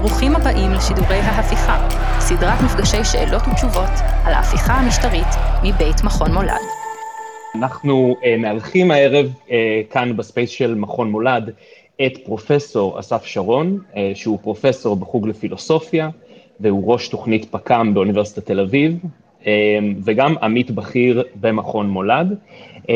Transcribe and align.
ברוכים 0.00 0.36
הבאים 0.36 0.70
לשידורי 0.72 1.16
ההפיכה, 1.16 1.88
סדרת 2.18 2.60
מפגשי 2.64 3.04
שאלות 3.04 3.42
ותשובות 3.52 3.90
על 4.24 4.34
ההפיכה 4.34 4.72
המשטרית 4.72 5.26
מבית 5.64 6.04
מכון 6.04 6.32
מולד. 6.32 6.60
אנחנו 7.54 8.16
אה, 8.20 8.40
מארחים 8.40 8.90
הערב 8.90 9.26
אה, 9.26 9.50
כאן 9.90 10.16
ב 10.16 10.22
space 10.22 10.50
של 10.50 10.74
מכון 10.74 11.10
מולד 11.10 11.50
את 12.06 12.12
פרופסור 12.24 13.00
אסף 13.00 13.24
שרון, 13.24 13.78
אה, 13.92 13.96
שהוא 14.14 14.38
פרופסור 14.42 14.96
בחוג 14.96 15.28
לפילוסופיה, 15.28 16.08
והוא 16.60 16.92
ראש 16.92 17.08
תוכנית 17.08 17.44
פק"ם 17.50 17.94
באוניברסיטת 17.94 18.46
תל 18.46 18.60
אביב, 18.60 18.98
אמ, 19.40 19.44
וגם 20.04 20.34
עמית 20.42 20.70
בכיר 20.70 21.22
במכון 21.40 21.88
מולד. 21.88 22.38
אמ, 22.76 22.88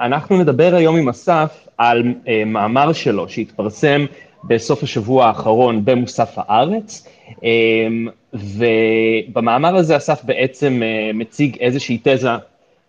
אנחנו 0.00 0.38
נדבר 0.38 0.74
היום 0.74 0.96
עם 0.96 1.08
אסף 1.08 1.68
על 1.78 2.02
אה, 2.02 2.28
מאמר 2.46 2.92
שלו 2.92 3.28
שהתפרסם 3.28 4.04
בסוף 4.44 4.82
השבוע 4.82 5.26
האחרון 5.26 5.84
במוסף 5.84 6.34
הארץ, 6.36 7.08
אמ, 7.42 8.08
ובמאמר 8.34 9.76
הזה 9.76 9.96
אסף 9.96 10.24
בעצם 10.24 10.82
אה, 10.82 11.10
מציג 11.14 11.58
איזושהי 11.58 11.98
תזה 12.02 12.28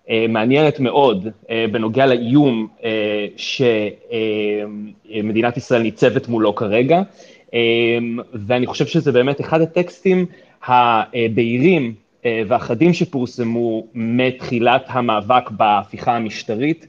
אה, 0.10 0.26
מעניינת 0.30 0.80
מאוד 0.80 1.28
אה, 1.50 1.66
בנוגע 1.72 2.06
לאיום 2.06 2.68
שמדינת 5.06 5.58
ישראל 5.58 5.82
ניצבת 5.82 6.28
מולו 6.28 6.56
כרגע, 6.56 7.02
אמ, 7.54 8.20
ואני 8.34 8.68
חושב 8.68 8.86
שזה 8.86 9.12
באמת 9.12 9.42
אחד 9.42 9.62
הטקסטים 9.62 10.26
הבהירים 10.64 11.94
והחדים 12.48 12.94
שפורסמו 12.94 13.84
מתחילת 13.94 14.84
המאבק 14.88 15.50
בהפיכה 15.52 16.16
המשטרית, 16.16 16.88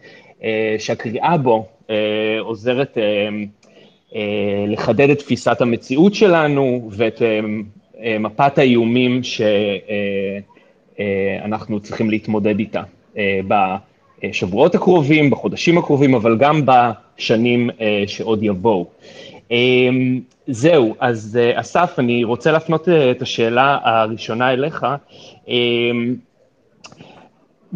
שהקריאה 0.79 1.37
בו 1.37 1.67
עוזרת 2.41 2.99
אה, 2.99 3.29
לחדד 4.69 5.11
את 5.11 5.19
תפיסת 5.19 5.61
המציאות 5.61 6.15
שלנו 6.15 6.89
ואת 6.93 7.23
אה, 7.23 7.41
אה, 8.01 8.19
מפת 8.19 8.59
האיומים 8.59 9.21
שאנחנו 11.43 11.81
צריכים 11.81 12.11
להתמודד 12.11 12.59
איתה 12.59 12.83
בשבועות 13.49 14.75
הקרובים, 14.75 15.31
בחודשים 15.31 15.79
הקרובים, 15.79 16.15
אבל 16.15 16.37
גם 16.39 16.63
בשנים 16.67 17.71
שעוד 18.07 18.43
יבואו. 18.43 18.87
זהו, 20.47 20.95
אז 21.01 21.39
אסף, 21.55 21.99
אני 21.99 22.25
רוצה 22.25 22.53
להפנות 22.53 22.89
את 22.89 23.23
השאלה 23.23 23.79
הראשונה 23.83 24.53
אליך. 24.53 24.87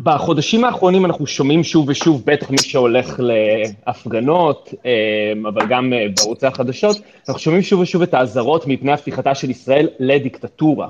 בחודשים 0.03 0.65
האחרונים 0.65 1.05
אנחנו 1.05 1.27
שומעים 1.27 1.65
שוב 1.65 1.89
ושוב, 1.89 2.23
בטח 2.27 2.51
מי 2.51 2.59
שהולך 2.59 3.21
להפגנות, 3.21 4.75
אמ, 4.85 5.47
אבל 5.47 5.67
גם 5.69 5.93
אה, 5.93 6.07
בערוצי 6.17 6.47
החדשות, 6.47 6.97
אנחנו 7.29 7.41
שומעים 7.41 7.63
שוב 7.63 7.81
ושוב 7.81 8.03
את 8.03 8.15
האזהרות 8.15 8.67
מפני 8.67 8.93
הפיכתה 8.93 9.35
של 9.35 9.51
ישראל 9.51 9.89
לדיקטטורה. 10.01 10.89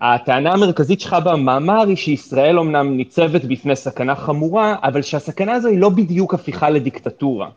הטענה 0.00 0.52
המרכזית 0.52 1.00
שלך 1.00 1.16
במאמר 1.24 1.88
היא 1.88 1.96
שישראל 1.96 2.58
אומנם 2.58 2.96
ניצבת 2.96 3.44
בפני 3.44 3.76
סכנה 3.76 4.14
חמורה, 4.14 4.76
אבל 4.82 5.02
שהסכנה 5.02 5.52
הזו 5.52 5.68
היא 5.68 5.78
לא 5.78 5.88
בדיוק 5.88 6.34
הפיכה 6.34 6.70
לדיקטטורה. 6.70 7.48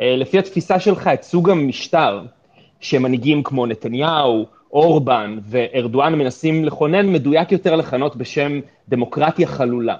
אה, 0.00 0.16
לפי 0.16 0.38
התפיסה 0.38 0.80
שלך, 0.80 1.06
את 1.06 1.22
סוג 1.22 1.50
המשטר 1.50 2.20
שמנהיגים 2.80 3.42
כמו 3.42 3.66
נתניהו, 3.66 4.46
אורבן 4.72 5.38
וארדואן 5.48 6.14
מנסים 6.14 6.64
לכונן, 6.64 7.12
מדויק 7.12 7.52
יותר 7.52 7.76
לכנות 7.76 8.16
בשם 8.16 8.60
דמוקרטיה 8.88 9.46
חלולה. 9.46 9.96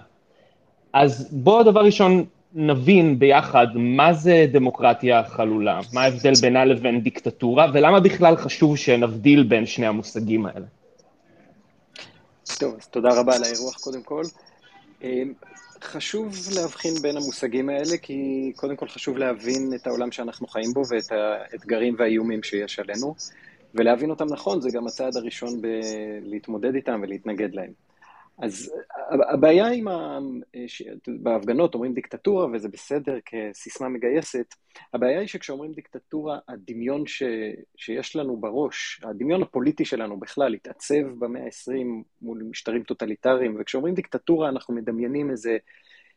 אז 0.92 1.28
בואו 1.32 1.62
דבר 1.62 1.80
ראשון 1.80 2.24
נבין 2.54 3.18
ביחד 3.18 3.66
מה 3.74 4.12
זה 4.12 4.46
דמוקרטיה 4.52 5.24
חלולה, 5.24 5.80
מה 5.92 6.02
ההבדל 6.02 6.32
בינה 6.40 6.64
לבין 6.64 7.00
דיקטטורה, 7.00 7.66
ולמה 7.74 8.00
בכלל 8.00 8.36
חשוב 8.36 8.76
שנבדיל 8.76 9.42
בין 9.42 9.66
שני 9.66 9.86
המושגים 9.86 10.46
האלה. 10.46 10.66
טוב, 12.58 12.74
אז 12.78 12.86
תודה 12.86 13.08
רבה 13.20 13.36
על 13.36 13.44
האירוח 13.44 13.76
קודם 13.76 14.02
כל. 14.02 14.22
אמ, 15.02 15.32
חשוב 15.82 16.34
להבחין 16.54 16.94
בין 17.02 17.16
המושגים 17.16 17.68
האלה, 17.68 17.96
כי 18.02 18.52
קודם 18.56 18.76
כל 18.76 18.88
חשוב 18.88 19.18
להבין 19.18 19.72
את 19.74 19.86
העולם 19.86 20.12
שאנחנו 20.12 20.46
חיים 20.46 20.72
בו 20.72 20.82
ואת 20.88 21.12
האתגרים 21.12 21.94
והאיומים 21.98 22.42
שיש 22.42 22.78
עלינו, 22.78 23.14
ולהבין 23.74 24.10
אותם 24.10 24.26
נכון 24.28 24.60
זה 24.60 24.68
גם 24.72 24.86
הצעד 24.86 25.16
הראשון 25.16 25.60
בלהתמודד 25.60 26.74
איתם 26.74 27.00
ולהתנגד 27.02 27.54
להם. 27.54 27.89
אז 28.42 28.72
הבעיה 29.32 29.68
עם 29.68 29.88
ה... 29.88 30.18
בהפגנות 31.22 31.74
אומרים 31.74 31.94
דיקטטורה, 31.94 32.46
וזה 32.52 32.68
בסדר 32.68 33.18
כסיסמה 33.24 33.88
מגייסת, 33.88 34.54
הבעיה 34.94 35.20
היא 35.20 35.28
שכשאומרים 35.28 35.72
דיקטטורה, 35.72 36.38
הדמיון 36.48 37.06
ש... 37.06 37.22
שיש 37.76 38.16
לנו 38.16 38.36
בראש, 38.36 39.00
הדמיון 39.04 39.42
הפוליטי 39.42 39.84
שלנו 39.84 40.20
בכלל, 40.20 40.54
התעצב 40.54 41.02
במאה 41.18 41.42
ה-20 41.42 42.04
מול 42.22 42.42
משטרים 42.50 42.82
טוטליטריים, 42.82 43.56
וכשאומרים 43.60 43.94
דיקטטורה 43.94 44.48
אנחנו 44.48 44.74
מדמיינים 44.74 45.30
איזה, 45.30 45.56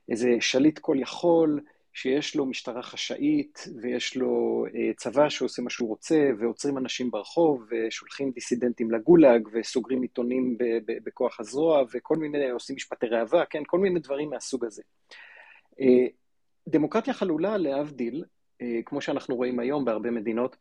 איזה 0.09 0.29
שליט 0.39 0.79
כל 0.79 0.95
יכול, 0.99 1.59
שיש 1.93 2.35
לו 2.35 2.45
משטרה 2.45 2.81
חשאית 2.81 3.67
ויש 3.81 4.15
לו 4.15 4.65
אה, 4.75 4.93
צבא 4.97 5.29
שעושה 5.29 5.61
מה 5.61 5.69
שהוא 5.69 5.89
רוצה 5.89 6.29
ועוצרים 6.39 6.77
אנשים 6.77 7.11
ברחוב 7.11 7.65
ושולחים 7.71 8.31
דיסידנטים 8.31 8.91
לגולאג 8.91 9.49
וסוגרים 9.53 10.01
עיתונים 10.01 10.57
בכוח 10.85 11.39
הזרוע 11.39 11.83
וכל 11.93 12.15
מיני, 12.15 12.49
עושים 12.49 12.75
משפטי 12.75 13.05
ראווה, 13.07 13.45
כן, 13.45 13.63
כל 13.67 13.79
מיני 13.79 13.99
דברים 13.99 14.29
מהסוג 14.29 14.65
הזה. 14.65 14.81
אה, 15.79 16.05
דמוקרטיה 16.67 17.13
חלולה, 17.13 17.57
להבדיל, 17.57 18.23
אה, 18.61 18.79
כמו 18.85 19.01
שאנחנו 19.01 19.35
רואים 19.35 19.59
היום 19.59 19.85
בהרבה 19.85 20.11
מדינות, 20.11 20.55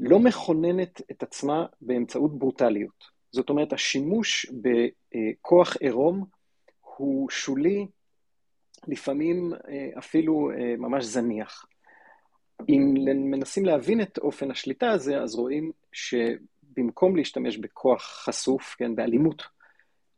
לא 0.00 0.18
מכוננת 0.18 1.00
את 1.10 1.22
עצמה 1.22 1.66
באמצעות 1.80 2.38
ברוטליות. 2.38 3.04
זאת 3.32 3.50
אומרת, 3.50 3.72
השימוש 3.72 4.46
בכוח 4.46 5.76
עירום 5.76 6.24
הוא 6.80 7.30
שולי, 7.30 7.86
לפעמים 8.88 9.52
אה, 9.68 9.88
אפילו 9.98 10.50
אה, 10.50 10.74
ממש 10.78 11.04
זניח. 11.04 11.66
אם 12.68 12.94
מנסים 13.30 13.64
להבין 13.64 14.00
את 14.00 14.18
אופן 14.18 14.50
השליטה 14.50 14.90
הזה, 14.90 15.18
אז 15.18 15.34
רואים 15.34 15.72
שבמקום 15.92 17.16
להשתמש 17.16 17.56
בכוח 17.56 18.02
חשוף, 18.02 18.74
כן, 18.78 18.94
באלימות, 18.94 19.42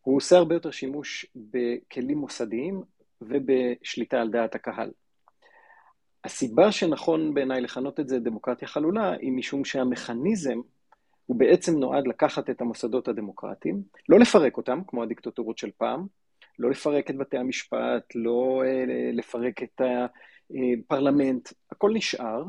הוא 0.00 0.16
עושה 0.16 0.36
הרבה 0.36 0.54
יותר 0.54 0.70
שימוש 0.70 1.26
בכלים 1.36 2.18
מוסדיים 2.18 2.82
ובשליטה 3.20 4.20
על 4.20 4.30
דעת 4.30 4.54
הקהל. 4.54 4.90
הסיבה 6.24 6.72
שנכון 6.72 7.34
בעיניי 7.34 7.60
לכנות 7.60 8.00
את 8.00 8.08
זה 8.08 8.18
דמוקרטיה 8.18 8.68
חלולה, 8.68 9.12
היא 9.12 9.32
משום 9.32 9.64
שהמכניזם 9.64 10.60
הוא 11.26 11.36
בעצם 11.36 11.78
נועד 11.78 12.06
לקחת 12.06 12.50
את 12.50 12.60
המוסדות 12.60 13.08
הדמוקרטיים, 13.08 13.82
לא 14.08 14.18
לפרק 14.18 14.56
אותם, 14.56 14.80
כמו 14.86 15.02
הדיקטטורות 15.02 15.58
של 15.58 15.70
פעם, 15.76 16.06
לא 16.58 16.70
לפרק 16.70 17.10
את 17.10 17.16
בתי 17.16 17.38
המשפט, 17.38 18.14
לא 18.14 18.62
אה, 18.66 18.84
לפרק 19.12 19.62
את 19.62 19.80
הפרלמנט, 20.50 21.48
הכל 21.70 21.90
נשאר, 21.94 22.44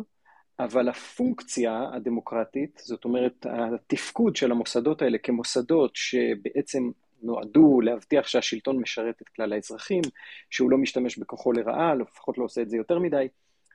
אבל 0.59 0.89
הפונקציה 0.89 1.83
הדמוקרטית, 1.93 2.81
זאת 2.85 3.05
אומרת, 3.05 3.45
התפקוד 3.45 4.35
של 4.35 4.51
המוסדות 4.51 5.01
האלה 5.01 5.17
כמוסדות 5.17 5.91
שבעצם 5.95 6.91
נועדו 7.21 7.81
להבטיח 7.81 8.27
שהשלטון 8.27 8.77
משרת 8.77 9.21
את 9.21 9.29
כלל 9.29 9.53
האזרחים, 9.53 10.01
שהוא 10.49 10.71
לא 10.71 10.77
משתמש 10.77 11.17
בכוחו 11.17 11.51
לרעה, 11.51 11.95
לפחות 11.95 12.37
לא 12.37 12.43
עושה 12.43 12.61
את 12.61 12.69
זה 12.69 12.77
יותר 12.77 12.99
מדי, 12.99 13.27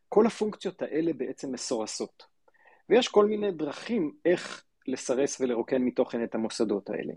כל 0.09 0.27
הפונקציות 0.27 0.83
האלה 0.83 1.12
בעצם 1.12 1.53
מסורסות. 1.53 2.27
ויש 2.89 3.09
כל 3.09 3.27
מיני 3.27 3.53
דרכים 3.53 4.12
איך 4.25 4.65
לסרס 4.89 5.41
ולרוקן 5.41 5.83
מתוכן 5.83 6.25
את 6.25 6.34
המוסדות 6.34 6.91
האלה. 6.91 7.12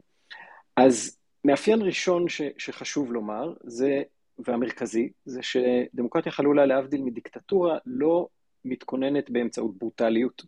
אז 0.76 1.18
מאפיין 1.48 1.82
ראשון 1.82 2.30
ש, 2.30 2.42
שחשוב 2.58 3.12
לומר, 3.12 3.54
זה, 3.64 4.02
והמרכזי, 4.40 5.10
זה 5.26 5.40
שדמוקרטיה 5.44 6.32
חלולה 6.32 6.66
להבדיל 6.66 7.02
מדיקטטורה 7.02 7.78
לא 7.86 8.28
מתכוננת 8.66 9.30
באמצעות 9.30 9.78
ברוטליות. 9.78 10.46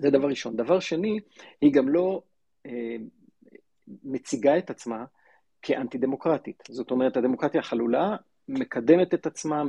זה 0.00 0.10
דבר 0.10 0.28
ראשון. 0.28 0.56
דבר 0.56 0.80
שני, 0.80 1.20
היא 1.60 1.72
גם 1.72 1.88
לא 1.88 2.22
אה, 2.66 2.96
מציגה 4.04 4.58
את 4.58 4.70
עצמה 4.70 5.04
כאנטי 5.62 5.98
דמוקרטית. 5.98 6.62
זאת 6.70 6.90
אומרת, 6.90 7.16
הדמוקרטיה 7.16 7.60
החלולה 7.60 8.16
מקדמת 8.48 9.14
את 9.14 9.26
עצמה, 9.26 9.62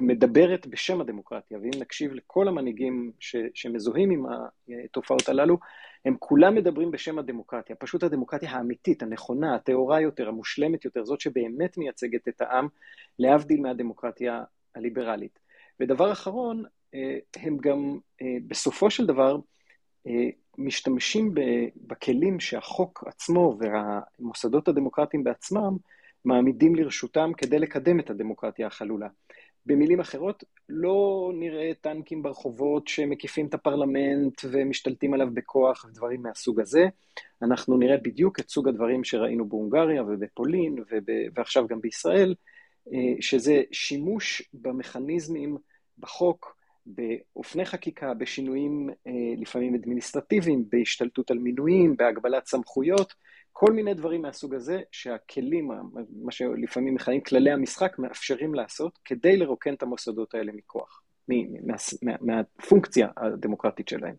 מדברת 0.00 0.66
בשם 0.66 1.00
הדמוקרטיה, 1.00 1.58
ואם 1.58 1.80
נקשיב 1.80 2.12
לכל 2.12 2.48
המנהיגים 2.48 3.12
ש, 3.20 3.36
שמזוהים 3.54 4.10
עם 4.10 4.24
התופעות 4.84 5.28
הללו, 5.28 5.58
הם 6.04 6.16
כולם 6.18 6.54
מדברים 6.54 6.90
בשם 6.90 7.18
הדמוקרטיה, 7.18 7.76
פשוט 7.76 8.02
הדמוקרטיה 8.02 8.50
האמיתית, 8.50 9.02
הנכונה, 9.02 9.54
הטהורה 9.54 10.00
יותר, 10.00 10.28
המושלמת 10.28 10.84
יותר, 10.84 11.04
זאת 11.04 11.20
שבאמת 11.20 11.78
מייצגת 11.78 12.28
את 12.28 12.40
העם, 12.40 12.68
להבדיל 13.18 13.60
מהדמוקרטיה 13.60 14.42
הליברלית. 14.74 15.38
ודבר 15.80 16.12
אחרון, 16.12 16.64
אה, 16.94 17.18
הם 17.36 17.56
גם 17.56 17.98
אה, 18.22 18.36
בסופו 18.46 18.90
של 18.90 19.06
דבר 19.06 19.36
אה, 20.06 20.28
משתמשים 20.58 21.34
בכלים 21.76 22.40
שהחוק 22.40 23.04
עצמו 23.06 23.58
והמוסדות 23.58 24.68
הדמוקרטיים 24.68 25.24
בעצמם 25.24 25.76
מעמידים 26.24 26.74
לרשותם 26.74 27.30
כדי 27.36 27.58
לקדם 27.58 28.00
את 28.00 28.10
הדמוקרטיה 28.10 28.66
החלולה. 28.66 29.08
במילים 29.66 30.00
אחרות, 30.00 30.44
לא 30.68 31.30
נראה 31.34 31.70
טנקים 31.80 32.22
ברחובות 32.22 32.88
שמקיפים 32.88 33.46
את 33.46 33.54
הפרלמנט 33.54 34.44
ומשתלטים 34.50 35.14
עליו 35.14 35.28
בכוח 35.34 35.84
ודברים 35.88 36.22
מהסוג 36.22 36.60
הזה. 36.60 36.86
אנחנו 37.42 37.76
נראה 37.76 37.96
בדיוק 37.96 38.40
את 38.40 38.48
סוג 38.48 38.68
הדברים 38.68 39.04
שראינו 39.04 39.48
בהונגריה 39.48 40.02
ובפולין 40.02 40.78
וב... 40.78 41.08
ועכשיו 41.34 41.66
גם 41.66 41.80
בישראל, 41.80 42.34
אה, 42.92 43.14
שזה 43.20 43.62
שימוש 43.72 44.42
במכניזמים 44.54 45.56
בחוק, 45.98 46.56
באופני 46.86 47.64
חקיקה, 47.64 48.14
בשינויים 48.14 48.90
אה, 49.06 49.12
לפעמים 49.36 49.74
אדמיניסטרטיביים, 49.74 50.64
בהשתלטות 50.72 51.30
על 51.30 51.38
מינויים, 51.38 51.96
בהגבלת 51.96 52.46
סמכויות, 52.46 53.14
כל 53.56 53.72
מיני 53.72 53.94
דברים 53.94 54.22
מהסוג 54.22 54.54
הזה 54.54 54.80
שהכלים, 54.92 55.70
מה 56.22 56.32
שלפעמים 56.32 56.94
מכנים 56.94 57.20
כללי 57.20 57.50
המשחק, 57.50 57.98
מאפשרים 57.98 58.54
לעשות 58.54 58.98
כדי 59.04 59.36
לרוקן 59.36 59.74
את 59.74 59.82
המוסדות 59.82 60.34
האלה 60.34 60.52
מכוח, 60.54 61.02
מה, 61.28 61.34
מה, 62.02 62.12
מהפונקציה 62.20 63.08
הדמוקרטית 63.16 63.88
שלהם. 63.88 64.14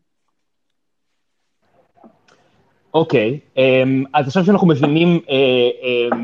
אוקיי, 2.94 3.40
okay, 3.40 3.60
אמ, 3.60 4.04
אז 4.14 4.28
עכשיו 4.28 4.46
שאנחנו 4.46 4.68
מבינים 4.68 5.20
אה, 5.30 5.36
אה, 5.84 6.18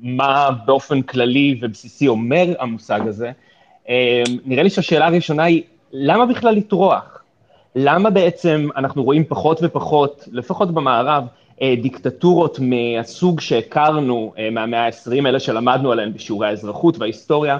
מה 0.00 0.50
באופן 0.66 1.02
כללי 1.02 1.58
ובסיסי 1.62 2.08
אומר 2.08 2.46
המושג 2.58 3.00
הזה, 3.06 3.32
אה, 3.88 4.22
נראה 4.44 4.62
לי 4.62 4.70
שהשאלה 4.70 5.06
הראשונה 5.06 5.44
היא, 5.44 5.62
למה 5.92 6.26
בכלל 6.26 6.54
לטרוח? 6.54 7.22
למה 7.74 8.10
בעצם 8.10 8.68
אנחנו 8.76 9.02
רואים 9.02 9.24
פחות 9.24 9.58
ופחות, 9.62 10.28
לפחות 10.32 10.74
במערב, 10.74 11.24
דיקטטורות 11.62 12.58
מהסוג 12.60 13.40
שהכרנו 13.40 14.32
אה, 14.38 14.50
מהמאה 14.50 14.86
ה-20, 14.86 15.26
אלה 15.26 15.40
שלמדנו 15.40 15.92
עליהן 15.92 16.12
בשיעורי 16.12 16.48
האזרחות 16.48 16.98
וההיסטוריה, 16.98 17.58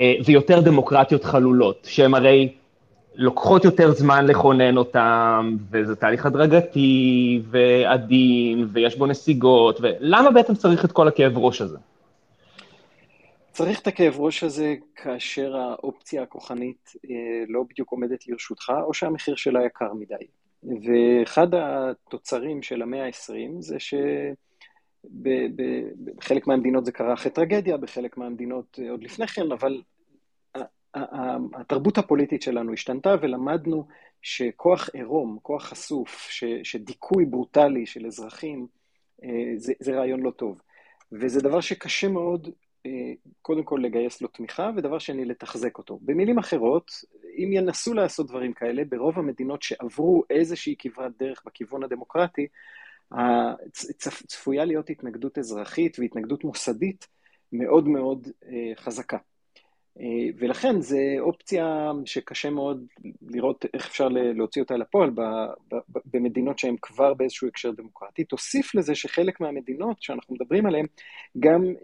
אה, 0.00 0.14
ויותר 0.24 0.60
דמוקרטיות 0.60 1.24
חלולות, 1.24 1.88
שהן 1.90 2.14
הרי 2.14 2.52
לוקחות 3.14 3.64
יותר 3.64 3.92
זמן 3.92 4.26
לכונן 4.26 4.76
אותן, 4.76 5.56
וזה 5.70 5.96
תהליך 5.96 6.26
הדרגתי 6.26 7.40
ועדין, 7.50 8.66
ויש 8.72 8.96
בו 8.96 9.06
נסיגות, 9.06 9.78
ולמה 9.82 10.30
בעצם 10.30 10.54
צריך 10.54 10.84
את 10.84 10.92
כל 10.92 11.08
הכאב 11.08 11.38
ראש 11.38 11.60
הזה? 11.60 11.78
צריך 13.52 13.80
את 13.80 13.86
הכאב 13.86 14.14
ראש 14.18 14.44
הזה 14.44 14.74
כאשר 14.96 15.56
האופציה 15.56 16.22
הכוחנית 16.22 16.92
לא 17.48 17.62
בדיוק 17.70 17.90
עומדת 17.90 18.28
לרשותך, 18.28 18.72
או 18.84 18.94
שהמחיר 18.94 19.36
שלה 19.36 19.66
יקר 19.66 19.92
מדי. 19.94 20.26
ואחד 20.62 21.54
התוצרים 21.54 22.62
של 22.62 22.82
המאה 22.82 23.06
ה-20 23.06 23.60
זה 23.60 23.76
שבחלק 25.04 26.46
מהמדינות 26.46 26.84
זה 26.84 26.92
קרה 26.92 27.14
אחרי 27.14 27.32
טרגדיה, 27.32 27.76
בחלק 27.76 28.16
מהמדינות 28.16 28.78
עוד 28.90 29.02
לפני 29.02 29.26
כן, 29.26 29.52
אבל 29.52 29.82
התרבות 31.54 31.98
הפוליטית 31.98 32.42
שלנו 32.42 32.72
השתנתה 32.72 33.14
ולמדנו 33.22 33.86
שכוח 34.22 34.88
עירום, 34.92 35.38
כוח 35.42 35.64
חשוף, 35.64 36.28
שדיכוי 36.62 37.24
ברוטלי 37.24 37.86
של 37.86 38.06
אזרחים, 38.06 38.66
אה, 39.24 39.28
זה, 39.56 39.72
זה 39.80 39.92
רעיון 39.92 40.20
לא 40.20 40.30
טוב. 40.30 40.60
וזה 41.12 41.40
דבר 41.40 41.60
שקשה 41.60 42.08
מאוד 42.08 42.48
קודם 43.42 43.62
כל 43.62 43.80
לגייס 43.82 44.22
לו 44.22 44.28
תמיכה, 44.28 44.70
ודבר 44.76 44.98
שני, 44.98 45.24
לתחזק 45.24 45.78
אותו. 45.78 45.98
במילים 46.02 46.38
אחרות, 46.38 46.90
אם 47.38 47.50
ינסו 47.52 47.94
לעשות 47.94 48.26
דברים 48.26 48.52
כאלה, 48.52 48.82
ברוב 48.88 49.18
המדינות 49.18 49.62
שעברו 49.62 50.24
איזושהי 50.30 50.74
כברת 50.78 51.12
דרך 51.18 51.42
בכיוון 51.46 51.84
הדמוקרטי, 51.84 52.46
צפויה 54.26 54.64
להיות 54.64 54.90
התנגדות 54.90 55.38
אזרחית 55.38 55.98
והתנגדות 55.98 56.44
מוסדית 56.44 57.06
מאוד 57.52 57.88
מאוד 57.88 58.28
אה, 58.44 58.72
חזקה. 58.76 59.18
אה, 60.00 60.04
ולכן 60.38 60.80
זו 60.80 60.98
אופציה 61.18 61.90
שקשה 62.04 62.50
מאוד 62.50 62.86
לראות 63.22 63.64
איך 63.74 63.86
אפשר 63.86 64.08
להוציא 64.08 64.62
אותה 64.62 64.76
לפועל 64.76 65.10
במדינות 66.12 66.58
שהן 66.58 66.76
כבר 66.82 67.14
באיזשהו 67.14 67.48
הקשר 67.48 67.70
דמוקרטי. 67.70 68.24
תוסיף 68.24 68.74
לזה 68.74 68.94
שחלק 68.94 69.40
מהמדינות 69.40 70.02
שאנחנו 70.02 70.34
מדברים 70.34 70.66
עליהן 70.66 70.86
גם 71.38 71.74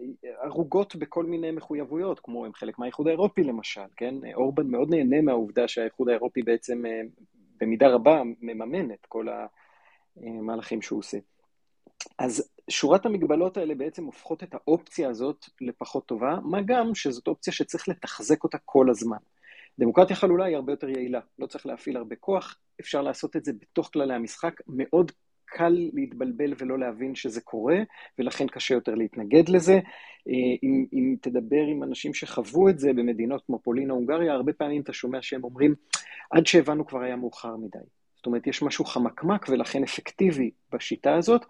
ערוגות 0.41 0.95
בכל 0.95 1.25
מיני 1.25 1.51
מחויבויות, 1.51 2.19
כמו 2.19 2.45
הם 2.45 2.53
חלק 2.53 2.79
מהאיחוד 2.79 3.07
האירופי 3.07 3.43
למשל, 3.43 3.81
כן? 3.97 4.15
אורבן 4.33 4.67
מאוד 4.67 4.89
נהנה 4.89 5.21
מהעובדה 5.21 5.67
שהאיחוד 5.67 6.09
האירופי 6.09 6.41
בעצם 6.41 6.85
אה, 6.85 7.01
במידה 7.61 7.87
רבה 7.87 8.21
מממן 8.41 8.91
את 8.91 9.05
כל 9.05 9.27
המהלכים 10.17 10.81
שהוא 10.81 10.99
עושה. 10.99 11.17
אז 12.19 12.49
שורת 12.69 13.05
המגבלות 13.05 13.57
האלה 13.57 13.75
בעצם 13.75 14.05
הופכות 14.05 14.43
את 14.43 14.53
האופציה 14.53 15.09
הזאת 15.09 15.45
לפחות 15.61 16.05
טובה, 16.05 16.37
מה 16.43 16.61
גם 16.65 16.95
שזאת 16.95 17.27
אופציה 17.27 17.53
שצריך 17.53 17.89
לתחזק 17.89 18.43
אותה 18.43 18.57
כל 18.65 18.89
הזמן. 18.89 19.17
דמוקרטיה 19.79 20.15
חלולה 20.15 20.45
היא 20.45 20.55
הרבה 20.55 20.73
יותר 20.73 20.89
יעילה, 20.89 21.19
לא 21.39 21.45
צריך 21.45 21.65
להפעיל 21.65 21.97
הרבה 21.97 22.15
כוח, 22.15 22.57
אפשר 22.81 23.01
לעשות 23.01 23.35
את 23.35 23.45
זה 23.45 23.53
בתוך 23.53 23.89
כללי 23.93 24.13
המשחק, 24.13 24.61
מאוד 24.67 25.11
קל 25.45 25.89
להתבלבל 25.93 26.53
ולא 26.57 26.79
להבין 26.79 27.15
שזה 27.15 27.41
קורה, 27.41 27.77
ולכן 28.19 28.47
קשה 28.47 28.73
יותר 28.73 28.95
להתנגד 28.95 29.49
לזה. 29.49 29.73
אה, 30.27 30.33
אם, 30.63 30.85
אם 30.93 31.15
תדבר 31.21 31.61
עם 31.69 31.83
אנשים 31.83 32.13
שחוו 32.13 32.69
את 32.69 32.79
זה 32.79 32.93
במדינות 32.93 33.43
כמו 33.45 33.59
פולין 33.59 33.91
או 33.91 33.95
הונגריה, 33.95 34.33
הרבה 34.33 34.53
פעמים 34.53 34.81
אתה 34.81 34.93
שומע 34.93 35.21
שהם 35.21 35.43
אומרים, 35.43 35.75
עד 36.31 36.47
שהבנו 36.47 36.85
כבר 36.85 36.99
היה 37.01 37.15
מאוחר 37.15 37.55
מדי. 37.55 37.98
זאת 38.19 38.25
אומרת, 38.25 38.47
יש 38.47 38.61
משהו 38.61 38.85
חמקמק 38.85 39.45
ולכן 39.49 39.83
אפקטיבי 39.83 40.51
בשיטה 40.73 41.15
הזאת, 41.15 41.45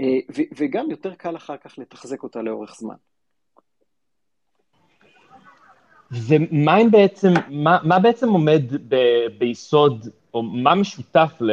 אה, 0.00 0.18
וגם 0.56 0.90
יותר 0.90 1.14
קל 1.14 1.36
אחר 1.36 1.56
כך 1.56 1.78
לתחזק 1.78 2.22
אותה 2.22 2.42
לאורך 2.42 2.76
זמן. 2.78 2.94
ומה 6.10 6.78
בעצם, 6.90 7.32
מה, 7.48 7.78
מה 7.82 7.98
בעצם 7.98 8.28
עומד 8.28 8.62
ב, 8.88 8.96
ביסוד, 9.38 10.08
או 10.34 10.42
מה 10.42 10.74
משותף 10.74 11.32
ל, 11.40 11.50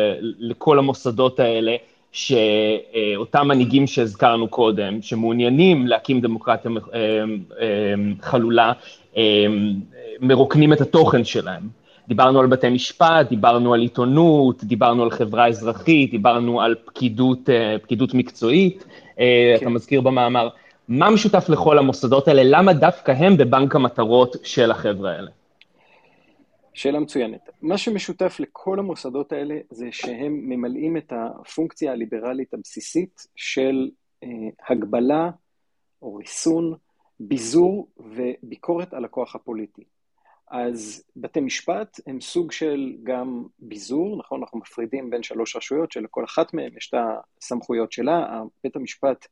לכל 0.50 0.80
המוסדות 0.80 1.40
האלה, 1.40 1.76
שאותם 2.12 3.48
מנהיגים 3.48 3.88
שהזכרנו 3.88 4.48
קודם, 4.48 5.02
שמעוניינים 5.02 5.88
להקים 5.88 6.22
דמוקרטיה 6.22 6.72
אה, 6.94 7.24
אה, 7.62 7.94
חלולה, 8.22 8.74
מרוקנים 10.20 10.74
את 10.74 10.82
התוכן 10.82 11.24
שלהם? 11.24 11.81
דיברנו 12.08 12.40
על 12.40 12.48
בתי 12.48 12.70
משפט, 12.70 13.30
דיברנו 13.30 13.74
על 13.74 13.82
עיתונות, 13.82 14.64
דיברנו 14.64 15.04
על 15.04 15.12
חברה 15.12 15.48
אזרחית, 15.48 16.12
דיברנו 16.12 16.62
על 16.62 16.76
פקידות, 16.86 17.50
אה, 17.50 17.76
פקידות 17.82 18.14
מקצועית, 18.14 18.86
אה, 19.20 19.56
כן. 19.60 19.62
אתה 19.62 19.70
מזכיר 19.70 20.02
במאמר. 20.02 20.50
מה 20.88 21.10
משותף 21.10 21.50
לכל 21.50 21.78
המוסדות 21.78 22.28
האלה? 22.28 22.42
למה 22.46 22.74
דווקא 22.74 23.12
הם 23.12 23.38
בבנק 23.38 23.76
המטרות 23.76 24.36
של 24.44 24.72
החבר'ה 24.72 25.12
האלה? 25.12 25.32
שאלה 26.74 27.00
מצוינת. 27.00 27.50
מה 27.62 27.78
שמשותף 27.78 28.38
לכל 28.40 28.80
המוסדות 28.80 29.32
האלה 29.32 29.56
זה 29.70 29.88
שהם 29.92 30.50
ממלאים 30.50 30.98
את 30.98 31.14
הפונקציה 31.16 31.92
הליברלית 31.92 32.54
הבסיסית 32.54 33.28
של 33.36 33.90
אה, 34.24 34.30
הגבלה 34.70 35.30
או 36.02 36.16
ריסון, 36.16 36.76
ביזור 37.20 37.88
וביקורת 37.98 38.94
על 38.94 39.06
הכוח 39.06 39.36
הפוליטי. 39.36 39.84
אז 40.52 41.04
בתי 41.16 41.40
משפט 41.40 42.00
הם 42.08 42.22
סוג 42.22 42.52
של 42.52 42.96
גם 43.04 43.44
ביזור, 43.60 44.18
נכון? 44.18 44.40
אנחנו 44.40 44.60
מפרידים 44.60 45.10
בין 45.10 45.24
שלוש 45.24 45.56
רשויות 45.56 45.92
שלכל 45.92 46.26
אחת 46.26 46.54
מהן 46.54 46.78
יש 46.78 46.90
את 46.90 47.00
הסמכויות 47.42 47.92
שלה. 47.92 48.44
בית 48.64 48.76
המשפט, 48.76 49.28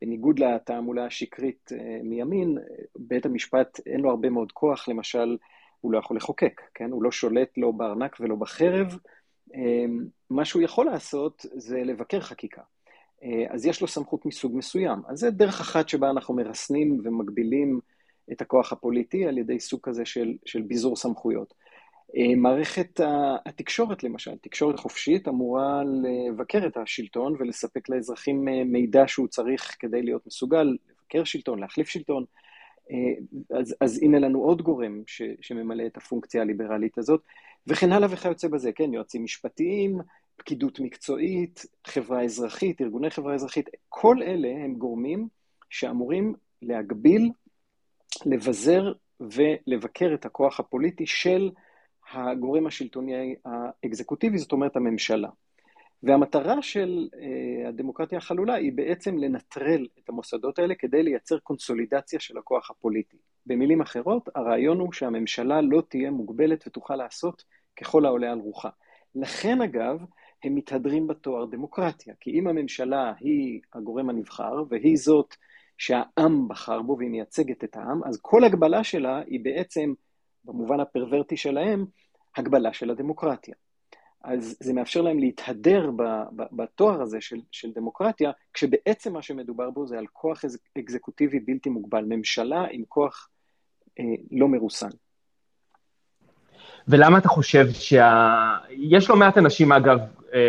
בניגוד 0.00 0.38
לתעמולה 0.38 1.06
השקרית 1.06 1.70
אה, 1.72 1.98
מימין, 2.02 2.58
בית 2.96 3.26
המשפט 3.26 3.80
אין 3.86 4.00
לו 4.00 4.10
הרבה 4.10 4.30
מאוד 4.30 4.52
כוח, 4.52 4.88
למשל, 4.88 5.36
הוא 5.80 5.92
לא 5.92 5.98
יכול 5.98 6.16
לחוקק, 6.16 6.60
כן? 6.74 6.90
הוא 6.90 7.02
לא 7.02 7.12
שולט 7.12 7.48
לא 7.56 7.70
בארנק 7.70 8.16
ולא 8.20 8.36
בחרב. 8.36 8.98
אה, 9.54 9.84
מה 10.30 10.44
שהוא 10.44 10.62
יכול 10.62 10.86
לעשות 10.86 11.46
זה 11.54 11.78
לבקר 11.84 12.20
חקיקה. 12.20 12.62
אה, 13.22 13.44
אז 13.48 13.66
יש 13.66 13.80
לו 13.80 13.88
סמכות 13.88 14.26
מסוג 14.26 14.56
מסוים. 14.56 15.02
אז 15.08 15.18
זה 15.18 15.30
דרך 15.30 15.60
אחת 15.60 15.88
שבה 15.88 16.10
אנחנו 16.10 16.34
מרסנים 16.34 17.00
ומגבילים 17.04 17.80
את 18.32 18.40
הכוח 18.40 18.72
הפוליטי 18.72 19.26
על 19.26 19.38
ידי 19.38 19.60
סוג 19.60 19.80
כזה 19.82 20.04
של, 20.04 20.34
של 20.44 20.62
ביזור 20.62 20.96
סמכויות. 20.96 21.54
אה, 22.16 22.36
מערכת 22.36 23.00
התקשורת 23.46 24.04
למשל, 24.04 24.36
תקשורת 24.40 24.78
חופשית 24.78 25.28
אמורה 25.28 25.82
לבקר 25.84 26.66
את 26.66 26.76
השלטון 26.76 27.36
ולספק 27.38 27.88
לאזרחים 27.88 28.48
אה, 28.48 28.64
מידע 28.64 29.04
שהוא 29.06 29.28
צריך 29.28 29.76
כדי 29.78 30.02
להיות 30.02 30.26
מסוגל 30.26 30.62
לבקר 30.62 31.24
שלטון, 31.24 31.58
להחליף 31.58 31.88
שלטון. 31.88 32.24
אה, 32.90 33.58
אז, 33.58 33.74
אז 33.80 34.02
הנה 34.02 34.18
לנו 34.18 34.42
עוד 34.42 34.62
גורם 34.62 35.02
ש, 35.06 35.22
שממלא 35.40 35.86
את 35.86 35.96
הפונקציה 35.96 36.42
הליברלית 36.42 36.98
הזאת, 36.98 37.22
וכן 37.66 37.92
הלאה 37.92 38.08
וכיוצא 38.10 38.48
בזה, 38.48 38.72
כן, 38.72 38.94
יועצים 38.94 39.24
משפטיים, 39.24 39.98
פקידות 40.36 40.80
מקצועית, 40.80 41.66
חברה 41.86 42.22
אזרחית, 42.22 42.80
ארגוני 42.80 43.10
חברה 43.10 43.34
אזרחית, 43.34 43.68
כל 43.88 44.22
אלה 44.22 44.48
הם 44.48 44.74
גורמים 44.74 45.28
שאמורים 45.70 46.34
להגביל 46.62 47.30
לבזר 48.26 48.92
ולבקר 49.20 50.14
את 50.14 50.24
הכוח 50.24 50.60
הפוליטי 50.60 51.06
של 51.06 51.50
הגורם 52.12 52.66
השלטוני 52.66 53.34
האקזקוטיבי, 53.44 54.38
זאת 54.38 54.52
אומרת 54.52 54.76
הממשלה. 54.76 55.28
והמטרה 56.02 56.62
של 56.62 57.08
uh, 57.12 57.68
הדמוקרטיה 57.68 58.18
החלולה 58.18 58.54
היא 58.54 58.72
בעצם 58.74 59.18
לנטרל 59.18 59.86
את 59.98 60.08
המוסדות 60.08 60.58
האלה 60.58 60.74
כדי 60.74 61.02
לייצר 61.02 61.38
קונסולידציה 61.38 62.20
של 62.20 62.38
הכוח 62.38 62.70
הפוליטי. 62.70 63.16
במילים 63.46 63.80
אחרות, 63.80 64.28
הרעיון 64.34 64.80
הוא 64.80 64.92
שהממשלה 64.92 65.60
לא 65.60 65.82
תהיה 65.88 66.10
מוגבלת 66.10 66.66
ותוכל 66.66 66.96
לעשות 66.96 67.44
ככל 67.80 68.06
העולה 68.06 68.32
על 68.32 68.38
רוחה. 68.38 68.68
לכן 69.14 69.62
אגב, 69.62 69.98
הם 70.44 70.54
מתהדרים 70.54 71.06
בתואר 71.06 71.44
דמוקרטיה, 71.44 72.14
כי 72.20 72.30
אם 72.30 72.46
הממשלה 72.46 73.12
היא 73.20 73.60
הגורם 73.72 74.10
הנבחר 74.10 74.62
והיא 74.68 74.96
זאת 74.96 75.34
שהעם 75.78 76.48
בחר 76.48 76.82
בו 76.82 76.96
והיא 76.98 77.10
מייצגת 77.10 77.64
את 77.64 77.76
העם, 77.76 78.04
אז 78.04 78.18
כל 78.22 78.44
הגבלה 78.44 78.84
שלה 78.84 79.22
היא 79.26 79.40
בעצם, 79.44 79.94
במובן 80.44 80.80
הפרוורטי 80.80 81.36
שלהם, 81.36 81.86
הגבלה 82.36 82.72
של 82.72 82.90
הדמוקרטיה. 82.90 83.54
אז 84.24 84.56
זה 84.60 84.72
מאפשר 84.72 85.02
להם 85.02 85.18
להתהדר 85.18 85.90
בתואר 86.52 87.02
הזה 87.02 87.20
של, 87.20 87.40
של 87.50 87.72
דמוקרטיה, 87.72 88.30
כשבעצם 88.52 89.12
מה 89.12 89.22
שמדובר 89.22 89.70
בו 89.70 89.86
זה 89.86 89.98
על 89.98 90.06
כוח 90.06 90.44
אקזקוטיבי 90.78 91.40
בלתי 91.40 91.70
מוגבל, 91.70 92.04
ממשלה 92.04 92.64
עם 92.70 92.84
כוח 92.88 93.28
אה, 93.98 94.04
לא 94.30 94.48
מרוסן. 94.48 94.90
ולמה 96.88 97.18
אתה 97.18 97.28
חושב 97.28 97.68
שה... 97.72 98.54
יש 98.70 99.10
לא 99.10 99.16
מעט 99.16 99.38
אנשים, 99.38 99.72
אגב, 99.72 99.98
אה, 100.34 100.40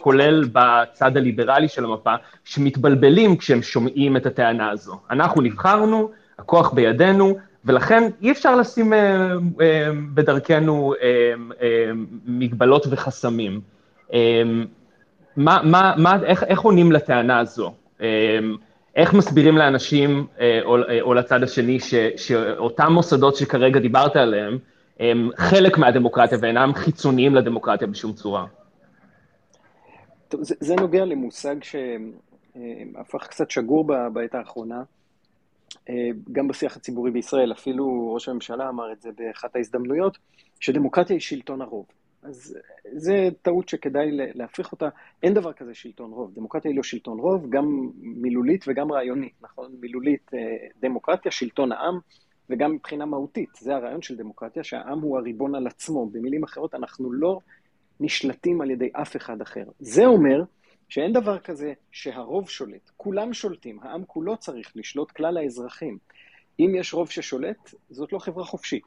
כולל 0.00 0.44
בצד 0.52 1.16
הליברלי 1.16 1.68
של 1.68 1.84
המפה, 1.84 2.14
שמתבלבלים 2.44 3.36
כשהם 3.36 3.62
שומעים 3.62 4.16
את 4.16 4.26
הטענה 4.26 4.70
הזו. 4.70 5.00
אנחנו 5.10 5.42
נבחרנו, 5.42 6.10
הכוח 6.38 6.72
בידינו, 6.72 7.38
ולכן 7.64 8.08
אי 8.22 8.30
אפשר 8.30 8.56
לשים 8.56 8.92
אה, 8.92 9.32
אה, 9.60 9.90
בדרכנו 10.14 10.94
אה, 11.02 11.32
מגבלות 12.26 12.86
וחסמים. 12.90 13.60
מה, 15.36 15.60
מה, 15.64 15.94
מה, 15.96 16.18
איך, 16.24 16.44
איך 16.44 16.60
עונים 16.60 16.92
לטענה 16.92 17.38
הזו? 17.38 17.74
איך 18.96 19.14
מסבירים 19.14 19.58
לאנשים 19.58 20.26
או, 20.64 20.76
או 21.00 21.14
לצד 21.14 21.42
השני 21.42 21.80
ש, 21.80 21.94
שאותם 22.16 22.92
מוסדות 22.92 23.36
שכרגע 23.36 23.80
דיברת 23.80 24.16
עליהם, 24.16 24.58
הם 25.00 25.30
חלק 25.36 25.78
מהדמוקרטיה 25.78 26.38
ואינם 26.42 26.74
חיצוניים 26.74 27.34
לדמוקרטיה 27.34 27.86
בשום 27.86 28.12
צורה? 28.12 28.46
טוב, 30.28 30.42
זה, 30.42 30.54
זה 30.60 30.74
נוגע 30.74 31.04
למושג 31.04 31.56
שהפך 31.62 33.26
קצת 33.26 33.50
שגור 33.50 33.84
בעת 34.12 34.34
האחרונה, 34.34 34.82
אה, 35.88 36.08
גם 36.32 36.48
בשיח 36.48 36.76
הציבורי 36.76 37.10
בישראל, 37.10 37.52
אפילו 37.52 38.14
ראש 38.14 38.28
הממשלה 38.28 38.68
אמר 38.68 38.92
את 38.92 39.02
זה 39.02 39.10
באחת 39.18 39.56
ההזדמנויות, 39.56 40.18
שדמוקרטיה 40.60 41.14
היא 41.14 41.20
שלטון 41.20 41.62
הרוב. 41.62 41.86
אז 42.22 42.58
זה 42.92 43.28
טעות 43.42 43.68
שכדאי 43.68 44.08
להפריך 44.12 44.72
אותה. 44.72 44.88
אין 45.22 45.34
דבר 45.34 45.52
כזה 45.52 45.74
שלטון 45.74 46.10
רוב. 46.10 46.34
דמוקרטיה 46.34 46.70
היא 46.70 46.76
לא 46.76 46.82
שלטון 46.82 47.18
רוב, 47.18 47.50
גם 47.50 47.90
מילולית 48.00 48.64
וגם 48.68 48.92
רעיונית, 48.92 49.32
נכון? 49.42 49.72
מילולית 49.80 50.30
אה, 50.34 50.38
דמוקרטיה, 50.82 51.30
שלטון 51.30 51.72
העם, 51.72 51.98
וגם 52.50 52.72
מבחינה 52.72 53.06
מהותית. 53.06 53.50
זה 53.60 53.76
הרעיון 53.76 54.02
של 54.02 54.16
דמוקרטיה, 54.16 54.64
שהעם 54.64 55.00
הוא 55.00 55.18
הריבון 55.18 55.54
על 55.54 55.66
עצמו. 55.66 56.06
במילים 56.06 56.44
אחרות, 56.44 56.74
אנחנו 56.74 57.12
לא 57.12 57.40
נשלטים 58.00 58.60
על 58.60 58.70
ידי 58.70 58.88
אף 58.92 59.16
אחד 59.16 59.40
אחר. 59.40 59.64
זה 59.78 60.06
אומר 60.06 60.42
שאין 60.88 61.12
דבר 61.12 61.38
כזה 61.38 61.72
שהרוב 61.90 62.50
שולט, 62.50 62.90
כולם 62.96 63.34
שולטים, 63.34 63.78
העם 63.82 64.04
כולו 64.04 64.36
צריך 64.36 64.72
לשלוט, 64.74 65.10
כלל 65.10 65.36
האזרחים. 65.36 65.98
אם 66.60 66.74
יש 66.74 66.94
רוב 66.94 67.10
ששולט, 67.10 67.74
זאת 67.90 68.12
לא 68.12 68.18
חברה 68.18 68.44
חופשית. 68.44 68.86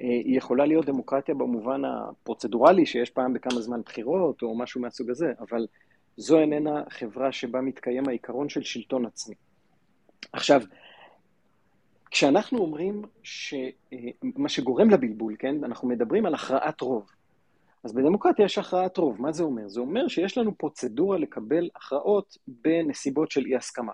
אה, 0.00 0.04
היא 0.04 0.38
יכולה 0.38 0.66
להיות 0.66 0.86
דמוקרטיה 0.86 1.34
במובן 1.34 1.82
הפרוצדורלי, 1.84 2.86
שיש 2.86 3.10
פעם 3.10 3.32
בכמה 3.32 3.60
זמן 3.60 3.80
בחירות 3.82 4.42
או 4.42 4.58
משהו 4.58 4.80
מהסוג 4.80 5.10
הזה, 5.10 5.32
אבל 5.40 5.66
זו 6.16 6.40
איננה 6.40 6.82
חברה 6.90 7.32
שבה 7.32 7.60
מתקיים 7.60 8.08
העיקרון 8.08 8.48
של 8.48 8.62
שלטון 8.62 9.06
עצמי. 9.06 9.34
עכשיו, 10.32 10.62
כשאנחנו 12.14 12.58
אומרים 12.58 13.02
שמה 13.22 14.44
אה, 14.44 14.48
שגורם 14.48 14.90
לבלבול, 14.90 15.36
כן, 15.38 15.64
אנחנו 15.64 15.88
מדברים 15.88 16.26
על 16.26 16.34
הכרעת 16.34 16.80
רוב. 16.80 17.10
אז 17.84 17.92
בדמוקרטיה 17.92 18.44
יש 18.44 18.58
הכרעת 18.58 18.96
רוב. 18.96 19.22
מה 19.22 19.32
זה 19.32 19.42
אומר? 19.42 19.68
זה 19.68 19.80
אומר 19.80 20.08
שיש 20.08 20.38
לנו 20.38 20.58
פרוצדורה 20.58 21.18
לקבל 21.18 21.68
הכרעות 21.76 22.38
בנסיבות 22.48 23.30
של 23.30 23.46
אי 23.46 23.56
הסכמה. 23.56 23.92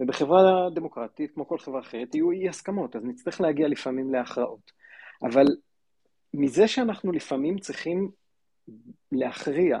ובחברה 0.00 0.70
דמוקרטית, 0.74 1.30
כמו 1.34 1.48
כל 1.48 1.58
חברה 1.58 1.80
אחרת, 1.80 2.14
יהיו 2.14 2.30
אי 2.30 2.48
הסכמות, 2.48 2.96
אז 2.96 3.04
נצטרך 3.04 3.40
להגיע 3.40 3.68
לפעמים 3.68 4.14
להכרעות. 4.14 4.72
אבל 5.22 5.46
מזה 6.34 6.68
שאנחנו 6.68 7.12
לפעמים 7.12 7.58
צריכים 7.58 8.10
להכריע 9.12 9.78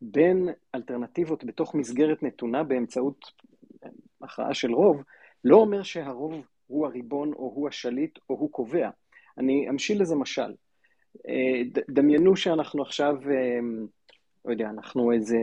בין 0.00 0.48
אלטרנטיבות 0.74 1.44
בתוך 1.44 1.74
מסגרת 1.74 2.22
נתונה 2.22 2.62
באמצעות 2.62 3.24
הכרעה 4.22 4.54
של 4.54 4.72
רוב, 4.72 5.02
לא 5.44 5.56
אומר 5.56 5.82
שהרוב 5.82 6.44
הוא 6.68 6.86
הריבון 6.86 7.32
או 7.32 7.52
הוא 7.54 7.68
השליט 7.68 8.18
או 8.30 8.34
הוא 8.34 8.52
קובע. 8.52 8.90
אני 9.38 9.68
אמשיל 9.70 10.02
לזה 10.02 10.14
משל. 10.14 10.54
אה, 11.28 11.82
דמיינו 11.90 12.36
שאנחנו 12.36 12.82
עכשיו, 12.82 13.14
אה, 13.30 13.58
לא 14.44 14.50
יודע, 14.50 14.68
אנחנו 14.70 15.12
איזה 15.12 15.38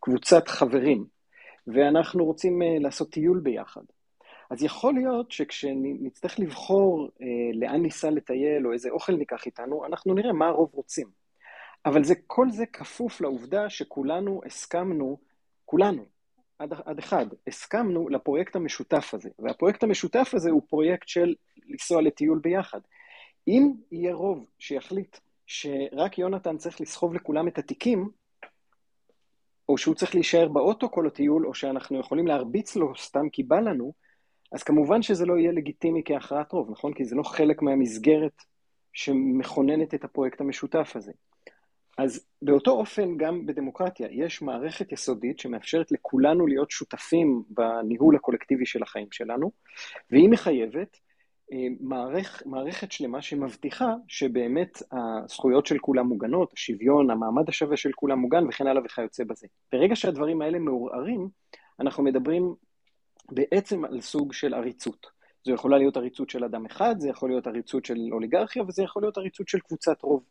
קבוצת 0.00 0.48
חברים, 0.48 1.04
ואנחנו 1.66 2.24
רוצים 2.24 2.62
אה, 2.62 2.76
לעשות 2.80 3.10
טיול 3.10 3.40
ביחד. 3.40 3.82
אז 4.50 4.62
יכול 4.62 4.94
להיות 4.94 5.32
שכשנצטרך 5.32 6.38
לבחור 6.38 7.08
לאן 7.54 7.82
ניסע 7.82 8.10
לטייל 8.10 8.66
או 8.66 8.72
איזה 8.72 8.90
אוכל 8.90 9.16
ניקח 9.16 9.46
איתנו, 9.46 9.86
אנחנו 9.86 10.14
נראה 10.14 10.32
מה 10.32 10.46
הרוב 10.46 10.70
רוצים. 10.72 11.08
אבל 11.86 12.04
זה, 12.04 12.14
כל 12.26 12.50
זה 12.50 12.66
כפוף 12.66 13.20
לעובדה 13.20 13.70
שכולנו 13.70 14.40
הסכמנו, 14.46 15.18
כולנו, 15.64 16.04
עד, 16.58 16.72
עד 16.84 16.98
אחד, 16.98 17.26
הסכמנו 17.46 18.08
לפרויקט 18.08 18.56
המשותף 18.56 19.10
הזה. 19.14 19.30
והפרויקט 19.38 19.82
המשותף 19.82 20.30
הזה 20.34 20.50
הוא 20.50 20.62
פרויקט 20.68 21.08
של 21.08 21.34
לנסוע 21.68 22.02
לטיול 22.02 22.38
ביחד. 22.38 22.80
אם 23.48 23.72
יהיה 23.92 24.14
רוב 24.14 24.50
שיחליט 24.58 25.18
שרק 25.46 26.18
יונתן 26.18 26.56
צריך 26.56 26.80
לסחוב 26.80 27.14
לכולם 27.14 27.48
את 27.48 27.58
התיקים, 27.58 28.10
או 29.68 29.78
שהוא 29.78 29.94
צריך 29.94 30.14
להישאר 30.14 30.48
באוטו 30.48 30.90
כל 30.90 31.06
הטיול, 31.06 31.46
או 31.46 31.54
שאנחנו 31.54 32.00
יכולים 32.00 32.26
להרביץ 32.26 32.76
לו 32.76 32.96
סתם 32.96 33.28
כי 33.32 33.42
בא 33.42 33.60
לנו, 33.60 33.92
אז 34.52 34.62
כמובן 34.62 35.02
שזה 35.02 35.26
לא 35.26 35.38
יהיה 35.38 35.52
לגיטימי 35.52 36.02
כהכרעת 36.04 36.52
רוב, 36.52 36.70
נכון? 36.70 36.94
כי 36.94 37.04
זה 37.04 37.16
לא 37.16 37.22
חלק 37.22 37.62
מהמסגרת 37.62 38.42
שמכוננת 38.92 39.94
את 39.94 40.04
הפרויקט 40.04 40.40
המשותף 40.40 40.92
הזה. 40.94 41.12
אז 41.98 42.26
באותו 42.42 42.70
אופן 42.70 43.16
גם 43.16 43.46
בדמוקרטיה 43.46 44.08
יש 44.10 44.42
מערכת 44.42 44.92
יסודית 44.92 45.38
שמאפשרת 45.38 45.92
לכולנו 45.92 46.46
להיות 46.46 46.70
שותפים 46.70 47.42
בניהול 47.50 48.16
הקולקטיבי 48.16 48.66
של 48.66 48.82
החיים 48.82 49.08
שלנו, 49.10 49.50
והיא 50.10 50.28
מחייבת 50.28 50.96
אה, 51.52 51.66
מערכ, 51.80 52.42
מערכת 52.46 52.92
שלמה 52.92 53.22
שמבטיחה 53.22 53.94
שבאמת 54.08 54.82
הזכויות 54.92 55.66
של 55.66 55.78
כולם 55.78 56.06
מוגנות, 56.06 56.52
השוויון, 56.56 57.10
המעמד 57.10 57.48
השווה 57.48 57.76
של 57.76 57.90
כולם 57.94 58.18
מוגן 58.18 58.48
וכן 58.48 58.66
הלאה 58.66 58.82
וכיוצא 58.84 59.24
בזה. 59.24 59.46
ברגע 59.72 59.96
שהדברים 59.96 60.42
האלה 60.42 60.58
מעורערים, 60.58 61.28
אנחנו 61.80 62.04
מדברים 62.04 62.54
בעצם 63.32 63.84
על 63.84 64.00
סוג 64.00 64.32
של 64.32 64.54
עריצות. 64.54 65.06
זו 65.44 65.52
יכולה 65.52 65.78
להיות 65.78 65.96
עריצות 65.96 66.30
של 66.30 66.44
אדם 66.44 66.66
אחד, 66.66 66.94
זה 66.98 67.08
יכול 67.08 67.30
להיות 67.30 67.46
עריצות 67.46 67.84
של 67.84 67.98
אוליגרכיה 68.12 68.62
וזה 68.62 68.82
יכול 68.82 69.02
להיות 69.02 69.18
עריצות 69.18 69.48
של 69.48 69.58
קבוצת 69.58 70.02
רוב. 70.02 70.22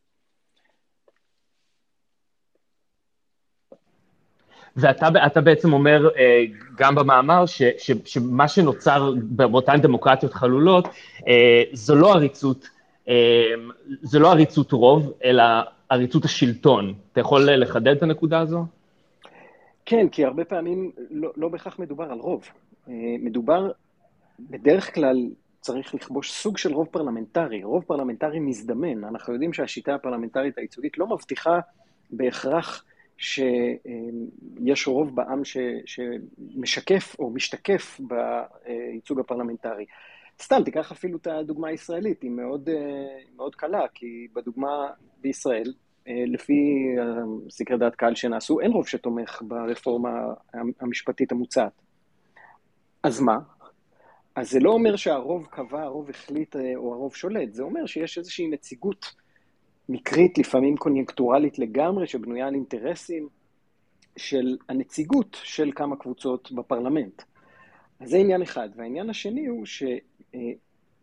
ואתה 4.75 5.42
בעצם 5.42 5.74
אומר 5.74 6.10
אה, 6.18 6.44
גם 6.78 6.96
במאמר 6.96 7.46
ש, 7.46 7.62
ש, 7.78 7.92
שמה 8.06 8.48
שנוצר 8.48 9.13
באותן 9.22 9.82
דמוקרטיות 9.82 10.34
חלולות 10.34 10.88
אה, 11.28 11.63
זו 11.74 11.96
לא 11.96 12.13
עריצות, 12.13 12.70
אה, 13.10 13.51
זו 14.01 14.20
לא 14.20 14.32
עריצות 14.32 14.72
רוב, 14.72 15.13
אלא 15.24 15.44
עריצות 15.90 16.25
השלטון. 16.25 16.94
אתה 17.12 17.22
יכול 17.22 17.51
לחדד 17.51 17.96
את 17.98 18.04
הנקודה 18.04 18.40
הזו? 18.40 18.66
כן, 19.86 20.10
כי 20.10 20.25
הרבה 20.25 20.46
פעמים 20.46 20.92
לא, 21.10 21.32
לא 21.38 21.50
בהכרח 21.50 21.80
מדובר 21.80 22.12
על 22.12 22.20
רוב. 22.20 22.44
מדובר, 23.20 23.72
בדרך 24.40 24.96
כלל 24.96 25.30
צריך 25.62 25.96
לכבוש 25.96 26.32
סוג 26.32 26.58
של 26.58 26.74
רוב 26.74 26.88
פרלמנטרי, 26.92 27.63
רוב 27.63 27.84
פרלמנטרי 27.84 28.40
מזדמן. 28.40 29.04
אנחנו 29.04 29.34
יודעים 29.34 29.54
שהשיטה 29.54 29.96
הפרלמנטרית 29.96 30.58
הייצוגית 30.58 30.98
לא 30.98 31.08
מבטיחה 31.08 31.60
בהכרח 32.12 32.84
שיש 33.22 34.88
רוב 34.88 35.16
בעם 35.16 35.46
ש, 35.46 35.58
שמשקף 35.86 37.16
או 37.20 37.30
משתקף 37.30 38.00
בייצוג 38.00 39.20
הפרלמנטרי. 39.20 39.86
סתם, 40.42 40.63
תיקח 40.66 40.92
אפילו 40.92 41.18
את 41.18 41.28
הדוגמה 41.28 41.68
הישראלית, 41.68 42.22
היא 42.22 42.32
מאוד, 42.32 42.70
מאוד 43.36 43.56
קלה, 43.56 43.88
כי 43.94 44.28
בדוגמה 44.34 44.90
בישראל, 45.18 45.74
לפי 46.08 46.86
סקרי 47.50 47.78
דעת 47.78 47.96
קהל 47.96 48.16
שנעשו, 48.16 48.60
אין 48.60 48.72
רוב 48.72 48.88
שתומך 48.88 49.42
ברפורמה 49.48 50.10
המשפטית 50.80 51.32
המוצעת. 51.32 51.82
אז 53.04 53.22
מה? 53.22 53.38
אז 54.36 54.51
זה 54.51 54.60
לא 54.60 54.72
אומר 54.72 54.96
שהרוב 54.96 55.48
קבע, 55.51 55.84
הרוב 55.84 56.10
החליט 56.10 56.56
או 56.75 56.94
הרוב 56.94 57.16
שולט, 57.16 57.54
זה 57.54 57.63
אומר 57.63 57.86
שיש 57.86 58.18
איזושהי 58.18 58.48
נציגות 58.48 59.21
מקרית, 59.90 60.38
לפעמים 60.38 60.78
קוניונקטורלית 60.78 61.60
לגמרי, 61.60 62.08
שבנויה 62.08 62.48
על 62.48 62.54
אינטרסים 62.54 63.30
של 64.18 64.58
הנציגות 64.70 65.38
של 65.44 65.72
כמה 65.76 65.96
קבוצות 65.96 66.52
בפרלמנט. 66.52 67.22
אז 68.00 68.10
זה 68.10 68.18
עניין 68.18 68.42
אחד. 68.42 68.70
והעניין 68.76 69.10
השני 69.10 69.46
הוא 69.46 69.66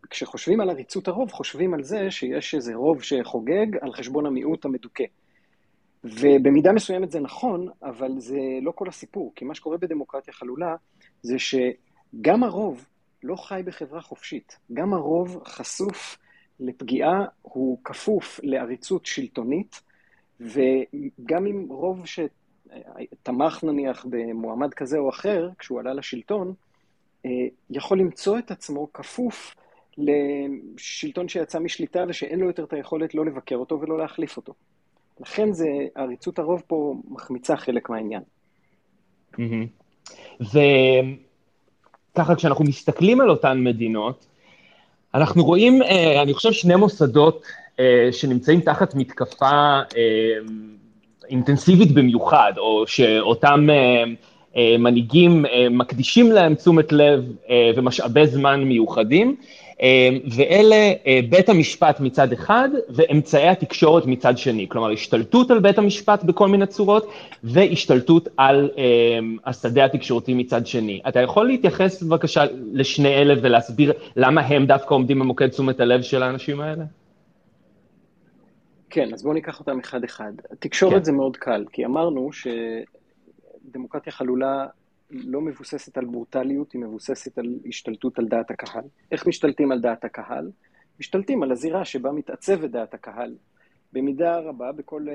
כשחושבים 0.09 0.61
על 0.61 0.69
עריצות 0.69 1.07
הרוב, 1.07 1.31
חושבים 1.31 1.73
על 1.73 1.83
זה 1.83 2.11
שיש 2.11 2.55
איזה 2.55 2.75
רוב 2.75 3.03
שחוגג 3.03 3.67
על 3.81 3.93
חשבון 3.93 4.25
המיעוט 4.25 4.65
המדוכא. 4.65 5.03
ובמידה 6.03 6.71
מסוימת 6.71 7.11
זה 7.11 7.19
נכון, 7.19 7.67
אבל 7.83 8.11
זה 8.19 8.39
לא 8.61 8.71
כל 8.71 8.87
הסיפור, 8.87 9.33
כי 9.35 9.45
מה 9.45 9.55
שקורה 9.55 9.77
בדמוקרטיה 9.77 10.33
חלולה 10.33 10.75
זה 11.21 11.35
שגם 11.39 12.43
הרוב 12.43 12.85
לא 13.23 13.35
חי 13.35 13.61
בחברה 13.65 14.01
חופשית. 14.01 14.57
גם 14.73 14.93
הרוב 14.93 15.43
חשוף 15.45 16.17
לפגיעה, 16.59 17.25
הוא 17.41 17.77
כפוף 17.83 18.39
לעריצות 18.43 19.05
שלטונית, 19.05 19.81
וגם 20.39 21.45
אם 21.45 21.65
רוב 21.69 22.03
שתמך 22.05 23.63
נניח 23.63 24.05
במועמד 24.09 24.73
כזה 24.73 24.97
או 24.97 25.09
אחר, 25.09 25.49
כשהוא 25.59 25.79
עלה 25.79 25.93
לשלטון, 25.93 26.53
אה, 27.25 27.31
יכול 27.69 27.99
למצוא 27.99 28.39
את 28.39 28.51
עצמו 28.51 28.93
כפוף 28.93 29.55
לשלטון 29.97 31.27
שיצא 31.27 31.59
משליטה 31.59 32.03
ושאין 32.07 32.39
לו 32.39 32.47
יותר 32.47 32.63
את 32.63 32.73
היכולת 32.73 33.15
לא 33.15 33.25
לבקר 33.25 33.55
אותו 33.55 33.81
ולא 33.81 33.97
להחליף 33.97 34.37
אותו. 34.37 34.53
לכן 35.19 35.53
זה, 35.53 35.67
עריצות 35.95 36.39
הרוב 36.39 36.63
פה 36.67 36.95
מחמיצה 37.09 37.57
חלק 37.57 37.89
מהעניין. 37.89 38.21
וככה, 40.41 42.35
כשאנחנו 42.35 42.65
מסתכלים 42.65 43.21
על 43.21 43.29
אותן 43.29 43.63
מדינות, 43.63 44.27
אנחנו 45.13 45.43
רואים, 45.43 45.83
אה, 45.83 46.21
אני 46.21 46.33
חושב, 46.33 46.51
שני 46.51 46.75
מוסדות 46.75 47.43
אה, 47.79 48.09
שנמצאים 48.11 48.61
תחת 48.61 48.95
מתקפה 48.95 49.79
אינטנסיבית 51.29 51.91
במיוחד, 51.91 52.53
או 52.57 52.87
שאותם 52.87 53.67
מנהיגים 54.57 55.45
מקדישים 55.71 56.31
להם 56.31 56.55
תשומת 56.55 56.91
לב 56.91 57.25
ומשאבי 57.75 58.27
זמן 58.27 58.63
מיוחדים, 58.63 59.35
ואלה 60.35 60.93
בית 61.29 61.49
המשפט 61.49 61.99
מצד 61.99 62.33
אחד 62.33 62.69
ואמצעי 62.89 63.47
התקשורת 63.47 64.05
מצד 64.05 64.37
שני, 64.37 64.65
כלומר 64.69 64.91
השתלטות 64.91 65.51
על 65.51 65.59
בית 65.59 65.77
המשפט 65.77 66.23
בכל 66.23 66.47
מיני 66.47 66.67
צורות 66.67 67.11
והשתלטות 67.43 68.29
על 68.37 68.69
השדה 69.45 69.85
התקשורתי 69.85 70.33
מצד 70.33 70.67
שני. 70.67 71.01
אתה 71.07 71.19
יכול 71.19 71.47
להתייחס 71.47 72.03
בבקשה 72.03 72.43
לשני 72.73 73.09
אלה 73.09 73.33
ולהסביר 73.41 73.93
למה 74.15 74.41
הם 74.41 74.65
דווקא 74.65 74.93
עומדים 74.93 75.19
במוקד 75.19 75.47
תשומת 75.47 75.79
הלב 75.79 76.01
של 76.01 76.23
האנשים 76.23 76.61
האלה? 76.61 76.83
כן, 78.89 79.09
אז 79.13 79.23
בואו 79.23 79.33
ניקח 79.33 79.59
אותם 79.59 79.79
אחד-אחד. 79.79 80.31
תקשורת 80.59 80.93
כן. 80.93 81.03
זה 81.03 81.11
מאוד 81.11 81.37
קל, 81.37 81.65
כי 81.71 81.85
אמרנו 81.85 82.29
שדמוקרטיה 83.69 84.13
חלולה 84.13 84.67
לא 85.11 85.41
מבוססת 85.41 85.97
על 85.97 86.05
ברוטליות, 86.05 86.71
היא 86.71 86.81
מבוססת 86.81 87.37
על 87.37 87.59
השתלטות 87.67 88.19
על 88.19 88.25
דעת 88.25 88.51
הקהל. 88.51 88.83
איך 89.11 89.27
משתלטים 89.27 89.71
על 89.71 89.79
דעת 89.79 90.03
הקהל? 90.03 90.51
משתלטים 90.99 91.43
על 91.43 91.51
הזירה 91.51 91.85
שבה 91.85 92.11
מתעצבת 92.11 92.69
דעת 92.69 92.93
הקהל. 92.93 93.35
במידה 93.93 94.39
רבה, 94.39 94.71
בכל 94.71 95.05
uh, 95.07 95.11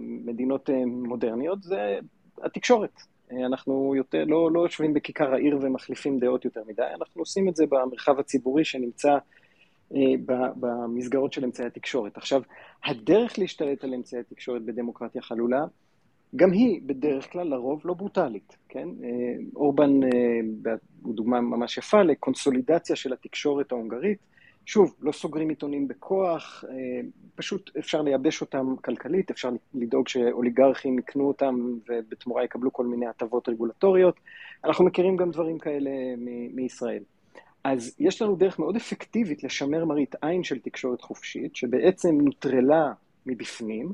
מדינות 0.00 0.68
uh, 0.68 0.72
מודרניות, 0.86 1.62
זה 1.62 1.98
התקשורת. 2.42 2.96
Uh, 2.96 3.34
אנחנו 3.46 3.94
יותר, 3.96 4.24
לא, 4.24 4.52
לא 4.52 4.60
יושבים 4.60 4.94
בכיכר 4.94 5.34
העיר 5.34 5.58
ומחליפים 5.62 6.18
דעות 6.18 6.44
יותר 6.44 6.62
מדי, 6.66 6.82
אנחנו 6.94 7.22
עושים 7.22 7.48
את 7.48 7.56
זה 7.56 7.66
במרחב 7.66 8.18
הציבורי 8.18 8.64
שנמצא 8.64 9.18
במסגרות 10.30 11.32
של 11.32 11.44
אמצעי 11.44 11.66
התקשורת. 11.66 12.16
עכשיו, 12.16 12.42
הדרך 12.84 13.38
להשתלט 13.38 13.84
על 13.84 13.94
אמצעי 13.94 14.20
התקשורת 14.20 14.62
בדמוקרטיה 14.62 15.22
חלולה 15.22 15.64
גם 16.36 16.52
היא 16.52 16.80
בדרך 16.86 17.32
כלל 17.32 17.48
לרוב 17.48 17.82
לא 17.84 17.94
ברוטלית, 17.94 18.56
כן? 18.68 18.88
אה, 19.04 19.08
אורבן 19.56 20.02
אה, 20.02 20.72
הוא 21.02 21.14
דוגמה 21.14 21.40
ממש 21.40 21.78
יפה 21.78 22.02
לקונסולידציה 22.02 22.96
של 22.96 23.12
התקשורת 23.12 23.72
ההונגרית. 23.72 24.18
שוב, 24.66 24.94
לא 25.00 25.12
סוגרים 25.12 25.48
עיתונים 25.48 25.88
בכוח, 25.88 26.64
אה, 26.68 26.74
פשוט 27.34 27.70
אפשר 27.78 28.02
לייבש 28.02 28.40
אותם 28.40 28.74
כלכלית, 28.84 29.30
אפשר 29.30 29.50
לדאוג 29.74 30.08
שאוליגרכים 30.08 30.98
יקנו 30.98 31.28
אותם 31.28 31.54
ובתמורה 31.88 32.44
יקבלו 32.44 32.72
כל 32.72 32.86
מיני 32.86 33.06
הטבות 33.06 33.48
רגולטוריות. 33.48 34.20
אנחנו 34.64 34.84
מכירים 34.84 35.16
גם 35.16 35.30
דברים 35.30 35.58
כאלה 35.58 35.90
מ- 36.16 36.56
מישראל. 36.56 37.02
אז 37.64 37.96
יש 37.98 38.22
לנו 38.22 38.36
דרך 38.36 38.58
מאוד 38.58 38.76
אפקטיבית 38.76 39.44
לשמר 39.44 39.84
מראית 39.84 40.14
עין 40.22 40.44
של 40.44 40.58
תקשורת 40.58 41.00
חופשית, 41.00 41.56
שבעצם 41.56 42.18
נוטרלה 42.20 42.92
מבפנים, 43.26 43.92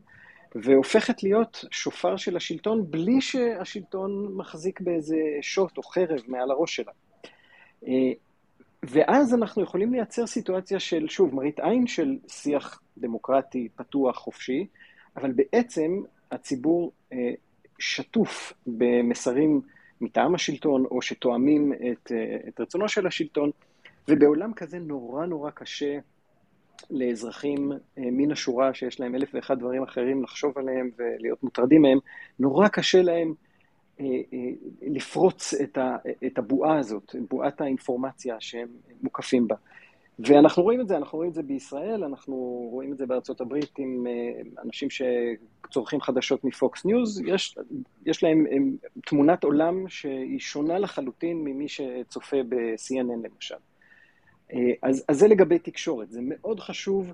והופכת 0.55 1.23
להיות 1.23 1.65
שופר 1.71 2.17
של 2.17 2.37
השלטון 2.37 2.91
בלי 2.91 3.21
שהשלטון 3.21 4.35
מחזיק 4.37 4.81
באיזה 4.81 5.17
שוט 5.43 5.79
או 5.79 5.83
חרב 5.83 6.21
מעל 6.27 6.51
הראש 6.51 6.77
שלה. 6.77 6.93
אה, 7.87 8.13
ואז 8.83 9.35
אנחנו 9.35 9.63
יכולים 9.63 9.93
לייצר 9.93 10.27
סיטואציה 10.27 10.81
של, 10.81 11.09
שוב, 11.09 11.35
מראית 11.35 11.61
עין 11.61 11.87
של 11.87 12.19
שיח 12.29 12.83
דמוקרטי, 12.99 13.69
פתוח, 13.77 14.17
חופשי, 14.17 14.67
אבל 15.17 15.33
בעצם 15.33 16.03
הציבור 16.31 16.93
אה, 17.13 17.33
שטוף 17.79 18.53
במסרים 18.67 19.61
מטעם 20.01 20.35
השלטון, 20.35 20.85
או 20.85 21.03
שתואמים 21.03 21.73
את, 21.73 22.13
אה, 22.13 22.49
את 22.49 22.61
רצונו 22.61 22.89
של 22.89 23.07
השלטון, 23.07 23.51
ובעולם 24.09 24.53
כזה 24.53 24.79
נורא 24.79 25.27
נורא 25.27 25.51
קשה 25.51 25.99
לאזרחים 26.91 27.73
אה, 27.73 27.77
מן 27.97 28.33
השורה 28.33 28.75
שיש 28.75 29.01
להם 29.01 29.15
אלף 29.15 29.31
ואחד 29.35 29.59
דברים 29.59 29.83
אחרים 29.83 30.23
לחשוב 30.23 30.59
עליהם 30.59 30.91
ולהיות 30.99 31.43
מוטרדים 31.43 31.83
מהם, 31.83 31.99
נורא 32.39 32.69
קשה 32.69 33.03
להם 33.03 33.35
אה, 34.01 34.07
אה, 34.33 34.39
לפרוץ 34.83 35.55
את 36.27 36.39
הבועה 36.39 36.79
הזאת, 36.79 37.17
בועת 37.31 37.61
האינפורמציה 37.61 38.37
שהם 38.41 38.69
מוקפים 39.03 39.49
בה. 39.49 39.57
ואנחנו 40.19 40.63
רואים 40.63 40.81
את 40.81 40.89
זה, 40.89 40.97
אנחנו 40.97 41.19
רואים 41.19 41.31
את 41.31 41.35
זה 41.35 41.43
בישראל, 41.43 42.05
אנחנו 42.05 42.35
רואים 42.71 42.93
את 42.93 42.99
זה 42.99 43.07
בארצות 43.07 43.41
הברית 43.41 43.71
עם 43.79 44.07
אנשים 44.65 44.89
שצורכים 44.91 46.01
חדשות 46.01 46.45
מפוקס 46.45 46.85
ניוז, 46.85 47.23
יש, 47.27 47.59
יש 48.07 48.23
להם 48.23 48.47
תמונת 49.07 49.45
עולם 49.45 49.89
שהיא 49.89 50.39
שונה 50.39 50.79
לחלוטין 50.79 51.45
ממי 51.45 51.69
שצופה 51.69 52.37
ב-CNN 52.49 53.29
למשל. 53.29 53.55
אה, 54.55 54.73
אז, 54.83 55.05
אז 55.09 55.19
זה 55.19 55.29
לגבי 55.29 55.59
תקשורת, 55.59 56.11
זה 56.11 56.21
מאוד 56.23 56.61
חשוב 56.61 57.13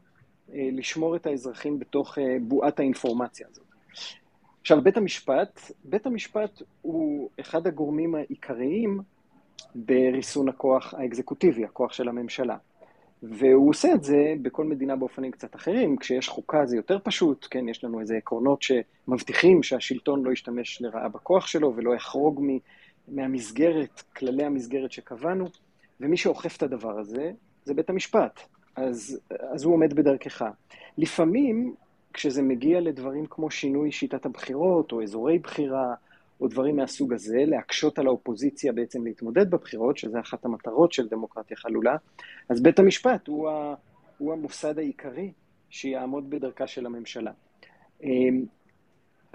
אה, 0.54 0.68
לשמור 0.72 1.16
את 1.16 1.26
האזרחים 1.26 1.78
בתוך 1.78 2.18
אה, 2.18 2.36
בועת 2.42 2.80
האינפורמציה 2.80 3.46
הזאת. 3.50 3.64
עכשיו, 4.60 4.82
בית 4.82 4.96
המשפט, 4.96 5.60
בית 5.84 6.06
המשפט 6.06 6.62
הוא 6.82 7.30
אחד 7.40 7.66
הגורמים 7.66 8.14
העיקריים 8.14 9.00
בריסון 9.74 10.48
הכוח 10.48 10.94
האקזקוטיבי, 10.94 11.64
הכוח 11.64 11.92
של 11.92 12.08
הממשלה. 12.08 12.56
והוא 13.22 13.70
עושה 13.70 13.94
את 13.94 14.04
זה 14.04 14.34
בכל 14.42 14.64
מדינה 14.64 14.96
באופנים 14.96 15.30
קצת 15.30 15.54
אחרים. 15.54 15.96
כשיש 15.96 16.28
חוקה 16.28 16.66
זה 16.66 16.76
יותר 16.76 16.98
פשוט, 17.04 17.46
כן, 17.50 17.68
יש 17.68 17.84
לנו 17.84 18.00
איזה 18.00 18.16
עקרונות 18.16 18.62
שמבטיחים 18.62 19.62
שהשלטון 19.62 20.24
לא 20.24 20.32
ישתמש 20.32 20.82
לרעה 20.82 21.08
בכוח 21.08 21.46
שלו 21.46 21.76
ולא 21.76 21.94
יחרוג 21.94 22.44
מהמסגרת, 23.08 24.02
כללי 24.16 24.44
המסגרת 24.44 24.92
שקבענו. 24.92 25.48
ומי 26.00 26.16
שאוכף 26.16 26.56
את 26.56 26.62
הדבר 26.62 26.98
הזה 26.98 27.30
זה 27.64 27.74
בית 27.74 27.90
המשפט, 27.90 28.40
אז, 28.76 29.20
אז 29.54 29.64
הוא 29.64 29.74
עומד 29.74 29.94
בדרכך. 29.94 30.44
לפעמים, 30.98 31.74
כשזה 32.12 32.42
מגיע 32.42 32.80
לדברים 32.80 33.26
כמו 33.30 33.50
שינוי 33.50 33.92
שיטת 33.92 34.26
הבחירות, 34.26 34.92
או 34.92 35.02
אזורי 35.02 35.38
בחירה, 35.38 35.94
או 36.40 36.48
דברים 36.48 36.76
מהסוג 36.76 37.12
הזה, 37.12 37.44
להקשות 37.46 37.98
על 37.98 38.06
האופוזיציה 38.06 38.72
בעצם 38.72 39.04
להתמודד 39.04 39.50
בבחירות, 39.50 39.96
שזה 39.96 40.20
אחת 40.20 40.44
המטרות 40.44 40.92
של 40.92 41.08
דמוקרטיה 41.08 41.56
חלולה, 41.56 41.96
אז 42.48 42.62
בית 42.62 42.78
המשפט 42.78 43.28
הוא, 43.28 43.48
ה, 43.48 43.74
הוא 44.18 44.32
המוסד 44.32 44.78
העיקרי 44.78 45.32
שיעמוד 45.70 46.30
בדרכה 46.30 46.66
של 46.66 46.86
הממשלה. 46.86 47.32
אמ, 48.02 48.44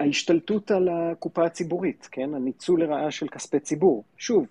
ההשתלטות 0.00 0.70
על 0.70 0.88
הקופה 0.88 1.44
הציבורית, 1.44 2.08
כן? 2.12 2.34
הניצול 2.34 2.82
לרעה 2.82 3.10
של 3.10 3.28
כספי 3.28 3.60
ציבור. 3.60 4.04
שוב, 4.16 4.46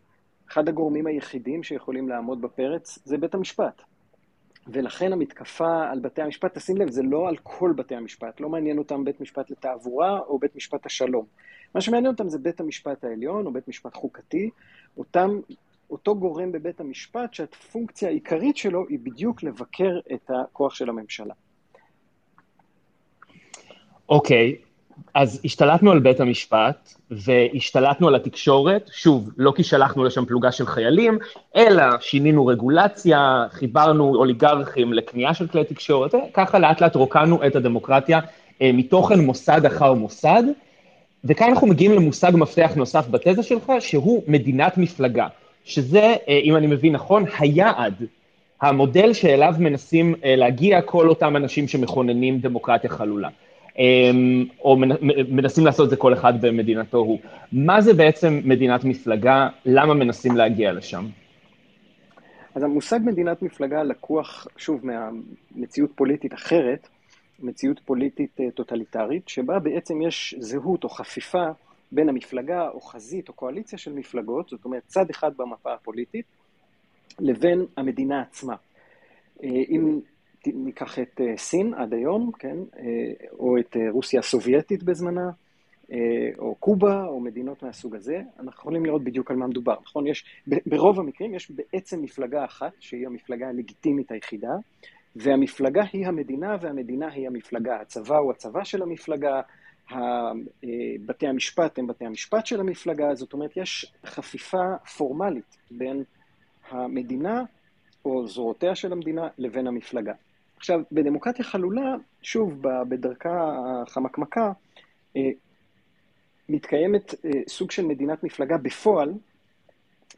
אחד 0.49 0.69
הגורמים 0.69 1.07
היחידים 1.07 1.63
שיכולים 1.63 2.09
לעמוד 2.09 2.41
בפרץ 2.41 2.99
זה 3.05 3.17
בית 3.17 3.33
המשפט. 3.33 3.81
ולכן 4.67 5.13
המתקפה 5.13 5.89
על 5.91 5.99
בתי 5.99 6.21
המשפט, 6.21 6.57
תשים 6.57 6.77
לב, 6.77 6.89
זה 6.89 7.03
לא 7.03 7.27
על 7.29 7.37
כל 7.43 7.73
בתי 7.75 7.95
המשפט, 7.95 8.39
לא 8.39 8.49
מעניין 8.49 8.77
אותם 8.77 9.05
בית 9.05 9.21
משפט 9.21 9.51
לתעבורה 9.51 10.19
או 10.19 10.39
בית 10.39 10.55
משפט 10.55 10.85
השלום. 10.85 11.25
מה 11.75 11.81
שמעניין 11.81 12.11
אותם 12.11 12.29
זה 12.29 12.39
בית 12.39 12.59
המשפט 12.59 13.03
העליון 13.03 13.45
או 13.45 13.53
בית 13.53 13.67
משפט 13.67 13.95
חוקתי, 13.95 14.49
אותם, 14.97 15.39
אותו 15.89 16.19
גורם 16.19 16.51
בבית 16.51 16.79
המשפט 16.79 17.33
שהפונקציה 17.33 18.09
העיקרית 18.09 18.57
שלו 18.57 18.87
היא 18.87 18.99
בדיוק 19.03 19.43
לבקר 19.43 19.99
את 20.13 20.31
הכוח 20.31 20.73
של 20.73 20.89
הממשלה. 20.89 21.33
אוקיי. 24.09 24.55
אז 25.13 25.41
השתלטנו 25.45 25.91
על 25.91 25.99
בית 25.99 26.19
המשפט, 26.19 26.93
והשתלטנו 27.11 28.07
על 28.07 28.15
התקשורת, 28.15 28.89
שוב, 28.93 29.29
לא 29.37 29.53
כי 29.55 29.63
שלחנו 29.63 30.03
לשם 30.03 30.25
פלוגה 30.25 30.51
של 30.51 30.65
חיילים, 30.65 31.19
אלא 31.55 31.83
שינינו 31.99 32.45
רגולציה, 32.45 33.45
חיברנו 33.51 34.15
אוליגרכים 34.15 34.93
לקנייה 34.93 35.33
של 35.33 35.47
כלי 35.47 35.63
תקשורת, 35.63 36.15
ככה 36.33 36.59
לאט 36.59 36.81
לאט 36.81 36.95
רוקנו 36.95 37.47
את 37.47 37.55
הדמוקרטיה 37.55 38.19
אה, 38.61 38.71
מתוכן 38.73 39.19
מוסד 39.19 39.65
אחר 39.65 39.93
מוסד, 39.93 40.43
וכאן 41.23 41.49
אנחנו 41.49 41.67
מגיעים 41.67 41.93
למושג 41.93 42.31
מפתח 42.35 42.71
נוסף 42.75 43.07
בתזה 43.07 43.43
שלך, 43.43 43.71
שהוא 43.79 44.23
מדינת 44.27 44.77
מפלגה, 44.77 45.27
שזה, 45.65 46.15
אה, 46.29 46.39
אם 46.43 46.55
אני 46.55 46.67
מבין 46.67 46.93
נכון, 46.93 47.25
היעד 47.39 48.03
המודל 48.61 49.13
שאליו 49.13 49.53
מנסים 49.59 50.15
להגיע 50.23 50.81
כל 50.81 51.09
אותם 51.09 51.35
אנשים 51.35 51.67
שמכוננים 51.67 52.39
דמוקרטיה 52.39 52.89
חלולה. 52.89 53.29
או 54.59 54.77
מנסים 55.29 55.65
לעשות 55.65 55.85
את 55.85 55.89
זה 55.89 55.95
כל 55.95 56.13
אחד 56.13 56.41
במדינתו 56.41 56.97
הוא. 56.97 57.19
מה 57.51 57.81
זה 57.81 57.93
בעצם 57.93 58.41
מדינת 58.43 58.83
מפלגה? 58.83 59.47
למה 59.65 59.93
מנסים 59.93 60.35
להגיע 60.35 60.73
לשם? 60.73 61.05
אז 62.55 62.63
המושג 62.63 62.99
מדינת 63.03 63.41
מפלגה 63.41 63.83
לקוח, 63.83 64.47
שוב, 64.57 64.81
מהמציאות 64.85 65.91
פוליטית 65.95 66.33
אחרת, 66.33 66.87
מציאות 67.39 67.79
פוליטית 67.79 68.37
טוטליטרית, 68.55 69.29
שבה 69.29 69.59
בעצם 69.59 70.01
יש 70.01 70.35
זהות 70.39 70.83
או 70.83 70.89
חפיפה 70.89 71.45
בין 71.91 72.09
המפלגה 72.09 72.69
או 72.69 72.81
חזית 72.81 73.29
או 73.29 73.33
קואליציה 73.33 73.77
של 73.77 73.93
מפלגות, 73.93 74.49
זאת 74.49 74.65
אומרת 74.65 74.83
צד 74.85 75.09
אחד 75.09 75.31
במפה 75.37 75.73
הפוליטית, 75.73 76.25
לבין 77.19 77.65
המדינה 77.77 78.21
עצמה. 78.21 78.55
אם 79.43 79.99
ניקח 80.53 80.99
את 80.99 81.21
סין 81.37 81.73
עד 81.73 81.93
היום, 81.93 82.31
כן, 82.39 82.57
או 83.39 83.57
את 83.57 83.77
רוסיה 83.89 84.19
הסובייטית 84.19 84.83
בזמנה, 84.83 85.29
או 86.37 86.55
קובה, 86.55 87.05
או 87.05 87.19
מדינות 87.19 87.63
מהסוג 87.63 87.95
הזה, 87.95 88.21
אנחנו 88.39 88.59
יכולים 88.59 88.85
לראות 88.85 89.03
בדיוק 89.03 89.31
על 89.31 89.37
מה 89.37 89.47
מדובר, 89.47 89.75
נכון? 89.83 90.07
יש, 90.07 90.25
ברוב 90.65 90.99
המקרים 90.99 91.35
יש 91.35 91.51
בעצם 91.51 92.01
מפלגה 92.01 92.45
אחת, 92.45 92.71
שהיא 92.79 93.07
המפלגה 93.07 93.47
הלגיטימית 93.47 94.11
היחידה, 94.11 94.55
והמפלגה 95.15 95.83
היא 95.93 96.07
המדינה 96.07 96.57
והמדינה 96.61 97.11
היא 97.11 97.27
המפלגה. 97.27 97.81
הצבא 97.81 98.17
הוא 98.17 98.31
הצבא 98.31 98.63
של 98.63 98.81
המפלגה, 98.81 99.41
בתי 101.05 101.27
המשפט 101.27 101.79
הם 101.79 101.87
בתי 101.87 102.05
המשפט 102.05 102.45
של 102.45 102.59
המפלגה, 102.59 103.15
זאת 103.15 103.33
אומרת, 103.33 103.57
יש 103.57 103.93
חפיפה 104.05 104.75
פורמלית 104.97 105.57
בין 105.71 106.03
המדינה 106.69 107.43
או 108.05 108.27
זרועותיה 108.27 108.75
של 108.75 108.91
המדינה 108.91 109.27
לבין 109.37 109.67
המפלגה. 109.67 110.13
עכשיו, 110.65 110.79
בדמוקרטיה 110.91 111.45
חלולה, 111.45 111.95
שוב, 112.21 112.61
בדרכה 112.89 113.55
החמקמקה, 113.81 114.51
מתקיימת 116.49 117.15
סוג 117.47 117.71
של 117.71 117.85
מדינת 117.85 118.23
מפלגה 118.23 118.57
בפועל, 118.57 119.13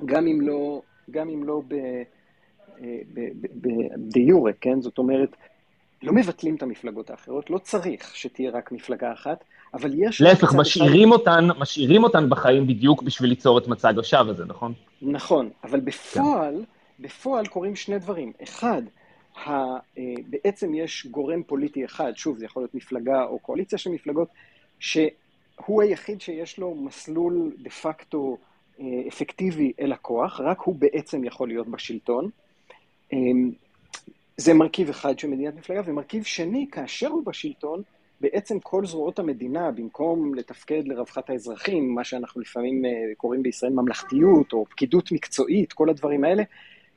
גם 0.06 0.28
אם 0.28 0.42
לא, 0.42 0.82
גם 1.12 1.30
אם 1.30 1.44
לא 1.44 1.62
דה 3.98 4.20
יורה, 4.20 4.52
כן? 4.62 4.82
זאת 4.82 4.98
אומרת, 4.98 5.36
לא 6.04 6.14
מבטלים 6.14 6.56
את 6.56 6.64
המפלגות 6.64 7.10
האחרות, 7.10 7.50
לא 7.50 7.58
צריך 7.58 8.16
שתהיה 8.16 8.52
רק 8.52 8.72
מפלגה 8.72 9.14
אחת, 9.14 9.44
אבל 9.74 9.92
יש... 9.96 10.22
להפך, 10.22 10.54
משאירים 10.56 11.12
אותן, 11.12 11.48
משאירים 11.60 12.04
אותן 12.04 12.30
בחיים 12.30 12.68
בדיוק 12.68 13.04
בשביל 13.04 13.30
ליצור 13.30 13.58
את 13.58 13.68
מצג 13.68 14.00
השווא 14.00 14.30
הזה, 14.30 14.46
נכון? 14.46 14.74
נכון, 15.02 15.50
אבל 15.64 15.80
בפועל, 15.80 16.56
כן. 16.56 17.04
בפועל 17.04 17.48
קורים 17.48 17.76
שני 17.76 18.00
דברים. 18.00 18.32
אחד, 18.44 18.82
בעצם 20.30 20.74
יש 20.74 21.08
גורם 21.12 21.44
פוליטי 21.44 21.86
אחד, 21.86 22.14
שוב, 22.16 22.38
זה 22.38 22.46
יכול 22.46 22.62
להיות 22.62 22.76
מפלגה 22.76 23.24
או 23.24 23.40
קואליציה 23.40 23.78
של 23.78 23.90
מפלגות, 23.90 24.28
שהוא 24.80 25.82
היחיד 25.82 26.22
שיש 26.22 26.60
לו 26.60 26.76
מסלול 26.76 27.52
דה 27.60 27.70
פקטו 27.70 28.38
אפקטיבי 29.08 29.74
אל 29.80 29.92
הכוח, 29.92 30.40
רק 30.40 30.60
הוא 30.60 30.76
בעצם 30.76 31.24
יכול 31.24 31.48
להיות 31.48 31.68
בשלטון. 31.68 32.30
זה 34.38 34.54
מרכיב 34.54 34.90
אחד 34.90 35.20
של 35.20 35.28
מדינת 35.28 35.56
מפלגה, 35.56 35.82
ומרכיב 35.86 36.24
שני, 36.24 36.68
כאשר 36.72 37.08
הוא 37.08 37.26
בשלטון, 37.26 37.82
בעצם 38.22 38.60
כל 38.60 38.86
זרועות 38.86 39.20
המדינה, 39.20 39.72
במקום 39.72 40.36
לתפקד 40.36 40.88
לרווחת 40.88 41.30
האזרחים, 41.30 41.96
מה 41.96 42.04
שאנחנו 42.04 42.42
לפעמים 42.42 42.84
קוראים 43.18 43.44
בישראל 43.44 43.74
ממלכתיות, 43.74 44.54
או 44.54 44.66
פקידות 44.66 45.12
מקצועית, 45.12 45.74
כל 45.74 45.90
הדברים 45.90 46.24
האלה, 46.24 46.44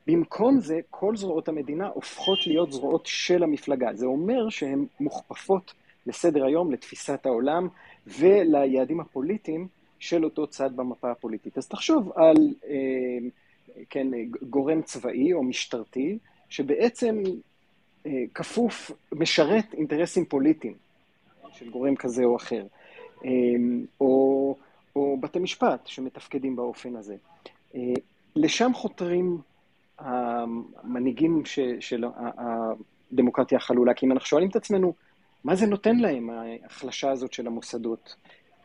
במקום 0.06 0.60
זה, 0.60 0.80
כל 0.90 1.16
זרועות 1.16 1.48
המדינה 1.48 1.88
הופכות 1.88 2.46
להיות 2.46 2.72
זרועות 2.72 3.06
של 3.06 3.42
המפלגה. 3.42 3.94
זה 3.94 4.06
אומר 4.06 4.48
שהן 4.48 4.86
מוכפפות 5.00 5.74
לסדר 6.06 6.44
היום, 6.44 6.72
לתפיסת 6.72 7.26
העולם 7.26 7.68
וליעדים 8.06 9.00
הפוליטיים 9.00 9.68
של 9.98 10.24
אותו 10.24 10.46
צד 10.46 10.76
במפה 10.76 11.10
הפוליטית. 11.10 11.58
אז 11.58 11.68
תחשוב 11.68 12.12
על 12.14 12.54
כן, 13.90 14.06
גורם 14.50 14.82
צבאי 14.82 15.32
או 15.32 15.42
משטרתי, 15.42 16.18
שבעצם 16.48 17.22
כפוף, 18.34 18.90
משרת 19.12 19.74
אינטרסים 19.74 20.24
פוליטיים 20.24 20.74
של 21.52 21.70
גורם 21.70 21.96
כזה 21.96 22.24
או 22.24 22.36
אחר, 22.36 22.66
או, 24.00 24.54
או 24.96 25.16
בתי 25.20 25.38
משפט 25.38 25.86
שמתפקדים 25.86 26.56
באופן 26.56 26.96
הזה. 26.96 27.16
לשם 28.36 28.70
חותרים 28.74 29.38
המנהיגים 30.00 31.44
ש, 31.44 31.58
של 31.80 32.04
הדמוקרטיה 33.12 33.58
החלולה, 33.58 33.94
כי 33.94 34.06
אם 34.06 34.12
אנחנו 34.12 34.26
שואלים 34.26 34.48
את 34.48 34.56
עצמנו, 34.56 34.94
מה 35.44 35.54
זה 35.54 35.66
נותן 35.66 35.96
להם, 35.96 36.30
ההחלשה 36.30 37.10
הזאת 37.10 37.32
של 37.32 37.46
המוסדות? 37.46 38.16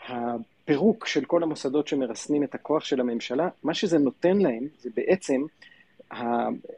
הפירוק 0.07 1.07
של 1.07 1.25
כל 1.25 1.43
המוסדות 1.43 1.87
שמרסנים 1.87 2.43
את 2.43 2.55
הכוח 2.55 2.83
של 2.83 2.99
הממשלה, 2.99 3.49
מה 3.63 3.73
שזה 3.73 3.97
נותן 3.97 4.37
להם 4.37 4.67
זה 4.79 4.89
בעצם 4.95 5.41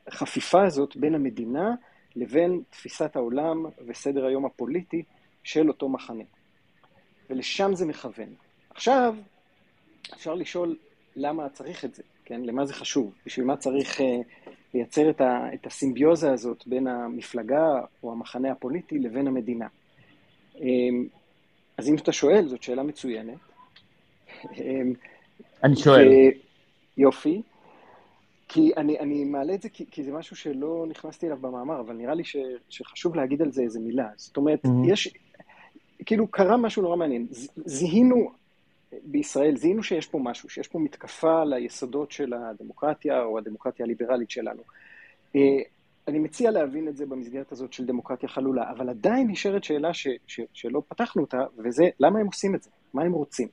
החפיפה 0.08 0.65
הזאת 0.65 0.96
בין 0.96 1.15
המדינה 1.15 1.76
לבין 2.15 2.62
תפיסת 2.70 3.15
העולם 3.15 3.65
וסדר 3.88 4.26
היום 4.26 4.46
הפוליטי 4.46 5.04
של 5.43 5.67
אותו 5.67 5.89
מחנה. 5.89 6.24
ולשם 7.30 7.76
זה 7.76 7.86
מכוון. 7.86 8.30
עכשיו, 8.70 9.15
אפשר 10.13 10.34
לשאול 10.34 10.78
למה 11.15 11.50
צריך 11.50 11.86
את 11.86 11.96
זה, 11.96 12.04
כן? 12.28 12.42
למה 12.44 12.66
זה 12.66 12.74
חשוב? 12.74 13.13
בשביל 13.26 13.46
מה 13.46 13.58
צריך 13.58 14.00
uh, 14.00 14.04
לייצר 14.74 15.10
את, 15.10 15.22
ה, 15.22 15.54
את 15.54 15.66
הסימביוזה 15.66 16.32
הזאת 16.32 16.63
בין 16.68 16.88
המפלגה 16.88 17.82
או 18.04 18.12
המחנה 18.12 18.52
הפוליטי 18.52 19.00
לבין 19.00 19.28
המדינה? 19.28 19.68
Um, 20.56 20.60
אז 21.78 21.90
אם 21.90 21.96
אתה 21.96 22.12
שואל, 22.12 22.48
זאת 22.48 22.63
שאלה 22.63 22.84
מצוינת. 22.84 23.38
אני 25.63 25.76
שואל. 25.76 26.08
יופי. 26.98 27.42
כי 28.48 28.72
אני, 28.78 29.00
אני 29.00 29.26
מעלה 29.26 29.54
את 29.54 29.62
זה 29.62 29.70
כי, 29.70 29.86
כי 29.92 30.04
זה 30.04 30.12
משהו 30.12 30.36
שלא 30.36 30.86
נכנסתי 30.90 31.26
אליו 31.26 31.38
במאמר, 31.38 31.80
אבל 31.80 31.96
נראה 31.96 32.13
לי 32.13 32.24
ש, 32.24 32.38
שחשוב 32.70 33.16
להגיד 33.16 33.42
על 33.42 33.52
זה 33.52 33.62
איזה 33.62 33.80
מילה. 33.80 34.08
זאת 34.16 34.38
אומרת, 34.38 34.66
mm-hmm. 34.66 34.92
יש, 34.92 35.13
כאילו 36.06 36.28
קרה 36.28 36.58
משהו 36.58 36.82
נורא 36.82 36.96
מעניין. 36.96 37.28
זיהינו 37.66 38.32
בישראל, 39.04 39.58
זיהינו 39.58 39.84
שיש 39.84 40.08
פה 40.08 40.19
משהו, 40.19 40.50
שיש 40.50 40.67
פה 40.67 40.80
מתקפה 40.80 41.43
ליסודות 41.43 42.12
של 42.12 42.34
הדמוקרטיה 42.34 43.23
או 43.23 43.38
הדמוקרטיה 43.38 43.86
הליברלית 43.86 44.30
שלנו. 44.30 44.62
אני 46.08 46.19
מציע 46.19 46.52
להבין 46.52 46.88
את 46.88 46.97
זה 46.97 47.06
במסגרת 47.06 47.52
הזאת 47.52 47.73
של 47.73 47.86
דמוקרטיה 47.86 48.30
חלולה, 48.30 48.71
אבל 48.71 48.89
עדיין 48.89 49.28
נשארת 49.28 49.63
שאלה 49.63 49.93
ש, 49.93 50.08
ש, 50.28 50.41
שלא 50.54 50.82
פתחנו 50.88 51.21
אותה, 51.21 51.43
וזה 51.58 51.89
למה 52.00 52.19
הם 52.19 52.26
עושים 52.26 52.56
את 52.56 52.63
זה? 52.63 52.69
מה 52.93 53.04
הם 53.04 53.12
רוצים? 53.13 53.47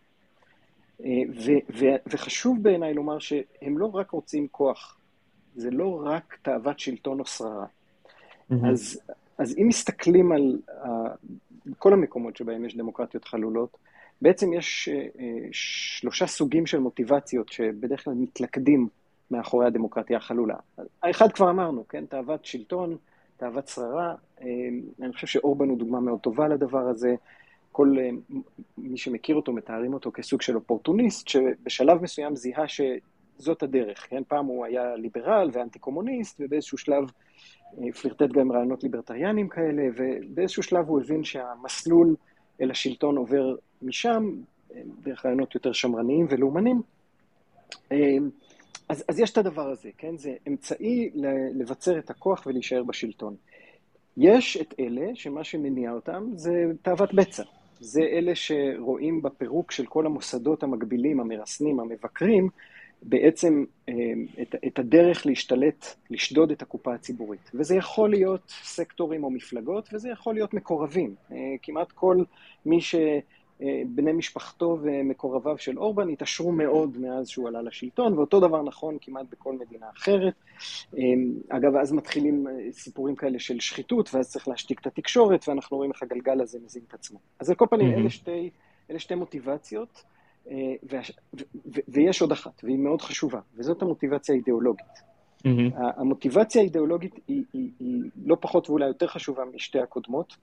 ו, 1.00 1.50
ו, 1.78 1.84
וחשוב 2.06 2.62
בעיניי 2.62 2.94
לומר 2.94 3.18
שהם 3.18 3.78
לא 3.78 3.90
רק 3.94 4.10
רוצים 4.10 4.48
כוח, 4.50 4.98
זה 5.56 5.70
לא 5.70 6.02
רק 6.04 6.38
תאוות 6.42 6.78
שלטון 6.78 7.20
או 7.20 7.24
שררה. 7.24 7.66
Mm-hmm. 7.66 8.54
אז, 8.72 9.00
אז 9.38 9.56
אם 9.58 9.68
מסתכלים 9.68 10.32
על 10.32 10.58
uh, 10.68 10.88
כל 11.78 11.92
המקומות 11.92 12.36
שבהם 12.36 12.64
יש 12.64 12.76
דמוקרטיות 12.76 13.24
חלולות, 13.24 13.76
בעצם 14.24 14.52
יש 14.52 14.88
uh, 14.88 15.20
שלושה 15.52 16.26
סוגים 16.26 16.66
של 16.66 16.78
מוטיבציות 16.78 17.48
שבדרך 17.48 18.04
כלל 18.04 18.14
מתלכדים 18.14 18.88
מאחורי 19.30 19.66
הדמוקרטיה 19.66 20.16
החלולה. 20.16 20.54
האחד 21.02 21.32
כבר 21.32 21.50
אמרנו, 21.50 21.88
כן? 21.88 22.06
תאוות 22.06 22.44
שלטון, 22.44 22.96
תאוות 23.36 23.68
שררה. 23.68 24.14
אני 25.02 25.12
חושב 25.12 25.26
שאורבן 25.26 25.68
הוא 25.68 25.78
דוגמה 25.78 26.00
מאוד 26.00 26.20
טובה 26.20 26.48
לדבר 26.48 26.88
הזה. 26.88 27.14
כל 27.72 27.96
מי 28.78 28.98
שמכיר 28.98 29.36
אותו, 29.36 29.52
מתארים 29.52 29.94
אותו 29.94 30.12
כסוג 30.12 30.42
של 30.42 30.54
אופורטוניסט, 30.56 31.28
שבשלב 31.28 32.02
מסוים 32.02 32.36
זיהה 32.36 32.64
שזאת 32.68 33.62
הדרך, 33.62 34.06
כן? 34.10 34.22
פעם 34.28 34.46
הוא 34.46 34.64
היה 34.64 34.96
ליברל 34.96 35.50
ואנטי 35.52 35.78
קומוניסט, 35.78 36.40
ובאיזשהו 36.40 36.78
שלב 36.78 37.10
פלירטט 38.00 38.32
גם 38.32 38.52
רעיונות 38.52 38.82
ליברטריאנים 38.82 39.48
כאלה, 39.48 39.82
ובאיזשהו 39.96 40.62
שלב 40.62 40.88
הוא 40.88 41.00
הבין 41.00 41.24
שהמסלול 41.24 42.16
אל 42.60 42.70
השלטון 42.70 43.16
עובר 43.16 43.56
משם, 43.84 44.30
דרך 45.02 45.26
רעיונות 45.26 45.54
יותר 45.54 45.72
שמרניים 45.72 46.26
ולאומנים. 46.30 46.82
אז, 48.88 49.04
אז 49.08 49.20
יש 49.20 49.30
את 49.30 49.38
הדבר 49.38 49.70
הזה, 49.70 49.90
כן? 49.98 50.16
זה 50.16 50.34
אמצעי 50.48 51.10
לבצר 51.54 51.98
את 51.98 52.10
הכוח 52.10 52.46
ולהישאר 52.46 52.82
בשלטון. 52.82 53.34
יש 54.16 54.56
את 54.56 54.74
אלה 54.80 55.06
שמה 55.14 55.44
שמניע 55.44 55.92
אותם 55.92 56.24
זה 56.34 56.64
תאוות 56.82 57.14
בצע. 57.14 57.42
זה 57.80 58.00
אלה 58.00 58.34
שרואים 58.34 59.22
בפירוק 59.22 59.72
של 59.72 59.86
כל 59.86 60.06
המוסדות 60.06 60.62
המקבילים, 60.62 61.20
המרסנים, 61.20 61.80
המבקרים, 61.80 62.48
בעצם 63.02 63.64
את, 64.42 64.54
את 64.66 64.78
הדרך 64.78 65.26
להשתלט, 65.26 65.86
לשדוד 66.10 66.50
את 66.50 66.62
הקופה 66.62 66.94
הציבורית. 66.94 67.50
וזה 67.54 67.76
יכול 67.76 68.10
להיות 68.10 68.48
סקטורים 68.48 69.24
או 69.24 69.30
מפלגות, 69.30 69.88
וזה 69.92 70.08
יכול 70.08 70.34
להיות 70.34 70.54
מקורבים. 70.54 71.14
כמעט 71.62 71.92
כל 71.92 72.22
מי 72.66 72.78
בני 73.86 74.12
משפחתו 74.12 74.78
ומקורביו 74.82 75.58
של 75.58 75.78
אורבן 75.78 76.08
התעשרו 76.08 76.52
מאוד 76.52 76.98
מאז 76.98 77.28
שהוא 77.28 77.48
עלה 77.48 77.62
לשלטון, 77.62 78.18
ואותו 78.18 78.40
דבר 78.40 78.62
נכון 78.62 78.96
כמעט 79.00 79.26
בכל 79.30 79.52
מדינה 79.52 79.86
אחרת. 79.96 80.34
אגב, 81.48 81.76
אז 81.76 81.92
מתחילים 81.92 82.46
סיפורים 82.72 83.16
כאלה 83.16 83.38
של 83.38 83.60
שחיתות, 83.60 84.14
ואז 84.14 84.30
צריך 84.30 84.48
להשתיק 84.48 84.80
את 84.80 84.86
התקשורת, 84.86 85.48
ואנחנו 85.48 85.76
רואים 85.76 85.90
איך 85.92 86.02
הגלגל 86.02 86.40
הזה 86.40 86.58
מזין 86.64 86.82
את 86.88 86.94
עצמו. 86.94 87.18
אז 87.40 87.50
על 87.50 87.56
כל 87.56 87.66
פנים, 87.70 87.94
mm-hmm. 87.94 87.98
אלה, 87.98 88.10
שתי, 88.10 88.50
אלה 88.90 88.98
שתי 88.98 89.14
מוטיבציות, 89.14 90.04
ויש 91.88 92.22
עוד 92.22 92.32
אחת, 92.32 92.60
והיא 92.64 92.78
מאוד 92.78 93.02
חשובה, 93.02 93.40
וזאת 93.54 93.82
המוטיבציה 93.82 94.34
האידיאולוגית. 94.34 94.86
Mm-hmm. 95.38 95.74
המוטיבציה 95.76 96.62
האידיאולוגית 96.62 97.14
היא, 97.28 97.44
היא, 97.52 97.70
היא 97.80 98.02
לא 98.24 98.36
פחות 98.40 98.70
ואולי 98.70 98.86
יותר 98.86 99.06
חשובה 99.06 99.42
משתי 99.54 99.78
הקודמות. 99.78 100.36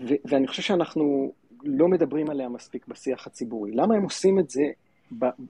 ו- 0.00 0.14
ואני 0.24 0.46
חושב 0.46 0.62
שאנחנו 0.62 1.32
לא 1.64 1.88
מדברים 1.88 2.30
עליה 2.30 2.48
מספיק 2.48 2.88
בשיח 2.88 3.26
הציבורי. 3.26 3.72
למה 3.72 3.94
הם 3.94 4.02
עושים 4.02 4.38
את 4.38 4.50
זה 4.50 4.62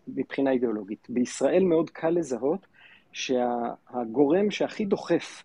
מבחינה 0.08 0.50
אידיאולוגית? 0.50 1.06
בישראל 1.08 1.64
מאוד 1.64 1.90
קל 1.90 2.10
לזהות 2.10 2.66
שהגורם 3.12 4.50
שהכי 4.50 4.84
דוחף, 4.84 5.42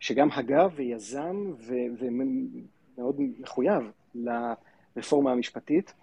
שגם 0.00 0.28
הגה 0.32 0.66
ויזם 0.76 1.52
ו- 1.58 1.74
ומאוד 1.98 3.16
מחויב 3.38 3.82
לרפורמה 4.14 5.32
המשפטית, 5.32 5.94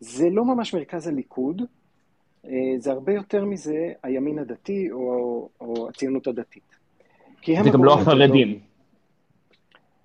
זה 0.00 0.30
לא 0.30 0.44
ממש 0.44 0.74
מרכז 0.74 1.06
הליכוד, 1.06 1.62
אה, 2.44 2.50
זה 2.78 2.90
הרבה 2.92 3.12
יותר 3.12 3.44
מזה 3.44 3.92
הימין 4.02 4.38
הדתי 4.38 4.90
או, 4.90 5.48
או 5.60 5.88
הציונות 5.88 6.26
הדתית. 6.26 6.76
זה 7.64 7.70
גם 7.70 7.84
לא 7.84 7.94
החרדים. 7.94 8.60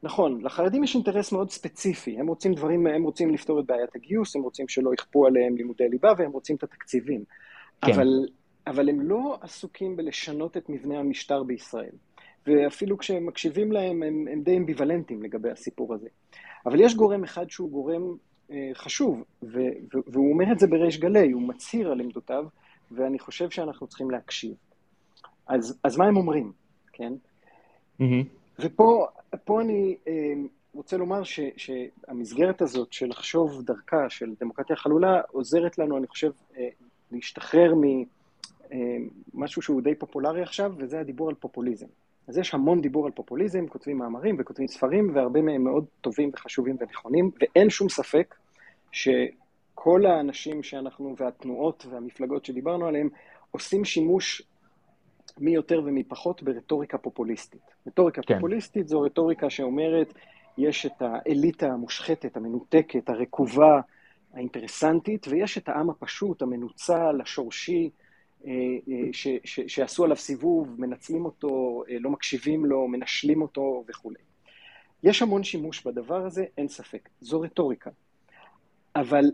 נכון, 0.04 0.42
לחרדים 0.42 0.84
יש 0.84 0.96
אינטרס 0.96 1.32
מאוד 1.32 1.52
ספציפי, 1.52 2.20
הם 2.20 2.28
רוצים 2.28 2.54
דברים, 2.54 2.88
הם 2.88 3.04
רוצים 3.04 3.34
לפתור 3.34 3.60
את 3.60 3.66
בעיית 3.66 3.96
הגיוס, 3.96 4.36
הם 4.36 4.42
רוצים 4.42 4.68
שלא 4.68 4.94
יכפו 4.94 5.26
עליהם 5.28 5.56
לימודי 5.56 5.90
ליבה 5.90 6.14
והם 6.18 6.32
רוצים 6.32 6.56
את 6.56 6.64
התקציבים. 6.64 7.24
כן. 7.82 7.92
אבל, 7.92 8.08
אבל 8.68 8.90
הם 8.90 9.02
לא 9.02 9.38
עסוקים 9.42 9.96
בלשנות 9.96 10.58
את 10.58 10.70
מבנה 10.70 11.00
המשטר 11.00 11.44
בישראל. 11.44 11.96
ואפילו 12.48 12.98
כשהם 12.98 13.26
מקשיבים 13.26 13.72
להם, 13.72 14.04
הם, 14.04 14.28
הם 14.32 14.42
די 14.42 14.58
אמביוולנטים 14.58 15.24
לגבי 15.24 15.52
הסיפור 15.52 15.94
הזה. 15.94 16.08
אבל 16.66 16.80
יש 16.80 16.96
גורם 16.96 17.24
אחד 17.24 17.50
שהוא 17.50 17.72
גורם 17.72 18.16
אה, 18.52 18.70
חשוב, 18.74 19.24
ו, 19.44 19.60
ו, 19.94 19.98
והוא 20.08 20.34
אומר 20.34 20.52
את 20.52 20.60
זה 20.60 20.68
בריש 20.68 21.00
גלי, 21.00 21.32
הוא 21.32 21.42
מצהיר 21.42 21.92
על 21.92 22.00
עמדותיו, 22.00 22.46
ואני 22.92 23.20
חושב 23.20 23.50
שאנחנו 23.50 23.88
צריכים 23.88 24.12
להקשיב. 24.12 24.54
אז, 25.48 25.80
אז 25.84 25.98
מה 25.98 26.06
הם 26.06 26.18
אומרים, 26.18 26.52
כן? 26.94 27.14
Mm-hmm. 28.02 28.41
ופה 28.60 29.08
פה 29.46 29.62
אני 29.62 29.98
אה, 30.08 30.34
רוצה 30.74 30.98
לומר 30.98 31.24
ש, 31.24 31.40
שהמסגרת 31.58 32.62
הזאת 32.62 32.94
של 32.94 33.06
לחשוב 33.10 33.62
דרכה 33.62 34.10
של 34.10 34.34
דמוקרטיה 34.40 34.76
חלולה 34.76 35.22
עוזרת 35.32 35.78
לנו, 35.78 35.98
אני 35.98 36.08
חושב, 36.08 36.32
אה, 36.58 36.68
להשתחרר 37.12 37.74
ממשהו 37.76 39.60
אה, 39.60 39.64
שהוא 39.64 39.82
די 39.82 39.96
פופולרי 39.96 40.42
עכשיו, 40.42 40.74
וזה 40.78 41.00
הדיבור 41.00 41.30
על 41.30 41.36
פופוליזם. 41.36 41.88
אז 42.28 42.38
יש 42.38 42.54
המון 42.54 42.82
דיבור 42.82 43.06
על 43.06 43.12
פופוליזם, 43.12 43.68
כותבים 43.68 43.98
מאמרים 43.98 44.36
וכותבים 44.40 44.68
ספרים, 44.68 45.16
והרבה 45.16 45.42
מהם 45.42 45.64
מאוד 45.64 45.86
טובים 46.02 46.32
וחשובים 46.34 46.76
ונכונים, 46.80 47.32
ואין 47.42 47.70
שום 47.70 47.90
ספק 47.90 48.36
שכל 48.92 50.06
האנשים 50.06 50.64
שאנחנו, 50.64 51.16
והתנועות 51.18 51.86
והמפלגות 51.90 52.46
שדיברנו 52.46 52.86
עליהם, 52.86 53.10
עושים 53.52 53.86
שימוש 53.86 54.42
מי 55.40 55.52
יותר 55.52 55.82
ומי 55.86 56.04
פחות 56.04 56.44
ברטוריקה 56.44 56.98
פופוליסטית. 56.98 57.62
רטוריקה 57.88 58.22
כן. 58.22 58.34
פופוליסטית 58.34 58.88
זו 58.88 59.02
רטוריקה 59.02 59.50
שאומרת, 59.50 60.14
יש 60.58 60.86
את 60.86 61.02
האליטה 61.02 61.68
המושחתת, 61.68 62.38
המנותקת, 62.38 63.10
הרקובה, 63.10 63.82
האינטרסנטית, 64.34 65.28
ויש 65.28 65.58
את 65.58 65.70
העם 65.70 65.90
הפשוט, 65.90 66.42
המנוצל, 66.42 67.22
השורשי, 67.22 67.90
אה, 68.46 68.52
אה, 68.90 69.14
ש, 69.14 69.28
ש, 69.44 69.60
שעשו 69.68 70.04
עליו 70.04 70.18
סיבוב, 70.18 70.82
מנצלים 70.82 71.26
אותו, 71.26 71.84
אה, 71.90 71.98
לא 72.00 72.10
מקשיבים 72.10 72.66
לו, 72.66 72.88
מנשלים 72.88 73.42
אותו 73.42 73.84
וכולי. 73.88 74.20
יש 75.04 75.22
המון 75.22 75.44
שימוש 75.44 75.88
בדבר 75.88 76.26
הזה, 76.26 76.46
אין 76.58 76.68
ספק. 76.68 77.10
זו 77.22 77.42
רטוריקה. 77.42 77.90
אבל 78.96 79.26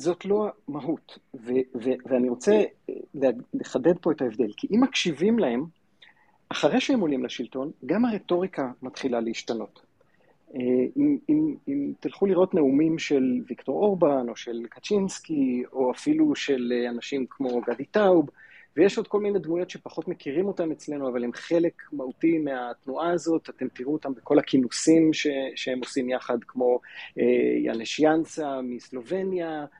זאת 0.00 0.24
לא 0.24 0.48
המהות, 0.68 1.18
ו- 1.34 1.66
ו- 1.74 2.00
ואני 2.06 2.28
רוצה 2.28 2.62
לחדד 3.54 3.98
פה 4.00 4.12
את 4.12 4.22
ההבדל, 4.22 4.50
כי 4.56 4.66
אם 4.70 4.80
מקשיבים 4.80 5.38
להם, 5.38 5.64
אחרי 6.48 6.80
שהם 6.80 7.00
עולים 7.00 7.24
לשלטון, 7.24 7.70
גם 7.86 8.04
הרטוריקה 8.04 8.70
מתחילה 8.82 9.20
להשתנות. 9.20 9.80
אה, 10.54 10.60
אם, 10.96 11.18
אם, 11.28 11.54
אם 11.68 11.92
תלכו 12.00 12.26
לראות 12.26 12.54
נאומים 12.54 12.98
של 12.98 13.40
ויקטור 13.48 13.82
אורבן, 13.82 14.28
או 14.28 14.36
של 14.36 14.66
קצ'ינסקי, 14.70 15.62
או 15.72 15.90
אפילו 15.90 16.36
של 16.36 16.72
אנשים 16.88 17.26
כמו 17.30 17.60
גדי 17.60 17.84
טאוב, 17.84 18.30
ויש 18.76 18.98
עוד 18.98 19.08
כל 19.08 19.20
מיני 19.20 19.38
דמויות 19.38 19.70
שפחות 19.70 20.08
מכירים 20.08 20.46
אותם 20.46 20.72
אצלנו, 20.72 21.08
אבל 21.08 21.24
הם 21.24 21.32
חלק 21.32 21.82
מהותי 21.92 22.38
מהתנועה 22.38 23.12
הזאת, 23.12 23.50
אתם 23.50 23.68
תראו 23.68 23.92
אותם 23.92 24.14
בכל 24.14 24.38
הכינוסים 24.38 25.12
ש, 25.12 25.26
שהם 25.54 25.78
עושים 25.78 26.08
יחד, 26.08 26.38
כמו 26.46 26.80
אה, 27.18 27.24
יאנש 27.64 28.00
יאנסה 28.00 28.60
מסלובניה, 28.62 29.48
אה, 29.48 29.79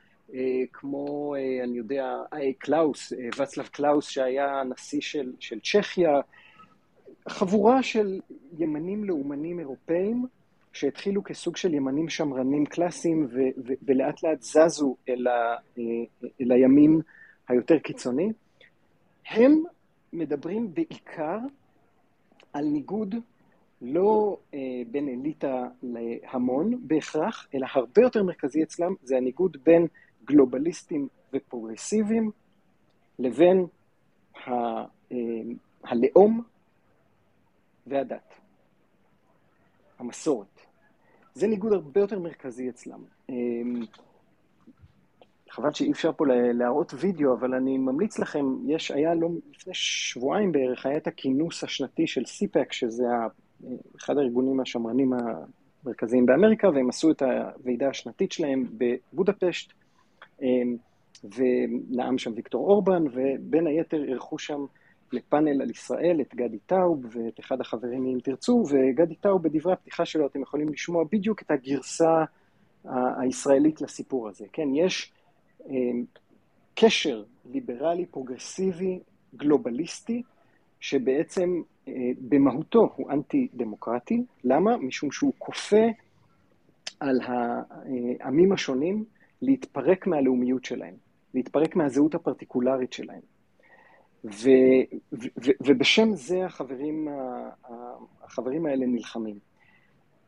כמו, 0.72 1.34
אה, 1.34 1.64
אני 1.64 1.78
יודע, 1.78 2.16
אה, 2.32 2.52
קלאוס, 2.58 3.12
ואצלב 3.36 3.66
קלאוס 3.66 4.08
שהיה 4.08 4.62
נשיא 4.64 5.00
של, 5.00 5.32
של 5.40 5.60
צ'כיה, 5.60 6.20
חבורה 7.28 7.82
של 7.82 8.20
ימנים 8.58 9.04
לאומנים 9.04 9.58
אירופאים 9.58 10.26
שהתחילו 10.72 11.24
כסוג 11.24 11.56
של 11.56 11.74
ימנים 11.74 12.08
שמרנים 12.08 12.66
קלאסיים 12.66 13.26
ו- 13.30 13.60
ו- 13.66 13.72
ולאט 13.82 14.22
לאט 14.22 14.42
זזו 14.42 14.96
אל, 15.08 15.26
ה- 15.26 15.56
אל 16.40 16.52
הימין 16.52 17.00
היותר 17.48 17.78
קיצוני. 17.78 18.32
הם 19.28 19.62
מדברים 20.12 20.74
בעיקר 20.74 21.38
על 22.52 22.64
ניגוד 22.64 23.14
לא 23.82 24.38
אה, 24.54 24.58
בין 24.90 25.08
אליטה 25.08 25.66
להמון 25.82 26.78
בהכרח, 26.80 27.46
אלא 27.54 27.66
הרבה 27.74 28.02
יותר 28.02 28.22
מרכזי 28.22 28.62
אצלם, 28.62 28.94
זה 29.02 29.16
הניגוד 29.16 29.56
בין 29.62 29.86
גלובליסטים 30.24 31.08
ופרוגרסיביים 31.32 32.30
לבין 33.18 33.66
ה, 34.36 34.50
אה, 35.12 35.16
הלאום 35.84 36.42
והדת, 37.86 38.34
המסורת. 39.98 40.60
זה 41.34 41.46
ניגוד 41.46 41.72
הרבה 41.72 42.00
יותר 42.00 42.18
מרכזי 42.18 42.68
אצלם. 42.68 43.04
אה, 43.30 43.34
חבל 45.50 45.72
שאי 45.72 45.92
אפשר 45.92 46.12
פה 46.12 46.24
להראות 46.52 46.94
וידאו, 46.98 47.34
אבל 47.34 47.54
אני 47.54 47.78
ממליץ 47.78 48.18
לכם, 48.18 48.46
יש, 48.66 48.90
היה 48.90 49.14
לא, 49.14 49.28
לפני 49.54 49.74
שבועיים 49.74 50.52
בערך, 50.52 50.86
היה 50.86 50.96
את 50.96 51.06
הכינוס 51.06 51.64
השנתי 51.64 52.06
של 52.06 52.24
סיפק, 52.24 52.72
שזה 52.72 53.04
אחד 53.96 54.18
הארגונים 54.18 54.60
השמרנים 54.60 55.12
המרכזיים 55.84 56.26
באמריקה, 56.26 56.68
והם 56.68 56.88
עשו 56.88 57.10
את 57.10 57.22
הוועידה 57.22 57.88
השנתית 57.88 58.32
שלהם 58.32 58.66
בבודפשט, 58.78 59.72
ונאם 61.24 62.18
שם 62.18 62.32
ויקטור 62.36 62.70
אורבן, 62.70 63.04
ובין 63.12 63.66
היתר 63.66 64.04
אירחו 64.04 64.38
שם 64.38 64.64
לפאנל 65.12 65.62
על 65.62 65.70
ישראל 65.70 66.20
את 66.20 66.34
גדי 66.34 66.58
טאוב 66.58 67.04
ואת 67.10 67.40
אחד 67.40 67.60
החברים 67.60 68.02
מ"אם 68.02 68.20
תרצו", 68.20 68.64
וגדי 68.70 69.14
טאוב 69.14 69.42
בדברי 69.42 69.72
הפתיחה 69.72 70.04
שלו 70.04 70.26
אתם 70.26 70.42
יכולים 70.42 70.68
לשמוע 70.68 71.04
בדיוק 71.12 71.42
את 71.42 71.50
הגרסה 71.50 72.24
הישראלית 73.20 73.80
לסיפור 73.80 74.28
הזה. 74.28 74.46
כן, 74.52 74.74
יש 74.74 75.12
אמ, 75.68 76.04
קשר 76.74 77.22
ליברלי, 77.52 78.06
פרוגרסיבי, 78.06 79.00
גלובליסטי, 79.36 80.22
שבעצם 80.80 81.62
אה, 81.88 81.92
במהותו 82.20 82.92
הוא 82.96 83.10
אנטי-דמוקרטי. 83.10 84.22
למה? 84.44 84.76
משום 84.76 85.12
שהוא 85.12 85.32
כופה 85.38 85.86
על 87.00 87.20
העמים 88.20 88.52
השונים 88.52 89.04
להתפרק 89.42 90.06
מהלאומיות 90.06 90.64
שלהם, 90.64 90.94
להתפרק 91.34 91.76
מהזהות 91.76 92.14
הפרטיקולרית 92.14 92.92
שלהם. 92.92 93.20
ו, 94.24 94.48
ו, 95.12 95.26
ו, 95.44 95.50
ובשם 95.60 96.14
זה 96.14 96.44
החברים, 96.44 97.08
החברים 98.22 98.66
האלה 98.66 98.86
נלחמים. 98.86 99.38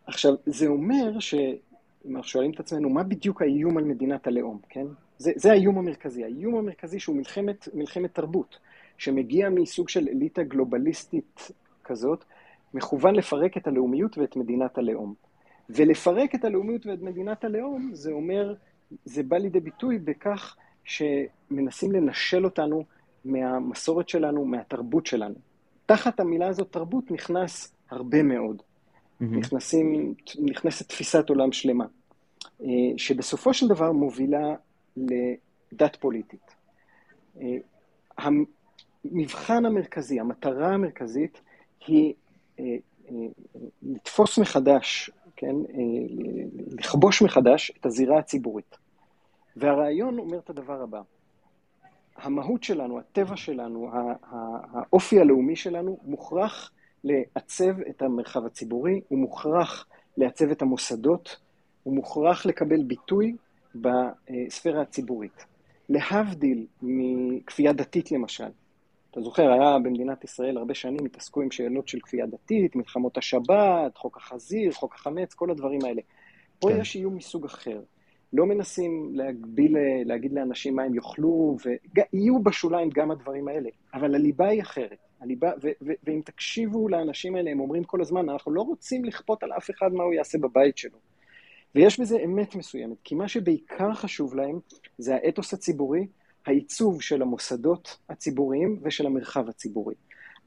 עכשיו, 0.07 0.35
זה 0.47 0.67
אומר 0.67 1.19
שאם 1.19 2.17
אנחנו 2.17 2.29
שואלים 2.29 2.51
את 2.51 2.61
עצמנו, 2.61 2.91
מה 2.91 3.03
בדיוק 3.03 3.43
האיום 3.43 3.79
על 3.79 3.85
מדינת 3.85 4.27
הלאום, 4.27 4.59
כן? 4.69 4.87
זה, 5.19 5.33
זה 5.37 5.53
האיום 5.53 5.79
המרכזי. 5.79 6.25
האיום 6.25 6.55
המרכזי 6.55 7.01
שהוא 7.01 7.17
מלחמת, 7.17 7.69
מלחמת 7.75 8.15
תרבות, 8.15 8.59
שמגיע 8.99 9.49
מסוג 9.49 9.89
של 9.89 10.09
אליטה 10.09 10.43
גלובליסטית 10.43 11.51
כזאת, 11.85 12.25
מכוון 12.75 13.15
לפרק 13.15 13.57
את 13.57 13.67
הלאומיות 13.67 14.19
ואת 14.19 14.37
מדינת 14.37 14.79
הלאום. 14.79 15.15
ולפרק 15.71 16.35
את 16.35 16.45
הלאומיות 16.45 16.87
ואת 16.87 17.03
מדינת 17.03 17.45
הלאום, 17.45 17.91
זה 17.93 18.13
אומר 18.13 18.55
זה 19.05 19.23
בא 19.23 19.37
לידי 19.37 19.61
ביטוי 19.61 19.99
בכך 19.99 20.57
שמנסים 20.85 21.93
לנשל 21.93 22.45
אותנו 22.45 22.85
מהמסורת 23.25 24.09
שלנו, 24.09 24.45
מהתרבות 24.45 25.07
שלנו. 25.07 25.35
תחת 25.87 26.21
המילה 26.21 26.49
הזאת 26.49 26.73
תרבות 26.73 27.11
נכנס 27.11 27.75
הרבה 27.91 28.23
מאוד. 28.23 28.57
Mm-hmm. 28.63 29.25
נכנסים, 29.25 30.15
נכנסת 30.39 30.89
תפיסת 30.89 31.29
עולם 31.29 31.53
שלמה. 31.53 31.85
שבסופו 32.97 33.55
של 33.55 33.69
דבר 33.69 33.93
מובילה 33.93 34.55
לדת 34.97 35.97
פוליטית. 35.97 36.55
המבחן 38.19 39.65
המרכזי, 39.65 40.21
המטרה 40.21 40.75
המרכזית 40.75 41.41
היא 41.87 42.15
לתפוס 43.83 44.39
מחדש, 44.39 45.11
כן, 45.37 45.55
לכבוש 46.79 47.23
מחדש 47.23 47.73
את 47.81 47.87
הזירה 47.87 48.19
הציבורית. 48.19 48.77
והרעיון 49.57 50.19
אומר 50.19 50.39
את 50.39 50.51
הדבר 50.51 50.83
הבא, 50.83 51.01
המהות 52.17 52.63
שלנו, 52.63 52.99
הטבע 52.99 53.37
שלנו, 53.37 53.91
האופי 54.73 55.21
הלאומי 55.21 55.57
שלנו, 55.57 55.99
מוכרח 56.03 56.71
לעצב 57.05 57.81
את 57.81 58.03
המרחב 58.03 58.47
הציבורי, 58.47 59.01
הוא 59.09 59.19
מוכרח 59.19 59.87
לעצב 60.17 60.51
את 60.51 60.63
המוסדות, 60.63 61.37
הוא 61.83 61.95
מוכרח 61.95 62.47
לקבל 62.47 62.83
ביטוי 62.83 63.37
בספירה 63.75 64.83
הציבורית. 64.83 65.45
להבדיל 65.89 66.67
מכפייה 66.83 67.73
דתית 67.73 68.13
למשל. 68.13 68.49
אתה 69.11 69.21
זוכר, 69.21 69.53
היה 69.53 69.79
במדינת 69.79 70.25
ישראל 70.25 70.57
הרבה 70.57 70.75
שנים 70.75 71.05
התעסקו 71.05 71.43
עם 71.43 71.51
שאלות 71.51 71.89
של 71.89 71.99
כפייה 72.01 72.27
דתית, 72.27 72.77
מלחמות 72.77 73.19
השבת, 73.19 73.97
חוק 73.97 74.17
החזיר, 74.17 74.73
חוק 74.73 74.95
החמץ, 74.95 75.35
כל 75.35 75.51
הדברים 75.51 75.85
האלה. 75.85 76.03
פה 76.59 76.69
כן. 76.69 76.81
יש 76.81 76.97
איום 76.97 77.17
מסוג 77.17 77.45
אחר. 77.45 77.81
לא 78.33 78.47
מנסים 78.47 79.11
להגביל, 79.15 79.77
להגיד 80.05 80.33
לאנשים 80.33 80.77
מה 80.77 80.83
הם 80.83 80.95
יאכלו, 80.95 81.57
ויהיו 81.65 82.43
בשוליים 82.43 82.91
גם 82.95 83.11
הדברים 83.11 83.49
האלה, 83.49 83.71
אבל 83.95 84.15
הליבה 84.15 84.49
היא 84.49 84.63
אחרת. 84.63 84.99
הליבה, 85.21 85.51
ו, 85.63 85.69
ו, 85.83 85.93
ואם 86.03 86.21
תקשיבו 86.25 86.89
לאנשים 86.89 87.37
האלה, 87.37 87.51
הם 87.51 87.61
אומרים 87.61 87.85
כל 87.85 88.01
הזמן, 88.01 88.29
אנחנו 88.29 88.53
לא 88.53 88.63
רוצים 88.63 89.05
לכפות 89.05 89.43
על 89.43 89.53
אף 89.53 89.71
אחד 89.71 89.93
מה 89.93 90.05
הוא 90.05 90.15
יעשה 90.15 90.39
בבית 90.39 90.79
שלו. 90.79 90.99
ויש 91.75 92.01
בזה 92.01 92.19
אמת 92.25 92.55
מסוימת, 92.55 92.97
כי 93.05 93.15
מה 93.15 93.29
שבעיקר 93.29 93.95
חשוב 93.95 94.35
להם 94.35 94.59
זה 94.99 95.15
האתוס 95.15 95.55
הציבורי, 95.55 96.07
העיצוב 96.47 97.03
של 97.03 97.23
המוסדות 97.23 97.99
הציבוריים 98.09 98.81
ושל 98.83 99.07
המרחב 99.07 99.49
הציבורי. 99.49 99.95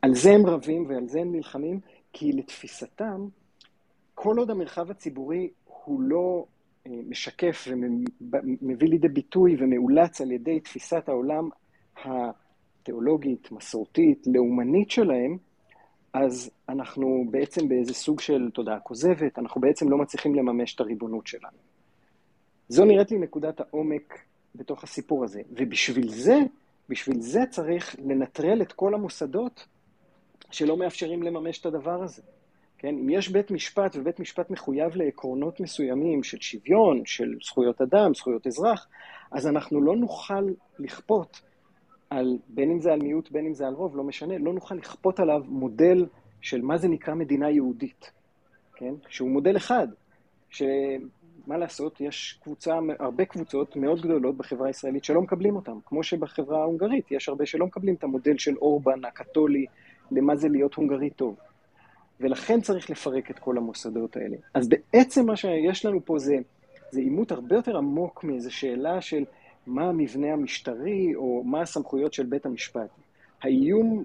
על 0.02 0.15
זה 0.15 0.32
הם 0.32 0.45
רבים 0.45 0.86
ועל 0.89 1.08
זה 1.08 1.21
הם 1.21 1.36
נלחמים, 1.36 1.80
כי 2.13 2.32
לתפיסתם, 2.32 3.28
כל 4.13 4.38
עוד 4.38 4.52
המרחב 4.52 4.91
הציבורי 4.91 5.50
הוא 5.65 6.02
לא 6.02 6.45
משקף 6.89 7.67
ומביא 7.67 8.88
לידי 8.88 9.08
ביטוי 9.08 9.56
ומאולץ 9.60 10.21
על 10.21 10.32
ידי 10.32 10.60
תפיסת 10.60 11.10
העולם 11.10 11.50
התיאולוגית, 12.04 13.52
מסורתית, 13.52 14.28
לאומנית 14.28 14.91
שלהם, 14.91 15.38
אז 16.13 16.52
אנחנו 16.69 17.26
בעצם 17.32 17.69
באיזה 17.69 17.93
סוג 17.93 18.19
של 18.19 18.50
תודעה 18.54 18.80
כוזבת, 18.80 19.39
אנחנו 19.39 19.62
בעצם 19.62 19.89
לא 19.89 19.98
מצליחים 19.98 20.36
לממש 20.36 20.76
את 20.76 20.80
הריבונות 20.80 21.28
שלנו. 21.28 21.58
זו 22.69 22.86
נראית 22.86 23.12
לי 23.12 23.17
נקודת 23.17 23.60
העומק 23.60 24.19
בתוך 24.56 24.84
הסיפור 24.84 25.24
הזה. 25.24 25.41
ובשביל 25.52 26.10
זה, 26.10 26.39
בשביל 26.89 27.21
זה 27.21 27.43
צריך 27.50 27.95
לנטרל 28.06 28.62
את 28.62 28.74
כל 28.74 28.93
המוסדות 28.93 29.67
שלא 30.52 30.78
מאפשרים 30.78 31.24
לממש 31.24 31.60
את 31.60 31.65
הדבר 31.65 32.04
הזה. 32.04 32.21
כן? 32.77 32.88
אם 32.88 33.09
יש 33.09 33.29
בית 33.29 33.51
משפט 33.51 33.95
ובית 33.95 34.19
משפט 34.19 34.49
מחויב 34.49 34.95
לעקרונות 34.95 35.59
מסוימים 35.59 36.23
של 36.23 36.38
שוויון, 36.41 37.05
של 37.05 37.35
זכויות 37.43 37.81
אדם, 37.81 38.13
זכויות 38.13 38.47
אזרח, 38.47 38.88
אז 39.31 39.47
אנחנו 39.47 39.81
לא 39.81 39.95
נוכל 39.95 40.43
לכפות 40.79 41.41
על, 42.09 42.38
בין 42.47 42.71
אם 42.71 42.79
זה 42.79 42.93
על 42.93 42.99
מיעוט, 42.99 43.31
בין 43.31 43.45
אם 43.45 43.53
זה 43.53 43.67
על 43.67 43.73
רוב, 43.73 43.97
לא 43.97 44.03
משנה, 44.03 44.38
לא 44.38 44.53
נוכל 44.53 44.75
לכפות 44.75 45.19
עליו 45.19 45.41
מודל 45.47 46.05
של 46.41 46.61
מה 46.61 46.77
זה 46.77 46.88
נקרא 46.88 47.13
מדינה 47.13 47.49
יהודית, 47.49 48.11
כן? 48.75 48.93
שהוא 49.09 49.29
מודל 49.29 49.57
אחד, 49.57 49.88
שמה 50.49 51.57
לעשות, 51.57 52.01
יש 52.01 52.39
קבוצה, 52.43 52.79
הרבה 52.99 53.25
קבוצות 53.25 53.75
מאוד 53.75 54.01
גדולות 54.01 54.38
בחברה 54.38 54.67
הישראלית 54.67 55.03
שלא 55.03 55.21
מקבלים 55.21 55.55
אותם, 55.55 55.77
כמו 55.85 56.03
שבחברה 56.03 56.59
ההונגרית 56.59 57.11
יש 57.11 57.29
הרבה 57.29 57.45
שלא 57.45 57.65
מקבלים 57.65 57.95
את 57.95 58.03
המודל 58.03 58.38
של 58.38 58.57
אורבן 58.57 59.05
הקתולי 59.05 59.65
למה 60.11 60.35
זה 60.35 60.47
להיות 60.49 60.73
הונגרי 60.73 61.09
טוב. 61.09 61.35
ולכן 62.19 62.62
צריך 62.62 62.89
לפרק 62.89 63.32
את 63.32 63.39
כל 63.39 63.58
המוסדות 63.58 64.17
האלה. 64.17 64.38
אז 64.54 64.69
בעצם 64.69 65.25
מה 65.25 65.36
שיש 65.36 65.86
לנו 65.86 66.06
פה 66.06 66.19
זה, 66.19 66.36
זה 66.91 66.99
עימות 66.99 67.32
הרבה 67.32 67.56
יותר 67.56 67.78
עמוק 67.78 68.23
מאיזו 68.23 68.56
שאלה 68.56 69.01
של 69.01 69.23
מה 69.67 69.89
המבנה 69.89 70.34
המשטרי 70.34 71.15
או 71.15 71.43
מה 71.45 71.62
הסמכויות 71.62 72.13
של 72.13 72.25
בית 72.25 72.45
המשפט. 72.45 72.89
האיום, 73.41 74.04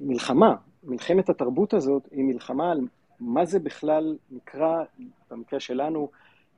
המלחמה, 0.00 0.54
מלחמת 0.84 1.28
התרבות 1.28 1.74
הזאת, 1.74 2.08
היא 2.10 2.24
מלחמה 2.24 2.72
על 2.72 2.80
מה 3.20 3.44
זה 3.44 3.58
בכלל 3.58 4.16
נקרא, 4.30 4.84
במקרה 5.30 5.60
שלנו, 5.60 6.08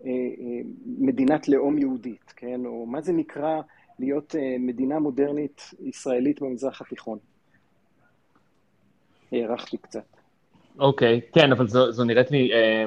אה, 0.05 0.11
אה, 0.11 0.61
מדינת 0.87 1.48
לאום 1.48 1.79
יהודית, 1.79 2.33
כן? 2.37 2.66
או 2.66 2.87
מה 2.87 3.00
זה 3.00 3.12
נקרא 3.12 3.61
להיות 3.98 4.37
אה, 4.37 4.57
מדינה 4.59 4.98
מודרנית 4.98 5.62
ישראלית 5.81 6.42
במזרח 6.42 6.81
התיכון. 6.81 7.18
הארכתי 9.32 9.76
קצת. 9.76 10.04
אוקיי, 10.78 11.20
okay, 11.24 11.34
כן, 11.34 11.52
אבל 11.52 11.68
זו, 11.68 11.92
זו 11.92 12.04
נראית 12.04 12.30
לי 12.30 12.52
אה, 12.52 12.84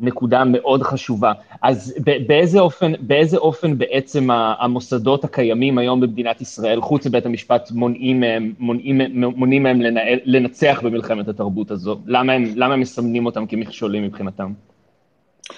נקודה 0.00 0.44
מאוד 0.44 0.82
חשובה. 0.82 1.32
אז 1.62 1.94
באיזה 2.26 2.60
אופן, 2.60 2.92
באיזה 3.00 3.38
אופן 3.38 3.78
בעצם 3.78 4.30
המוסדות 4.30 5.24
הקיימים 5.24 5.78
היום 5.78 6.00
במדינת 6.00 6.40
ישראל, 6.40 6.80
חוץ 6.80 7.06
מבית 7.06 7.26
המשפט, 7.26 7.70
מונעים 7.70 8.20
מהם, 8.20 8.52
מונעים, 8.58 9.00
מונעים 9.36 9.62
מהם 9.62 9.80
לנהל, 9.80 10.18
לנצח 10.24 10.80
במלחמת 10.84 11.28
התרבות 11.28 11.70
הזו? 11.70 12.00
למה 12.06 12.32
הם, 12.32 12.44
למה 12.56 12.74
הם 12.74 12.80
מסמנים 12.80 13.26
אותם 13.26 13.46
כמכשולים 13.46 14.02
מבחינתם? 14.02 14.52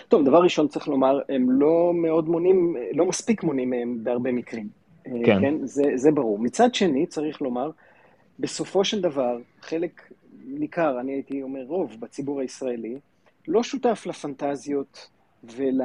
טוב, 0.08 0.24
דבר 0.24 0.42
ראשון 0.42 0.68
צריך 0.68 0.88
לומר, 0.88 1.20
הם 1.28 1.50
לא 1.50 1.92
מאוד 1.94 2.28
מונים, 2.28 2.76
לא 2.94 3.06
מספיק 3.06 3.42
מונים 3.42 3.70
מהם 3.70 3.98
בהרבה 4.02 4.32
מקרים. 4.32 4.68
אה, 5.06 5.12
כן. 5.24 5.40
כן? 5.40 5.54
זה, 5.62 5.82
זה 5.94 6.10
ברור. 6.10 6.38
מצד 6.38 6.74
שני, 6.74 7.06
צריך 7.06 7.42
לומר, 7.42 7.70
בסופו 8.38 8.84
של 8.84 9.00
דבר, 9.00 9.38
חלק 9.60 10.12
ניכר, 10.46 11.00
אני 11.00 11.12
הייתי 11.12 11.42
אומר 11.42 11.62
רוב, 11.62 11.96
בציבור 12.00 12.40
הישראלי, 12.40 12.98
לא 13.48 13.62
שותף 13.62 14.02
לפנטזיות 14.06 15.08
ול... 15.56 15.80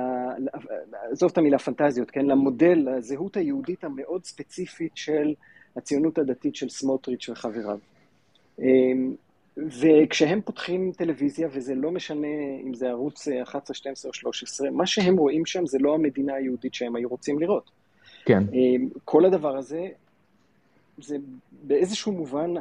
עזוב 1.11 1.31
את 1.31 1.37
המילה 1.37 1.59
פנטזיות, 1.59 2.11
כן? 2.11 2.25
למודל, 2.25 2.87
לזהות 2.89 3.37
היהודית 3.37 3.83
המאוד 3.83 4.25
ספציפית 4.25 4.91
של 4.95 5.33
הציונות 5.75 6.17
הדתית 6.17 6.55
של 6.55 6.69
סמוטריץ' 6.69 7.29
וחבריו. 7.29 7.77
אמ, 8.59 9.15
וכשהם 9.57 10.41
פותחים 10.41 10.91
טלוויזיה, 10.97 11.47
וזה 11.51 11.75
לא 11.75 11.91
משנה 11.91 12.27
אם 12.63 12.73
זה 12.73 12.89
ערוץ 12.89 13.27
11, 13.27 13.73
12 13.73 14.09
או 14.09 14.13
13, 14.13 14.69
מה 14.69 14.85
שהם 14.85 15.17
רואים 15.17 15.45
שם 15.45 15.65
זה 15.65 15.77
לא 15.81 15.95
המדינה 15.95 16.33
היהודית 16.33 16.73
שהם 16.73 16.95
היו 16.95 17.09
רוצים 17.09 17.39
לראות. 17.39 17.71
כן. 18.25 18.43
אמ, 18.53 18.89
כל 19.05 19.25
הדבר 19.25 19.57
הזה, 19.57 19.87
זה 21.01 21.17
באיזשהו 21.51 22.11
מובן, 22.11 22.53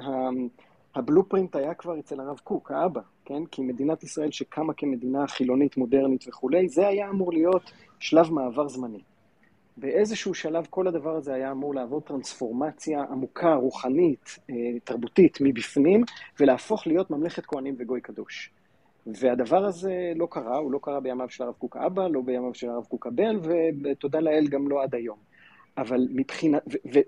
הבלופרינט 0.95 1.57
היה 1.57 1.75
כבר 1.75 1.99
אצל 1.99 2.21
הרב 2.21 2.41
קוק, 2.45 2.71
האבא, 2.71 3.01
כן? 3.25 3.47
כי 3.47 3.63
מדינת 3.63 4.03
ישראל 4.03 4.31
שקמה 4.31 4.75
כמדינה 4.75 5.27
חילונית, 5.27 5.77
מודרנית 5.77 6.29
וכולי, 6.29 6.69
זה 6.69 6.89
היה 6.89 7.09
אמור 7.09 7.33
להיות 7.33 7.73
שלב 7.99 8.33
מעבר 8.33 8.69
זמני. 8.69 9.01
באיזשהו 9.77 10.35
שלב 10.35 10.67
כל 10.71 10.89
הדבר 10.89 11.17
הזה 11.17 11.35
היה 11.35 11.51
אמור 11.51 11.75
לעבור 11.75 12.01
טרנספורמציה 12.01 13.03
עמוקה, 13.03 13.55
רוחנית, 13.55 14.39
אה, 14.51 14.55
תרבותית, 14.85 15.39
מבפנים, 15.41 16.05
ולהפוך 16.41 16.87
להיות 16.87 17.11
ממלכת 17.11 17.47
כהנים 17.47 17.75
וגוי 17.79 18.01
קדוש. 18.01 18.51
והדבר 19.07 19.65
הזה 19.65 20.13
לא 20.17 20.29
קרה, 20.31 20.57
הוא 20.57 20.73
לא 20.73 20.79
קרה 20.83 21.01
בימיו 21.01 21.29
של 21.29 21.45
הרב 21.45 21.55
קוק 21.59 21.77
האבא, 21.77 22.09
לא 22.09 22.21
בימיו 22.21 22.55
של 22.55 22.71
הרב 22.71 22.85
קוק 22.85 23.07
הבן, 23.07 23.37
ותודה 23.85 24.21
לאל 24.21 24.47
גם 24.49 24.69
לא 24.69 24.83
עד 24.83 24.95
היום. 24.95 25.28
אבל 25.79 26.09
מבחינת, 26.11 26.63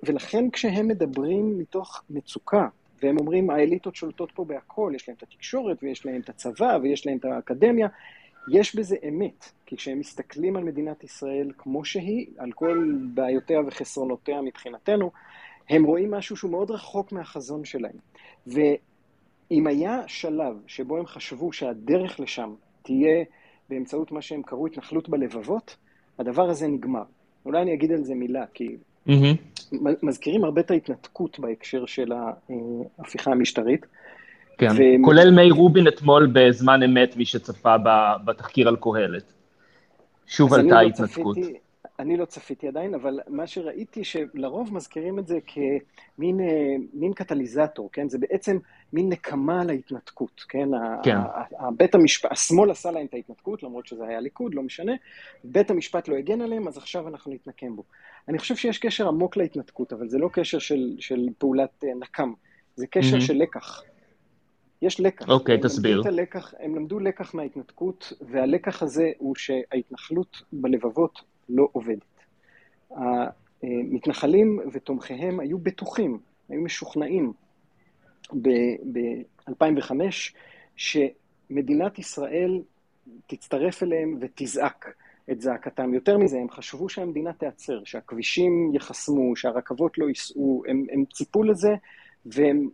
ולכן 0.07 0.51
כשהם 0.51 0.89
מדברים 0.89 1.59
מתוך 1.59 2.03
מצוקה, 2.11 2.69
והם 3.03 3.19
אומרים, 3.19 3.51
האליטות 3.51 3.97
שולטות 3.97 4.33
פה 4.33 4.45
בהכל, 4.45 4.93
יש 4.95 5.09
להם 5.09 5.17
את 5.17 5.23
התקשורת, 5.23 5.83
ויש 5.83 6.07
להם 6.07 6.21
את 6.21 6.29
הצבא, 6.29 6.79
ויש 6.83 7.07
להם 7.07 7.17
את 7.19 7.25
האקדמיה. 7.25 7.89
יש 8.53 8.77
בזה 8.77 8.97
אמת, 9.09 9.53
כי 9.67 9.77
כשהם 9.77 9.99
מסתכלים 9.99 10.57
על 10.57 10.65
מדינת 10.65 11.05
ישראל 11.05 11.53
כמו 11.59 11.85
שהיא, 11.85 12.27
על 12.39 12.53
כל 12.53 12.95
בעיותיה 13.15 13.61
וחסרונותיה 13.67 14.43
מבחינתנו, 14.43 15.11
הם 15.69 15.85
רואים 15.85 16.11
משהו 16.11 16.37
שהוא 16.37 16.51
מאוד 16.51 16.71
רחוק 16.71 17.13
מהחזון 17.13 17.65
שלהם. 17.65 17.97
ואם 18.47 19.67
היה 19.67 20.03
שלב 20.07 20.63
שבו 20.67 20.97
הם 20.99 21.07
חשבו 21.07 21.53
שהדרך 21.53 22.21
לשם 22.21 22.55
תהיה 22.83 23.25
באמצעות 23.69 24.13
מה 24.13 24.23
שהם 24.23 24.43
קראו 24.43 24.67
התנחלות 24.67 25.09
בלבבות, 25.09 25.77
הדבר 26.19 26.51
הזה 26.51 26.67
נגמר. 26.67 27.05
אולי 27.47 27.63
אני 27.63 27.75
אגיד 27.75 27.93
על 27.93 28.05
זה 28.05 28.15
מילה, 28.15 28.45
כי 28.55 28.77
Mm-hmm. 29.09 29.73
מזכירים 30.03 30.45
הרבה 30.45 30.61
את 30.61 30.71
ההתנתקות 30.71 31.39
בהקשר 31.39 31.87
של 31.87 32.13
ההפיכה 32.99 33.33
המשטרית. 33.33 33.87
כן, 34.59 34.69
ו... 34.77 35.05
כולל 35.05 35.31
מי 35.31 35.51
רובין 35.51 35.89
אתמול 35.89 36.31
בזמן 36.33 36.83
אמת, 36.83 37.17
מי 37.17 37.25
שצפה 37.25 37.77
בתחקיר 38.25 38.69
על 38.69 38.77
קהלת. 38.81 39.33
שוב 40.27 40.55
עלתה 40.55 40.79
ההתנתקות. 40.79 41.37
צפיתי, 41.37 41.59
אני 42.01 42.17
לא 42.17 42.25
צפיתי 42.25 42.69
עדיין, 42.69 42.95
אבל 42.95 43.21
מה 43.29 43.47
שראיתי 43.47 44.05
שלרוב 44.05 44.75
מזכירים 44.75 45.19
את 45.19 45.27
זה 45.27 45.39
כמין 45.47 46.41
אה, 46.41 46.75
מין 46.93 47.13
קטליזטור, 47.13 47.91
כן? 47.93 48.09
זה 48.09 48.19
בעצם 48.19 48.59
מין 48.93 49.09
נקמה 49.09 49.61
על 49.61 49.71
ההתנתקות, 49.71 50.45
כן? 50.49 50.69
כן. 51.03 51.17
בית 51.77 51.95
המשפט, 51.95 52.33
השמאל 52.33 52.71
עשה 52.71 52.91
להם 52.91 53.07
את 53.07 53.15
ההתנתקות, 53.15 53.63
למרות 53.63 53.87
שזה 53.87 54.05
היה 54.05 54.21
ליכוד, 54.21 54.55
לא 54.55 54.63
משנה. 54.63 54.93
בית 55.45 55.71
המשפט 55.71 56.09
לא 56.09 56.17
הגן 56.17 56.41
עליהם, 56.41 56.69
אז 56.69 56.77
עכשיו 56.77 57.09
אנחנו 57.09 57.33
נתנקם 57.33 57.77
בו. 57.77 57.83
אני 58.29 58.39
חושב 58.39 58.57
שיש 58.57 58.79
קשר 58.79 59.09
עמוק 59.09 59.37
להתנתקות, 59.37 59.93
אבל 59.93 60.09
זה 60.09 60.19
לא 60.19 60.29
קשר 60.33 60.59
של, 60.59 60.97
של 60.99 61.29
פעולת 61.39 61.85
אה, 61.85 61.95
נקם, 62.01 62.33
זה 62.77 62.87
קשר 62.87 63.17
mm-hmm. 63.17 63.21
של 63.21 63.35
לקח. 63.35 63.83
יש 64.83 65.01
לקח. 65.01 65.29
אוקיי, 65.29 65.57
okay, 65.57 65.63
תסביר. 65.63 66.03
הלקח, 66.07 66.55
הם 66.59 66.77
למדו 66.77 67.01
לקח 67.01 67.35
מההתנתקות, 67.35 68.13
והלקח 68.21 68.83
הזה 68.83 69.11
הוא 69.19 69.35
שההתנחלות 69.37 70.43
בלבבות 70.53 71.30
לא 71.51 71.69
עובדת. 71.73 72.21
המתנחלים 73.63 74.61
ותומכיהם 74.73 75.41
היו 75.41 75.59
בטוחים, 75.59 76.19
היו 76.49 76.61
משוכנעים 76.63 77.33
ב-2005 78.33 79.93
שמדינת 80.77 81.99
ישראל 81.99 82.63
תצטרף 83.27 83.83
אליהם 83.83 84.19
ותזעק 84.21 84.87
את 85.31 85.41
זעקתם. 85.41 85.95
יותר 85.95 86.19
מזה, 86.19 86.39
הם 86.39 86.51
חשבו 86.51 86.89
שהמדינה 86.89 87.33
תיעצר, 87.33 87.85
שהכבישים 87.85 88.71
ייחסמו, 88.75 89.37
שהרכבות 89.37 89.99
לא 89.99 90.09
ייסעו, 90.09 90.63
הם, 90.69 90.87
הם 90.93 91.05
ציפו 91.13 91.43
לזה 91.43 91.71
והם 92.27 92.69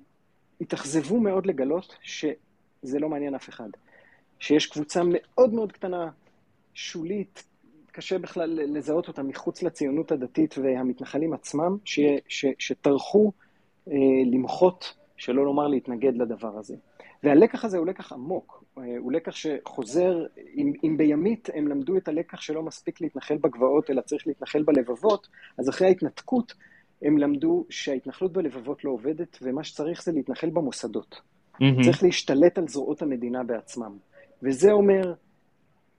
התאכזבו 0.61 1.21
מאוד 1.21 1.47
לגלות 1.47 1.97
שזה 2.03 2.99
לא 2.99 3.09
מעניין 3.09 3.35
אף 3.35 3.49
אחד. 3.49 3.69
שיש 4.39 4.67
קבוצה 4.67 5.03
מאוד 5.05 5.55
מאוד 5.55 5.73
קטנה, 5.73 6.11
שולית, 6.75 7.45
קשה 7.97 8.19
בכלל 8.19 8.61
לזהות 8.77 9.09
אותה 9.09 9.23
מחוץ 9.23 9.63
לציונות 9.63 10.13
הדתית 10.13 10.55
והמתנחלים 10.59 11.33
עצמם, 11.33 11.77
ש, 11.85 12.01
ש, 12.29 12.47
שטרחו 12.59 13.33
אה, 13.89 13.95
למחות, 14.33 14.95
שלא 15.17 15.45
לומר 15.45 15.67
להתנגד 15.67 16.17
לדבר 16.17 16.59
הזה. 16.59 16.77
והלקח 17.23 17.65
הזה 17.65 17.79
הוא 17.79 17.87
לקח 17.87 18.13
עמוק, 18.13 18.65
אה, 18.79 18.83
הוא 18.99 19.13
לקח 19.13 19.33
שחוזר, 19.33 20.27
אם, 20.57 20.73
אם 20.85 20.97
בימית 20.97 21.49
הם 21.55 21.69
למדו 21.69 21.97
את 21.97 22.09
הלקח 22.09 22.41
שלא 22.41 22.63
מספיק 22.63 23.01
להתנחל 23.01 23.37
בגבעות, 23.37 23.91
אלא 23.91 24.01
צריך 24.01 24.27
להתנחל 24.27 24.63
בלבבות, 24.63 25.29
אז 25.59 25.69
אחרי 25.69 25.89
ההתנתקות 25.89 26.55
הם 27.03 27.19
למדו 27.19 27.65
שההתנחלות 27.71 28.33
בלבבות 28.33 28.85
לא 28.85 28.91
עובדת, 28.91 29.39
ומה 29.43 29.65
שצריך 29.65 30.05
זה 30.05 30.13
להתנחל 30.13 30.51
במוסדות. 30.51 31.15
Mm-hmm. 31.15 31.85
צריך 31.85 32.03
להשתלט 32.03 32.59
על 32.59 32.69
זרועות 32.69 33.03
המדינה 33.03 33.45
בעצמם. 33.45 33.97
וזה 34.43 34.73
אומר 34.73 35.15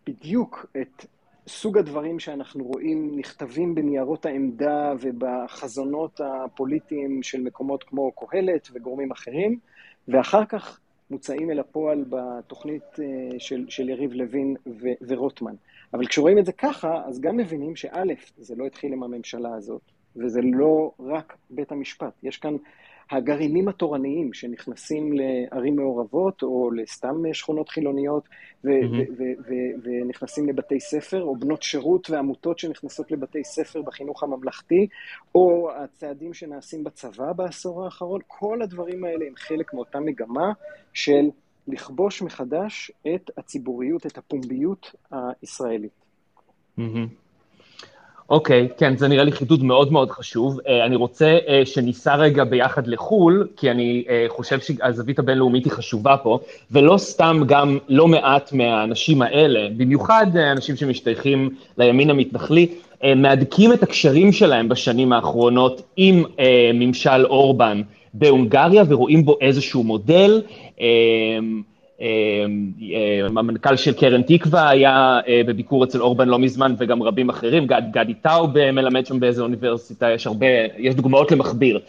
בדיוק 0.08 0.66
את 0.82 1.06
סוג 1.48 1.78
הדברים 1.78 2.20
שאנחנו 2.20 2.64
רואים 2.64 3.12
נכתבים 3.16 3.76
בניירות 3.76 4.26
העמדה 4.26 4.94
ובחזונות 5.00 6.22
הפוליטיים 6.24 7.24
של 7.24 7.42
מקומות 7.42 7.84
כמו 7.84 8.12
קהלת 8.12 8.68
וגורמים 8.74 9.12
אחרים, 9.12 9.60
ואחר 10.08 10.46
כך 10.46 10.80
מוצאים 11.12 11.52
אל 11.52 11.60
הפועל 11.60 12.06
בתוכנית 12.10 13.00
אה, 13.00 13.40
של, 13.40 13.66
של 13.70 13.90
יריב 13.90 14.14
לוין 14.14 14.56
ו, 14.68 14.88
ורוטמן. 15.08 15.56
אבל 15.94 16.08
כשרואים 16.08 16.40
את 16.40 16.46
זה 16.46 16.52
ככה, 16.52 17.02
אז 17.06 17.22
גם 17.22 17.38
מבינים 17.38 17.76
שא', 17.76 18.04
זה 18.38 18.56
לא 18.58 18.66
התחיל 18.66 18.94
עם 18.94 19.04
הממשלה 19.04 19.56
הזאת, 19.56 19.82
וזה 20.16 20.42
לא 20.44 20.92
רק 21.00 21.38
בית 21.50 21.72
המשפט. 21.72 22.14
יש 22.24 22.38
כאן 22.38 22.56
הגרעינים 23.12 23.68
התורניים 23.68 24.34
שנכנסים 24.34 25.14
לערים 25.14 25.76
מעורבות 25.76 26.44
או 26.44 26.72
לסתם 26.72 27.34
שכונות 27.34 27.70
חילוניות 27.70 28.24
ו- 28.64 28.68
mm-hmm. 28.68 29.12
ו- 29.18 29.42
ו- 29.48 29.84
ונכנסים 29.84 30.50
לבתי 30.50 30.80
ספר, 30.80 31.24
או 31.24 31.36
בנות 31.36 31.64
שירות 31.64 32.10
ועמותות 32.10 32.60
שנכנסות 32.60 33.12
לבתי 33.12 33.44
ספר 33.44 33.82
בחינוך 33.82 34.24
הממלכתי, 34.24 34.88
או 35.36 35.72
הצעדים 35.72 36.34
שנעשים 36.34 36.84
בצבא 36.84 37.34
בעשור 37.34 37.86
האחרון, 37.86 38.22
כל 38.28 38.62
הדברים 38.62 39.04
האלה 39.04 39.26
הם 39.28 39.34
חלק 39.36 39.74
מאותה 39.74 40.00
מגמה 40.00 40.52
של 40.94 41.30
לכבוש 41.68 42.22
מחדש 42.22 42.92
את 43.16 43.32
הציבוריות, 43.38 44.06
את 44.06 44.18
הפומביות 44.18 44.96
הישראלית. 45.12 45.92
Mm-hmm. 46.80 47.27
אוקיי, 48.30 48.68
כן, 48.78 48.98
זה 48.98 49.08
נראה 49.08 49.24
לי 49.24 49.32
חידוד 49.32 49.64
מאוד 49.64 49.92
מאוד 49.92 50.12
חשוב. 50.12 50.60
Uh, 50.60 50.64
אני 50.86 50.96
רוצה 50.96 51.38
uh, 51.46 51.66
שניסע 51.66 52.16
רגע 52.16 52.44
ביחד 52.44 52.88
לחו"ל, 52.88 53.48
כי 53.58 53.72
אני 53.72 54.04
uh, 54.08 54.32
חושב 54.32 54.60
שהזווית 54.60 55.20
הבינלאומית 55.20 55.66
היא 55.66 55.74
חשובה 55.74 56.18
פה, 56.18 56.40
ולא 56.72 56.98
סתם 56.98 57.42
גם 57.46 57.78
לא 57.90 58.08
מעט 58.08 58.54
מהאנשים 58.54 59.22
האלה, 59.22 59.70
במיוחד 59.78 60.38
אנשים 60.38 60.76
שמשתייכים 60.76 61.50
לימין 61.78 62.10
המתנחלי, 62.10 62.68
מהדקים 63.16 63.74
את 63.74 63.84
הקשרים 63.84 64.32
שלהם 64.32 64.70
בשנים 64.70 65.14
האחרונות 65.14 65.82
עם 65.98 66.24
ממשל 66.74 67.26
אורבן 67.26 67.82
בהונגריה, 68.14 68.84
ורואים 68.88 69.26
בו 69.26 69.38
איזשהו 69.42 69.84
מודל. 69.84 70.42
אמ, 72.02 72.72
אמ, 73.28 73.38
המנכ"ל 73.38 73.76
של 73.76 73.94
קרן 73.94 74.22
תקווה 74.22 74.70
היה 74.70 75.20
אה, 75.28 75.42
בביקור 75.48 75.84
אצל 75.84 76.02
אורבן 76.02 76.28
לא 76.28 76.40
מזמן, 76.40 76.76
וגם 76.78 77.04
רבים 77.04 77.30
אחרים, 77.30 77.68
גד, 77.68 77.82
גדי 77.92 78.14
טאוב 78.14 78.72
מלמד 78.72 79.06
שם 79.06 79.20
באיזה 79.20 79.42
אוניברסיטה, 79.42 80.12
יש 80.12 80.28
הרבה, 80.28 80.46
יש 80.78 80.96
דוגמאות 80.96 81.32
למכביר. 81.32 81.80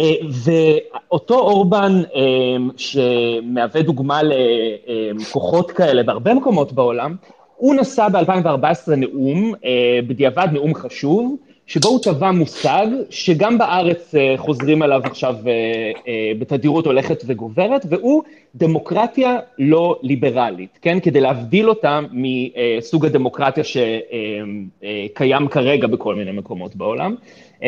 אה, 0.00 0.12
ואותו 0.30 1.38
אורבן 1.38 2.02
אמ, 2.14 2.70
שמהווה 2.76 3.82
דוגמה 3.82 4.20
לכוחות 4.22 5.70
כאלה 5.70 6.02
בהרבה 6.02 6.34
מקומות 6.34 6.72
בעולם, 6.72 7.16
הוא 7.56 7.74
נשא 7.74 8.08
ב-2014 8.08 8.94
נאום, 8.96 9.54
אה, 9.64 10.00
בדיעבד 10.06 10.48
נאום 10.52 10.74
חשוב, 10.74 11.36
שבו 11.66 11.88
הוא 11.88 12.00
טבע 12.02 12.30
מושג 12.30 12.86
שגם 13.10 13.58
בארץ 13.58 14.14
אה, 14.14 14.34
חוזרים 14.36 14.82
עליו 14.82 15.00
עכשיו 15.04 15.36
אה, 15.46 15.52
אה, 16.08 16.32
בתדירות 16.38 16.86
הולכת 16.86 17.22
וגוברת, 17.26 17.86
והוא 17.88 18.22
דמוקרטיה 18.54 19.38
לא 19.58 19.98
ליברלית, 20.02 20.78
כן? 20.82 21.00
כדי 21.00 21.20
להבדיל 21.20 21.68
אותה 21.68 22.00
מסוג 22.12 23.06
הדמוקרטיה 23.06 23.64
שקיים 23.64 25.48
כרגע 25.48 25.86
בכל 25.86 26.14
מיני 26.14 26.32
מקומות 26.32 26.76
בעולם, 26.76 27.14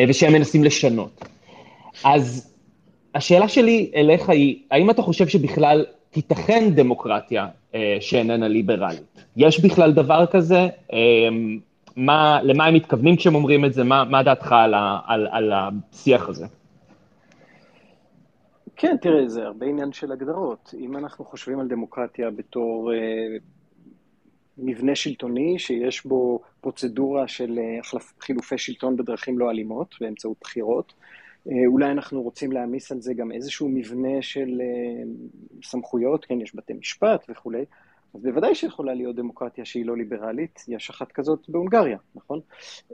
ושהם 0.07 0.33
מנסים 0.33 0.63
לשנות. 0.63 1.25
אז 2.03 2.53
השאלה 3.15 3.47
שלי 3.47 3.91
אליך 3.95 4.29
היא, 4.29 4.59
האם 4.71 4.89
אתה 4.89 5.01
חושב 5.01 5.27
שבכלל 5.27 5.85
תיתכן 6.11 6.69
דמוקרטיה 6.75 7.47
שאיננה 7.99 8.47
ליברלית? 8.47 9.23
יש 9.37 9.59
בכלל 9.59 9.91
דבר 9.91 10.25
כזה? 10.25 10.67
מה, 11.97 12.39
למה 12.43 12.65
הם 12.65 12.73
מתכוונים 12.73 13.15
כשהם 13.15 13.35
אומרים 13.35 13.65
את 13.65 13.73
זה? 13.73 13.83
מה, 13.83 14.03
מה 14.03 14.23
דעתך 14.23 14.51
על, 14.51 14.73
ה, 14.73 14.99
על, 15.05 15.27
על 15.31 15.51
השיח 15.53 16.29
הזה? 16.29 16.45
כן, 18.75 18.95
תראה, 19.01 19.27
זה 19.27 19.43
הרבה 19.43 19.65
עניין 19.65 19.91
של 19.91 20.11
הגדרות. 20.11 20.73
אם 20.79 20.97
אנחנו 20.97 21.25
חושבים 21.25 21.59
על 21.59 21.67
דמוקרטיה 21.67 22.29
בתור 22.29 22.93
אה, 22.93 23.37
מבנה 24.57 24.95
שלטוני 24.95 25.59
שיש 25.59 26.05
בו 26.05 26.41
פרוצדורה 26.61 27.27
של 27.27 27.59
אה, 27.59 27.99
חילופי 28.21 28.57
שלטון 28.57 28.97
בדרכים 28.97 29.39
לא 29.39 29.51
אלימות, 29.51 29.95
באמצעות 30.01 30.37
בחירות, 30.41 30.93
אה, 31.51 31.67
אולי 31.67 31.91
אנחנו 31.91 32.21
רוצים 32.21 32.51
להעמיס 32.51 32.91
על 32.91 33.01
זה 33.01 33.13
גם 33.13 33.31
איזשהו 33.31 33.69
מבנה 33.69 34.21
של 34.21 34.61
אה, 34.61 35.03
סמכויות, 35.63 36.25
כן, 36.25 36.41
יש 36.41 36.55
בתי 36.55 36.73
משפט 36.73 37.25
וכולי, 37.29 37.65
אז 38.17 38.23
בוודאי 38.23 38.55
שיכולה 38.55 38.93
להיות 38.93 39.15
דמוקרטיה 39.15 39.65
שהיא 39.65 39.85
לא 39.85 39.97
ליברלית, 39.97 40.65
יש 40.67 40.89
אחת 40.89 41.11
כזאת 41.11 41.49
בהונגריה, 41.49 41.97
נכון? 42.15 42.39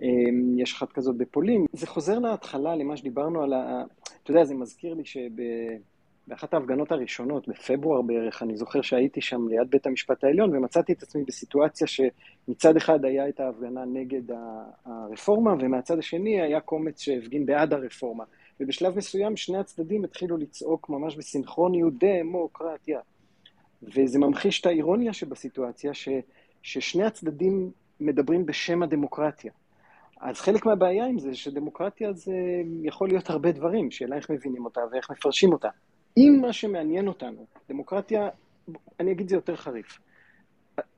אמ, 0.02 0.60
יש 0.60 0.74
אחת 0.74 0.92
כזאת 0.92 1.18
בפולין. 1.18 1.66
זה 1.74 1.88
חוזר 1.88 2.20
להתחלה, 2.20 2.76
למה 2.76 2.98
שדיברנו 2.98 3.44
על 3.44 3.54
ה... 3.54 3.84
אתה 4.24 4.32
יודע, 4.32 4.44
זה 4.44 4.56
מזכיר 4.56 4.94
לי 4.94 5.04
שבאחת 5.06 6.54
ההפגנות 6.54 6.92
הראשונות, 6.92 7.48
בפברואר 7.48 8.02
בערך, 8.02 8.44
אני 8.44 8.58
זוכר 8.58 8.82
שהייתי 8.82 9.22
שם 9.22 9.48
ליד 9.48 9.70
בית 9.70 9.86
המשפט 9.86 10.24
העליון, 10.24 10.56
ומצאתי 10.56 10.94
את 10.94 11.04
עצמי 11.04 11.24
בסיטואציה 11.24 11.88
שמצד 11.88 12.78
אחד 12.78 13.06
היה 13.06 13.30
את 13.30 13.40
ההפגנה 13.40 13.86
נגד 13.86 14.36
הרפורמה, 14.86 15.54
ומהצד 15.60 16.00
השני 16.00 16.42
היה 16.42 16.60
קומץ 16.60 17.02
שהפגין 17.02 17.46
בעד 17.46 17.74
הרפורמה. 17.74 18.24
ובשלב 18.60 18.98
מסוים 18.98 19.38
שני 19.38 19.58
הצדדים 19.58 20.04
התחילו 20.04 20.38
לצעוק 20.38 20.90
ממש 20.90 21.16
בסינכרוניות 21.16 21.94
דמוקרטיה. 21.94 23.00
וזה 23.96 24.20
ממחיש 24.20 24.62
את 24.62 24.66
האירוניה 24.66 25.14
שבסיטואציה, 25.14 25.94
ש, 25.94 26.10
ששני 26.62 27.04
הצדדים 27.04 27.72
מדברים 28.00 28.46
בשם 28.46 28.84
הדמוקרטיה. 28.84 29.52
אז 30.22 30.40
חלק 30.40 30.66
מהבעיה 30.66 31.06
עם 31.06 31.20
זה, 31.20 31.36
שדמוקרטיה 31.36 32.14
זה 32.14 32.36
יכול 32.84 33.08
להיות 33.08 33.30
הרבה 33.30 33.52
דברים, 33.52 33.92
שאלה 33.92 34.16
איך 34.16 34.30
מבינים 34.30 34.66
אותה 34.66 34.82
ואיך 34.92 35.12
מפרשים 35.12 35.54
אותה. 35.54 35.70
אם 36.18 36.40
מה 36.42 36.54
שמעניין 36.54 37.08
אותנו, 37.08 37.46
דמוקרטיה, 37.70 38.30
אני 39.00 39.12
אגיד 39.12 39.30
זה 39.30 39.36
יותר 39.36 39.56
חריף, 39.56 40.00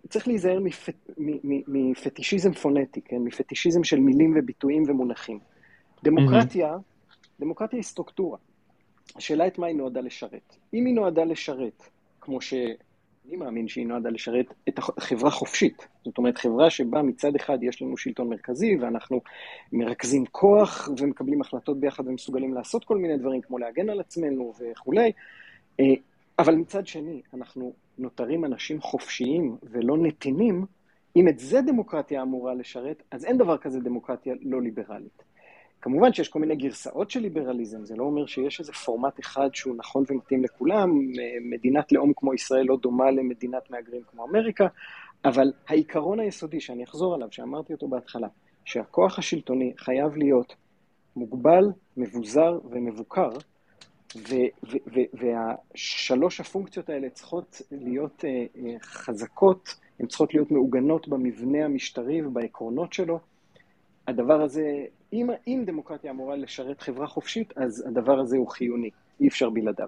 צריך 0.10 0.28
להיזהר 0.28 0.60
מפט, 0.60 1.10
מפטישיזם 1.68 2.54
פונטי, 2.54 3.02
כן? 3.02 3.18
מפטישיזם 3.18 3.84
של 3.84 4.00
מילים 4.00 4.36
וביטויים 4.38 4.84
ומונחים. 4.88 5.40
דמוקרטיה, 6.04 6.76
mm-hmm. 6.76 7.40
דמוקרטיה 7.40 7.78
היא 7.78 7.84
סטרוקטורה. 7.84 8.38
השאלה 9.16 9.48
את 9.48 9.58
מה 9.58 9.68
היא 9.68 9.76
נועדה 9.76 10.02
לשרת. 10.02 10.56
אם 10.74 10.86
היא 10.86 10.96
נועדה 10.96 11.24
לשרת 11.24 11.84
כמו 12.26 12.42
אני 13.28 13.36
מאמין 13.36 13.68
שהיא 13.68 13.88
נועדה 13.88 14.10
לשרת 14.10 14.46
את 14.70 14.80
החברה 14.80 15.32
חופשית. 15.32 15.88
זאת 16.06 16.18
אומרת, 16.18 16.38
חברה 16.38 16.70
שבה 16.70 17.02
מצד 17.02 17.36
אחד 17.36 17.64
יש 17.64 17.82
לנו 17.82 17.98
שלטון 17.98 18.30
מרכזי, 18.30 18.78
ואנחנו 18.82 19.22
מרכזים 19.74 20.26
כוח 20.26 20.90
ומקבלים 20.98 21.42
החלטות 21.42 21.80
ביחד 21.80 22.08
ומסוגלים 22.08 22.54
לעשות 22.54 22.86
כל 22.86 22.98
מיני 22.98 23.18
דברים, 23.18 23.42
כמו 23.42 23.58
להגן 23.58 23.90
על 23.90 24.00
עצמנו 24.00 24.54
וכולי, 24.60 25.12
אה, 25.80 25.86
אבל 26.40 26.56
מצד 26.56 26.88
שני, 26.88 27.22
אנחנו 27.34 27.74
נותרים 27.98 28.46
אנשים 28.46 28.82
חופשיים 28.82 29.58
ולא 29.64 29.98
נתינים, 29.98 30.66
אם 31.16 31.28
את 31.28 31.40
זה 31.40 31.62
דמוקרטיה 31.62 32.22
אמורה 32.22 32.54
לשרת, 32.54 33.04
אז 33.12 33.26
אין 33.26 33.38
דבר 33.38 33.58
כזה 33.58 33.80
דמוקרטיה 33.80 34.34
לא 34.42 34.62
ליברלית. 34.62 35.24
כמובן 35.86 36.14
שיש 36.14 36.30
כל 36.30 36.40
מיני 36.40 36.56
גרסאות 36.56 37.12
של 37.12 37.20
ליברליזם, 37.20 37.86
זה 37.86 37.96
לא 37.96 38.04
אומר 38.04 38.26
שיש 38.26 38.60
איזה 38.60 38.74
פורמט 38.74 39.20
אחד 39.20 39.50
שהוא 39.54 39.76
נכון 39.78 40.04
ומתאים 40.10 40.44
לכולם, 40.44 40.90
מדינת 41.42 41.92
לאום 41.92 42.14
כמו 42.16 42.34
ישראל 42.34 42.66
לא 42.66 42.78
דומה 42.82 43.12
למדינת 43.12 43.72
מהגרים 43.72 44.02
כמו 44.12 44.26
אמריקה, 44.26 44.68
אבל 45.26 45.54
העיקרון 45.68 46.20
היסודי 46.20 46.60
שאני 46.60 46.84
אחזור 46.84 47.14
עליו, 47.14 47.28
שאמרתי 47.32 47.74
אותו 47.74 47.88
בהתחלה, 47.88 48.28
שהכוח 48.66 49.20
השלטוני 49.20 49.74
חייב 49.78 50.16
להיות 50.16 50.56
מוגבל, 51.16 51.72
מבוזר 51.98 52.60
ומבוקר, 52.70 53.30
והשלוש 55.14 56.40
הפונקציות 56.40 56.90
האלה 56.90 57.10
צריכות 57.10 57.62
להיות 57.72 58.24
uh, 58.24 58.58
uh, 58.58 58.60
חזקות, 58.82 59.76
הן 60.00 60.08
צריכות 60.08 60.34
להיות 60.34 60.52
מעוגנות 60.52 61.08
במבנה 61.08 61.66
המשטרי 61.66 62.26
ובעקרונות 62.26 62.94
שלו. 62.94 63.20
הדבר 64.08 64.42
הזה, 64.42 64.86
אם, 65.14 65.30
אם 65.48 65.64
דמוקרטיה 65.66 66.12
אמורה 66.12 66.36
לשרת 66.36 66.82
חברה 66.82 67.08
חופשית, 67.08 67.54
אז 67.58 67.84
הדבר 67.88 68.20
הזה 68.20 68.38
הוא 68.38 68.48
חיוני, 68.48 68.90
אי 69.22 69.28
אפשר 69.28 69.50
בלעדיו. 69.50 69.88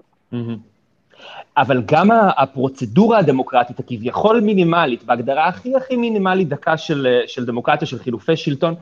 אבל 1.57 1.83
גם 1.85 2.09
הפרוצדורה 2.37 3.17
הדמוקרטית 3.17 3.79
הכביכול 3.79 4.39
מינימלית, 4.39 5.03
בהגדרה 5.03 5.47
הכי 5.47 5.75
הכי 5.75 5.95
מינימלית 5.95 6.47
דקה 6.47 6.77
של, 6.77 7.07
של 7.27 7.45
דמוקרטיה, 7.45 7.87
של 7.87 7.99
חילופי 7.99 8.35
שלטון, 8.37 8.75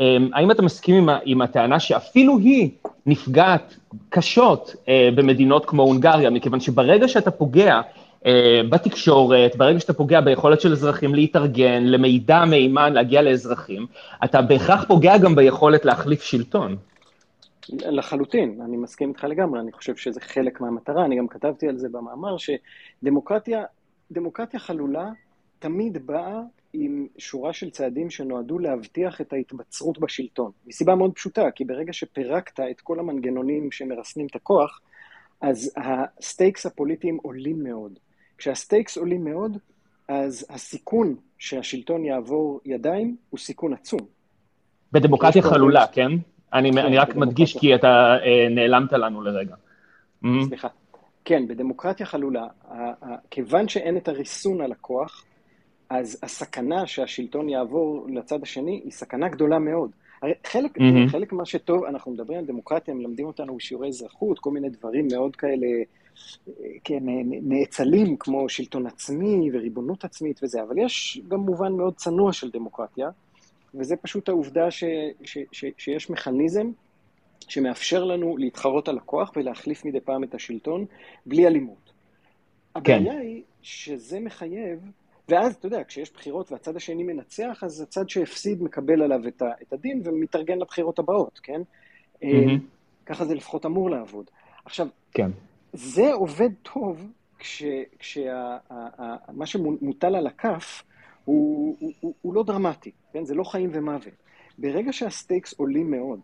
אמ, 0.00 0.30
האם 0.34 0.50
אתה 0.50 0.62
מסכים 0.62 0.94
עם, 0.94 1.08
עם 1.24 1.42
הטענה 1.42 1.80
שאפילו 1.80 2.38
היא 2.38 2.70
נפגעת 3.06 3.76
קשות 4.08 4.74
אה, 4.88 5.08
במדינות 5.14 5.66
כמו 5.66 5.82
הונגריה, 5.82 6.30
מכיוון 6.30 6.60
שברגע 6.60 7.08
שאתה 7.08 7.30
פוגע 7.30 7.74
אה, 7.74 7.80
בתקשורת, 8.70 9.56
ברגע 9.56 9.80
שאתה 9.80 9.92
פוגע 9.92 10.20
ביכולת 10.20 10.60
של 10.60 10.72
אזרחים 10.72 11.14
להתארגן, 11.14 11.84
למידע 11.84 12.44
מהימן 12.44 12.92
להגיע 12.92 13.22
לאזרחים, 13.22 13.86
אתה 14.24 14.42
בהכרח 14.42 14.84
פוגע 14.88 15.18
גם 15.18 15.34
ביכולת 15.34 15.84
להחליף 15.84 16.22
שלטון. 16.22 16.76
לחלוטין, 17.72 18.60
אני 18.64 18.76
מסכים 18.76 19.08
איתך 19.08 19.24
לגמרי, 19.24 19.60
אני 19.60 19.72
חושב 19.72 19.96
שזה 19.96 20.20
חלק 20.20 20.60
מהמטרה, 20.60 21.04
אני 21.04 21.18
גם 21.18 21.28
כתבתי 21.28 21.68
על 21.68 21.78
זה 21.78 21.88
במאמר, 21.88 22.36
שדמוקרטיה, 22.38 23.64
דמוקרטיה 24.10 24.60
חלולה 24.60 25.08
תמיד 25.58 26.06
באה 26.06 26.40
עם 26.72 27.06
שורה 27.18 27.52
של 27.52 27.70
צעדים 27.70 28.10
שנועדו 28.10 28.58
להבטיח 28.58 29.20
את 29.20 29.32
ההתבצרות 29.32 29.98
בשלטון. 29.98 30.50
מסיבה 30.66 30.94
מאוד 30.94 31.12
פשוטה, 31.14 31.50
כי 31.54 31.64
ברגע 31.64 31.92
שפירקת 31.92 32.60
את 32.60 32.80
כל 32.80 32.98
המנגנונים 32.98 33.72
שמרסנים 33.72 34.26
את 34.26 34.36
הכוח, 34.36 34.80
אז 35.40 35.72
ה 35.76 35.89
stakes 35.89 36.66
הפוליטיים 36.66 37.18
עולים 37.22 37.62
מאוד. 37.62 37.98
כשה 38.38 38.65
stakes 38.65 38.98
עולים 38.98 39.24
מאוד, 39.24 39.58
אז 40.08 40.46
הסיכון 40.50 41.16
שהשלטון 41.38 42.04
יעבור 42.04 42.60
ידיים 42.64 43.16
הוא 43.30 43.38
סיכון 43.38 43.72
עצום. 43.72 44.00
בדמוקרטיה 44.92 45.42
חלולה, 45.42 45.86
כן? 45.86 46.10
אני, 46.52 46.72
כן, 46.72 46.78
אני 46.78 46.98
רק 46.98 47.16
מדגיש 47.16 47.58
כי 47.58 47.74
אתה 47.74 48.16
אה, 48.24 48.48
נעלמת 48.50 48.92
לנו 48.92 49.22
לרגע. 49.22 49.54
סליחה. 50.46 50.68
כן, 51.24 51.48
בדמוקרטיה 51.48 52.06
חלולה, 52.06 52.46
כיוון 53.30 53.68
שאין 53.68 53.96
את 53.96 54.08
הריסון 54.08 54.60
על 54.60 54.72
הכוח, 54.72 55.24
אז 55.90 56.18
הסכנה 56.22 56.86
שהשלטון 56.86 57.48
יעבור 57.48 58.06
לצד 58.08 58.42
השני 58.42 58.80
היא 58.84 58.92
סכנה 58.92 59.28
גדולה 59.28 59.58
מאוד. 59.58 59.90
הרי 60.22 60.32
חלק, 60.46 60.78
mm-hmm. 60.78 61.10
חלק 61.10 61.32
מה 61.32 61.46
שטוב, 61.46 61.84
אנחנו 61.84 62.12
מדברים 62.12 62.38
על 62.38 62.44
דמוקרטיה, 62.44 62.94
מלמדים 62.94 63.26
אותנו 63.26 63.56
בשיעורי 63.56 63.88
אזרחות, 63.88 64.38
כל 64.38 64.50
מיני 64.50 64.68
דברים 64.68 65.08
מאוד 65.12 65.36
כאלה, 65.36 65.66
כן, 66.84 66.98
נאצלים, 67.42 68.16
כמו 68.16 68.48
שלטון 68.48 68.86
עצמי 68.86 69.50
וריבונות 69.52 70.04
עצמית 70.04 70.40
וזה, 70.42 70.62
אבל 70.62 70.78
יש 70.78 71.20
גם 71.28 71.40
מובן 71.40 71.72
מאוד 71.72 71.94
צנוע 71.96 72.32
של 72.32 72.50
דמוקרטיה, 72.50 73.08
וזה 73.74 73.96
פשוט 73.96 74.28
העובדה 74.28 74.70
ש, 74.70 74.84
ש, 75.24 75.38
ש, 75.52 75.64
שיש 75.78 76.10
מכניזם 76.10 76.70
שמאפשר 77.48 78.04
לנו 78.04 78.36
להתחרות 78.36 78.88
על 78.88 78.98
הכוח 78.98 79.32
ולהחליף 79.36 79.84
מדי 79.84 80.00
פעם 80.00 80.24
את 80.24 80.34
השלטון 80.34 80.84
בלי 81.26 81.46
אלימות. 81.46 81.92
כן. 82.84 82.94
הבעיה 82.94 83.18
היא 83.18 83.42
שזה 83.62 84.20
מחייב 84.20 84.78
ואז, 85.28 85.54
אתה 85.54 85.66
יודע, 85.66 85.84
כשיש 85.84 86.12
בחירות 86.12 86.52
והצד 86.52 86.76
השני 86.76 87.02
מנצח, 87.02 87.64
אז 87.64 87.80
הצד 87.80 88.08
שהפסיד 88.08 88.62
מקבל 88.62 89.02
עליו 89.02 89.28
את, 89.28 89.42
ה, 89.42 89.50
את 89.62 89.72
הדין 89.72 90.02
ומתארגן 90.04 90.58
לבחירות 90.58 90.98
הבאות, 90.98 91.40
כן? 91.42 91.60
Mm-hmm. 92.22 92.26
ככה 93.06 93.24
זה 93.24 93.34
לפחות 93.34 93.66
אמור 93.66 93.90
לעבוד. 93.90 94.24
עכשיו, 94.64 94.88
כן. 95.12 95.30
זה 95.72 96.12
עובד 96.12 96.50
טוב 96.62 97.10
כשמה 97.38 98.58
כש, 99.44 99.52
שמוטל 99.52 100.16
על 100.16 100.26
הכף 100.26 100.82
הוא, 101.24 101.76
הוא, 101.78 101.92
הוא, 102.00 102.14
הוא 102.22 102.34
לא 102.34 102.42
דרמטי, 102.42 102.90
כן? 103.12 103.24
זה 103.24 103.34
לא 103.34 103.44
חיים 103.44 103.70
ומוות. 103.72 104.14
ברגע 104.58 104.92
שה 104.92 105.13
stakes 105.13 105.54
עולים 105.54 105.90
מאוד, 105.90 106.20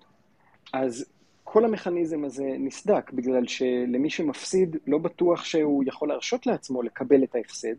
אז 0.72 1.05
כל 1.45 1.64
המכניזם 1.64 2.24
הזה 2.24 2.45
נסדק, 2.59 3.11
בגלל 3.12 3.47
שלמי 3.47 4.11
שמפסיד 4.11 4.76
לא 4.86 4.99
בטוח 4.99 5.45
שהוא 5.45 5.84
יכול 5.86 6.09
להרשות 6.09 6.47
לעצמו 6.47 6.82
לקבל 6.82 7.24
את 7.24 7.34
ההפסד, 7.34 7.74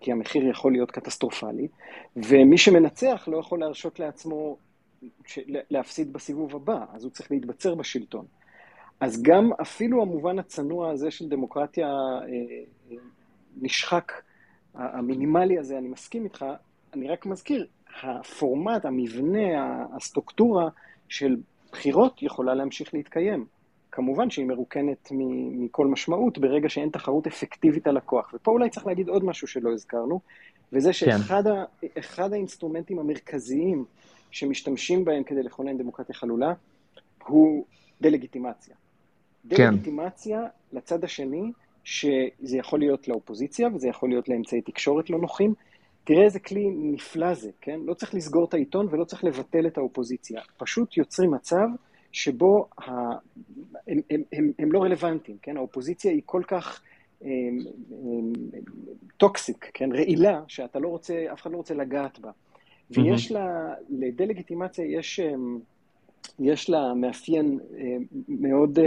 כי 0.00 0.12
המחיר 0.12 0.48
יכול 0.48 0.72
להיות 0.72 0.90
קטסטרופלי, 0.90 1.68
ומי 2.16 2.58
שמנצח 2.58 3.28
לא 3.32 3.36
יכול 3.36 3.60
להרשות 3.60 4.00
לעצמו 4.00 4.56
להפסיד 5.46 6.12
בסיבוב 6.12 6.56
הבא, 6.56 6.84
אז 6.92 7.04
הוא 7.04 7.12
צריך 7.12 7.30
להתבצר 7.30 7.74
בשלטון. 7.74 8.26
אז 9.00 9.22
גם 9.22 9.50
אפילו 9.60 10.02
המובן 10.02 10.38
הצנוע 10.38 10.90
הזה 10.90 11.10
של 11.10 11.28
דמוקרטיה 11.28 11.86
אה, 11.86 12.20
אה, 12.90 12.96
נשחק, 13.60 14.12
המינימלי 14.74 15.58
הזה, 15.58 15.78
אני 15.78 15.88
מסכים 15.88 16.24
איתך, 16.24 16.44
אני 16.94 17.08
רק 17.08 17.26
מזכיר, 17.26 17.66
הפורמט, 18.02 18.84
המבנה, 18.84 19.84
הסטרוקטורה 19.96 20.68
של 21.08 21.36
בחירות 21.72 22.22
יכולה 22.22 22.54
להמשיך 22.54 22.94
להתקיים. 22.94 23.46
כמובן 23.92 24.30
שהיא 24.30 24.46
מרוקנת 24.46 25.08
מכל 25.10 25.86
משמעות 25.86 26.38
ברגע 26.38 26.68
שאין 26.68 26.88
תחרות 26.88 27.26
אפקטיבית 27.26 27.86
על 27.86 27.96
הכוח. 27.96 28.34
ופה 28.34 28.50
אולי 28.50 28.70
צריך 28.70 28.86
להגיד 28.86 29.08
עוד 29.08 29.24
משהו 29.24 29.48
שלא 29.48 29.72
הזכרנו, 29.72 30.20
וזה 30.72 30.88
כן. 30.88 30.92
שאחד 30.92 31.42
כן. 31.44 32.22
ה, 32.22 32.26
האינסטרומנטים 32.32 32.98
המרכזיים 32.98 33.84
שמשתמשים 34.30 35.04
בהם 35.04 35.22
כדי 35.22 35.42
לכונן 35.42 35.78
דמוקרטיה 35.78 36.14
חלולה, 36.14 36.52
הוא 37.26 37.64
דה-לגיטימציה. 38.00 38.74
כן. 39.50 39.56
דה-לגיטימציה 39.56 40.40
לצד 40.72 41.04
השני, 41.04 41.52
שזה 41.84 42.56
יכול 42.58 42.78
להיות 42.78 43.08
לאופוזיציה, 43.08 43.68
וזה 43.74 43.88
יכול 43.88 44.08
להיות 44.08 44.28
לאמצעי 44.28 44.60
תקשורת 44.60 45.10
לא 45.10 45.18
נוחים. 45.18 45.54
תראה 46.04 46.24
איזה 46.24 46.40
כלי 46.40 46.70
נפלא 46.70 47.34
זה, 47.34 47.50
כן? 47.60 47.80
לא 47.84 47.94
צריך 47.94 48.14
לסגור 48.14 48.44
את 48.44 48.54
העיתון 48.54 48.86
ולא 48.90 49.04
צריך 49.04 49.24
לבטל 49.24 49.66
את 49.66 49.78
האופוזיציה. 49.78 50.40
פשוט 50.56 50.96
יוצרים 50.96 51.30
מצב 51.30 51.66
שבו 52.12 52.68
ה... 52.78 52.82
הם, 53.88 54.00
הם, 54.10 54.22
הם, 54.32 54.52
הם 54.58 54.72
לא 54.72 54.82
רלוונטיים, 54.82 55.38
כן? 55.42 55.56
האופוזיציה 55.56 56.12
היא 56.12 56.22
כל 56.26 56.42
כך 56.48 56.82
toxic, 59.16 59.70
כן? 59.74 59.92
רעילה, 59.92 60.40
שאתה 60.48 60.78
לא 60.78 60.88
רוצה, 60.88 61.24
אף 61.32 61.42
אחד 61.42 61.52
לא 61.52 61.56
רוצה 61.56 61.74
לגעת 61.74 62.18
בה. 62.18 62.30
ויש 62.90 63.32
לה, 63.32 63.74
לדה-לגיטימציה 63.88 64.98
יש, 64.98 65.20
יש 66.38 66.70
לה 66.70 66.94
מאפיין 66.94 67.58
מאוד, 68.28 68.78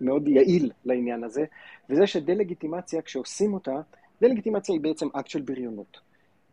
מאוד 0.00 0.28
יעיל 0.28 0.70
לעניין 0.84 1.24
הזה, 1.24 1.44
וזה 1.90 2.06
שדה-לגיטימציה, 2.06 3.02
כשעושים 3.02 3.54
אותה, 3.54 3.80
דה-לגיטימציה 4.20 4.74
היא 4.74 4.82
בעצם 4.82 5.08
אקט 5.12 5.28
של 5.28 5.42
בריונות. 5.42 6.00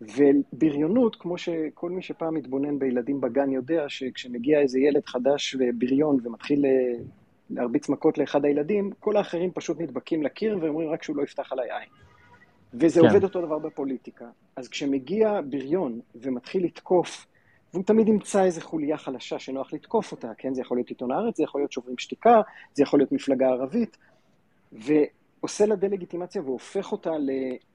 ובריונות, 0.01 1.15
כמו 1.15 1.37
שכל 1.37 1.89
מי 1.89 2.01
שפעם 2.01 2.33
מתבונן 2.33 2.79
בילדים 2.79 3.21
בגן 3.21 3.51
יודע, 3.51 3.85
שכשמגיע 3.87 4.59
איזה 4.59 4.79
ילד 4.79 5.05
חדש 5.05 5.55
ובריון 5.59 6.17
ומתחיל 6.23 6.65
אה, 6.65 6.93
להרביץ 7.49 7.89
מכות 7.89 8.17
לאחד 8.17 8.45
הילדים, 8.45 8.91
כל 8.99 9.17
האחרים 9.17 9.51
פשוט 9.51 9.81
נדבקים 9.81 10.23
לקיר 10.23 10.57
ואומרים 10.61 10.89
רק 10.89 11.03
שהוא 11.03 11.17
לא 11.17 11.23
יפתח 11.23 11.51
עליי 11.51 11.71
עין. 11.71 11.89
וזה 12.73 13.01
כן. 13.01 13.07
עובד 13.07 13.23
אותו 13.23 13.41
דבר 13.41 13.59
בפוליטיקה. 13.59 14.25
אז 14.55 14.67
כשמגיע 14.67 15.39
בריון 15.49 15.99
ומתחיל 16.15 16.65
לתקוף, 16.65 17.25
והוא 17.73 17.83
תמיד 17.83 18.07
ימצא 18.07 18.43
איזה 18.43 18.61
חוליה 18.61 18.97
חלשה 18.97 19.39
שנוח 19.39 19.73
לתקוף 19.73 20.11
אותה, 20.11 20.31
כן? 20.37 20.53
זה 20.53 20.61
יכול 20.61 20.77
להיות 20.77 20.89
עיתון 20.89 21.11
הארץ, 21.11 21.37
זה 21.37 21.43
יכול 21.43 21.61
להיות 21.61 21.71
שוברים 21.71 21.97
שתיקה, 21.97 22.41
זה 22.73 22.83
יכול 22.83 22.99
להיות 22.99 23.11
מפלגה 23.11 23.47
ערבית, 23.47 23.97
ועושה 24.71 25.65
לה 25.65 25.75
דה-לגיטימציה 25.75 26.41
והופך 26.41 26.91
אותה 26.91 27.11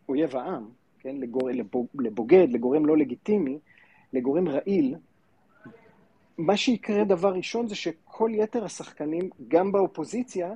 לאויב 0.08 0.36
העם, 0.36 0.68
כן, 0.98 1.16
לגור, 1.16 1.50
לבוגד, 1.94 2.46
לגורם 2.50 2.86
לא 2.86 2.96
לגיטימי, 2.96 3.58
לגורם 4.12 4.48
רעיל, 4.48 4.94
מה 6.38 6.56
שיקרה 6.56 7.04
דבר 7.04 7.34
ראשון 7.34 7.68
זה 7.68 7.74
שכל 7.74 8.30
יתר 8.34 8.64
השחקנים, 8.64 9.30
גם 9.48 9.72
באופוזיציה, 9.72 10.52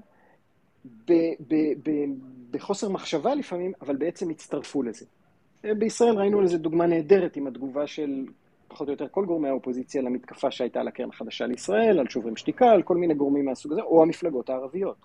ב, 0.84 1.12
ב, 1.48 1.54
ב, 1.82 1.90
בחוסר 2.50 2.88
מחשבה 2.88 3.34
לפעמים, 3.34 3.72
אבל 3.80 3.96
בעצם 3.96 4.30
הצטרפו 4.30 4.82
לזה. 4.82 5.06
בישראל 5.62 6.18
ראינו 6.18 6.40
לזה 6.40 6.58
דוגמה 6.58 6.86
נהדרת 6.86 7.36
עם 7.36 7.46
התגובה 7.46 7.86
של 7.86 8.24
פחות 8.70 8.88
או 8.88 8.92
יותר 8.92 9.06
כל 9.10 9.24
גורמי 9.24 9.48
האופוזיציה 9.48 10.02
למתקפה 10.02 10.50
שהייתה 10.50 10.80
על 10.80 10.88
הקרן 10.88 11.08
החדשה 11.08 11.46
לישראל, 11.46 11.98
על 11.98 12.08
שוברים 12.08 12.36
שתיקה, 12.36 12.70
על 12.70 12.82
כל 12.82 12.96
מיני 12.96 13.14
גורמים 13.14 13.44
מהסוג 13.44 13.72
הזה, 13.72 13.82
או 13.82 14.02
המפלגות 14.02 14.50
הערביות. 14.50 14.96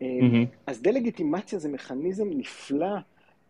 Mm-hmm. 0.00 0.04
אז 0.66 0.82
דה-לגיטימציה 0.82 1.58
זה 1.58 1.68
מכניזם 1.68 2.28
נפלא 2.30 2.96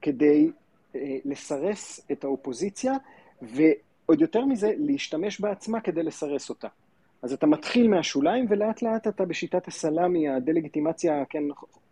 כדי 0.02 0.50
אה, 0.96 1.16
לסרס 1.24 2.06
את 2.12 2.24
האופוזיציה, 2.24 2.92
ועוד 3.42 4.20
יותר 4.20 4.44
מזה, 4.44 4.72
להשתמש 4.78 5.40
בעצמה 5.40 5.80
כדי 5.80 6.02
לסרס 6.02 6.50
אותה. 6.50 6.68
אז 7.22 7.32
אתה 7.32 7.46
מתחיל 7.46 7.88
מהשוליים, 7.88 8.46
ולאט 8.48 8.82
לאט 8.82 9.06
אתה 9.08 9.24
בשיטת 9.24 9.68
הסלאמי, 9.68 10.28
הדה-לגיטימציה, 10.28 11.24
כן, 11.28 11.42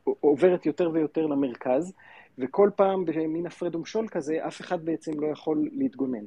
עוברת 0.05 0.67
יותר 0.67 0.91
ויותר 0.93 1.27
למרכז, 1.27 1.93
וכל 2.39 2.71
פעם 2.77 3.05
במין 3.05 3.47
הפרד 3.47 3.75
ומשול 3.75 4.09
כזה, 4.09 4.47
אף 4.47 4.61
אחד 4.61 4.85
בעצם 4.85 5.21
לא 5.21 5.27
יכול 5.27 5.69
להתגונן. 5.73 6.25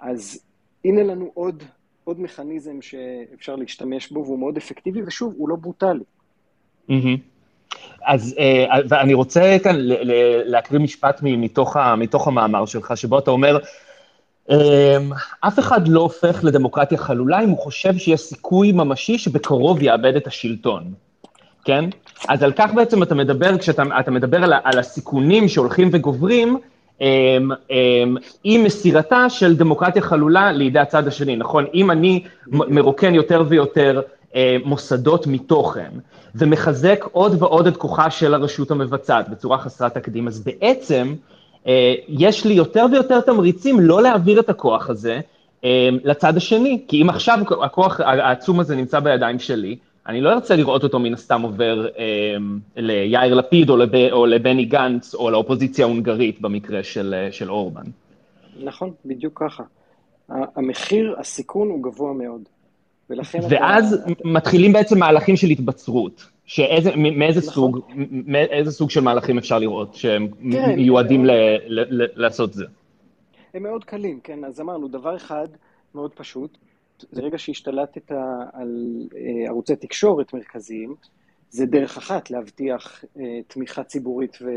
אז 0.00 0.40
הנה 0.84 1.02
לנו 1.02 1.30
עוד, 1.34 1.62
עוד 2.04 2.20
מכניזם 2.20 2.82
שאפשר 2.82 3.56
להשתמש 3.56 4.12
בו, 4.12 4.24
והוא 4.24 4.38
מאוד 4.38 4.56
אפקטיבי, 4.56 5.02
ושוב, 5.06 5.34
הוא 5.38 5.48
לא 5.48 5.56
ברוטלי. 5.56 6.04
אז 8.06 8.34
אה, 8.38 8.64
ואני 8.88 9.14
רוצה 9.14 9.56
כאן 9.62 9.76
להקריא 10.44 10.80
משפט 10.80 11.20
מתוך, 11.22 11.76
מתוך 11.98 12.28
המאמר 12.28 12.66
שלך, 12.66 12.96
שבו 12.96 13.18
אתה 13.18 13.30
אומר, 13.30 13.58
אמ, 14.50 14.56
אף 15.40 15.58
אחד 15.58 15.88
לא 15.88 16.00
הופך 16.00 16.40
לדמוקרטיה 16.44 16.98
חלולה 16.98 17.44
אם 17.44 17.48
הוא 17.48 17.58
חושב 17.58 17.98
שיש 17.98 18.20
סיכוי 18.20 18.72
ממשי 18.72 19.18
שבקרוב 19.18 19.82
יאבד 19.82 20.16
את 20.16 20.26
השלטון, 20.26 20.92
כן? 21.64 21.84
אז 22.28 22.42
על 22.42 22.52
כך 22.52 22.74
בעצם 22.74 23.02
אתה 23.02 23.14
מדבר, 23.14 23.58
כשאתה 23.58 24.10
מדבר 24.10 24.44
על, 24.44 24.52
על 24.64 24.78
הסיכונים 24.78 25.48
שהולכים 25.48 25.88
וגוברים, 25.92 26.58
עם 28.44 28.64
מסירתה 28.64 29.30
של 29.30 29.56
דמוקרטיה 29.56 30.02
חלולה 30.02 30.52
לידי 30.52 30.78
הצד 30.78 31.08
השני, 31.08 31.36
נכון? 31.36 31.64
אם 31.74 31.90
אני 31.90 32.24
מרוקן 32.46 33.14
יותר 33.14 33.42
ויותר 33.48 34.00
אה, 34.34 34.56
מוסדות 34.64 35.26
מתוכן, 35.26 35.90
ומחזק 36.34 37.04
עוד 37.12 37.42
ועוד 37.42 37.66
את 37.66 37.76
כוחה 37.76 38.10
של 38.10 38.34
הרשות 38.34 38.70
המבצעת 38.70 39.28
בצורה 39.28 39.58
חסרת 39.58 39.94
תקדים, 39.94 40.28
אז 40.28 40.40
בעצם 40.44 41.14
אה, 41.66 41.94
יש 42.08 42.44
לי 42.44 42.54
יותר 42.54 42.86
ויותר 42.92 43.20
תמריצים 43.20 43.80
לא 43.80 44.02
להעביר 44.02 44.40
את 44.40 44.48
הכוח 44.48 44.90
הזה 44.90 45.20
אה, 45.64 45.88
לצד 46.04 46.36
השני, 46.36 46.82
כי 46.88 47.02
אם 47.02 47.10
עכשיו 47.10 47.38
הכוח 47.62 48.00
העצום 48.00 48.60
הזה 48.60 48.76
נמצא 48.76 49.00
בידיים 49.00 49.38
שלי, 49.38 49.76
אני 50.06 50.20
לא 50.20 50.32
ארצה 50.32 50.56
לראות 50.56 50.82
אותו 50.82 50.98
מן 50.98 51.14
הסתם 51.14 51.42
עובר 51.42 51.86
אה, 51.98 52.36
ליאיר 52.76 53.34
לפיד 53.34 53.70
או, 53.70 53.76
לב, 53.76 53.94
או 54.12 54.26
לבני 54.26 54.64
גנץ 54.64 55.14
או 55.14 55.30
לאופוזיציה 55.30 55.84
ההונגרית 55.84 56.40
במקרה 56.40 56.82
של, 56.82 57.14
אה, 57.18 57.32
של 57.32 57.50
אורבן. 57.50 57.84
נכון, 58.62 58.90
בדיוק 59.04 59.42
ככה. 59.44 59.62
המחיר, 60.28 61.16
הסיכון 61.18 61.68
הוא 61.68 61.82
גבוה 61.82 62.12
מאוד. 62.12 62.42
ולכן 63.10 63.38
ואז 63.50 63.94
אתה... 63.94 64.12
מתחילים 64.24 64.72
בעצם 64.72 64.98
מהלכים 64.98 65.36
של 65.36 65.46
התבצרות. 65.46 66.26
שאיזה, 66.46 66.96
מאיזה 66.96 67.40
נכון. 67.40 67.52
סוג, 67.52 67.80
מאיזה 68.10 68.70
סוג 68.72 68.90
של 68.90 69.00
מהלכים 69.00 69.38
אפשר 69.38 69.58
לראות 69.58 69.94
שהם 69.94 70.28
כן, 70.52 70.74
מיועדים. 70.76 71.24
ל, 71.24 71.30
ל, 71.66 72.02
ל, 72.02 72.06
לעשות 72.14 72.52
זה? 72.52 72.64
הם 73.54 73.62
מאוד 73.62 73.84
קלים, 73.84 74.20
כן, 74.24 74.44
אז 74.44 74.60
אמרנו, 74.60 74.88
דבר 74.88 75.16
אחד 75.16 75.48
מאוד 75.94 76.10
פשוט, 76.10 76.58
זה 76.98 77.22
רגע 77.22 77.38
שהשתלטת 77.38 78.12
על 78.52 79.02
אה, 79.16 79.48
ערוצי 79.48 79.76
תקשורת 79.76 80.34
מרכזיים, 80.34 80.94
זה 81.50 81.66
דרך 81.66 81.96
אחת 81.96 82.30
להבטיח 82.30 83.04
אה, 83.20 83.40
תמיכה 83.48 83.84
ציבורית 83.84 84.38
ו... 84.42 84.48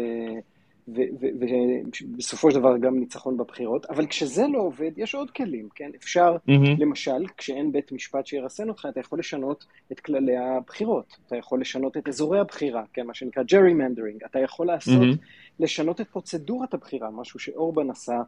ובסופו 0.88 2.52
של 2.52 2.60
דבר 2.60 2.78
גם 2.78 3.00
ניצחון 3.00 3.38
בבחירות, 3.38 3.86
אבל 3.86 4.08
כשזה 4.08 4.48
לא 4.48 4.60
עובד, 4.60 4.92
יש 4.98 5.16
עוד 5.16 5.32
כלים, 5.32 5.70
כן? 5.76 5.92
אפשר, 5.96 6.36
mm-hmm. 6.36 6.80
למשל, 6.80 7.26
כשאין 7.38 7.72
בית 7.72 7.92
משפט 7.92 8.28
שירסן 8.28 8.70
אותך, 8.70 8.88
אתה 8.90 9.00
יכול 9.00 9.20
לשנות 9.20 9.66
את 9.92 10.00
כללי 10.00 10.38
הבחירות, 10.38 11.18
אתה 11.28 11.36
יכול 11.36 11.62
לשנות 11.62 11.98
את 11.98 12.08
אזורי 12.08 12.40
הבחירה, 12.40 12.84
כן? 12.94 13.08
מה 13.08 13.14
שנקרא 13.14 13.44
gerrymandering, 13.44 14.26
אתה 14.26 14.40
יכול 14.40 14.68
לעשות, 14.68 15.02
mm-hmm. 15.02 15.60
לשנות 15.60 16.02
את 16.02 16.08
פרוצדורת 16.08 16.74
הבחירה, 16.74 17.12
משהו 17.12 17.40
שאורבן 17.40 17.90
עשה 17.90 18.22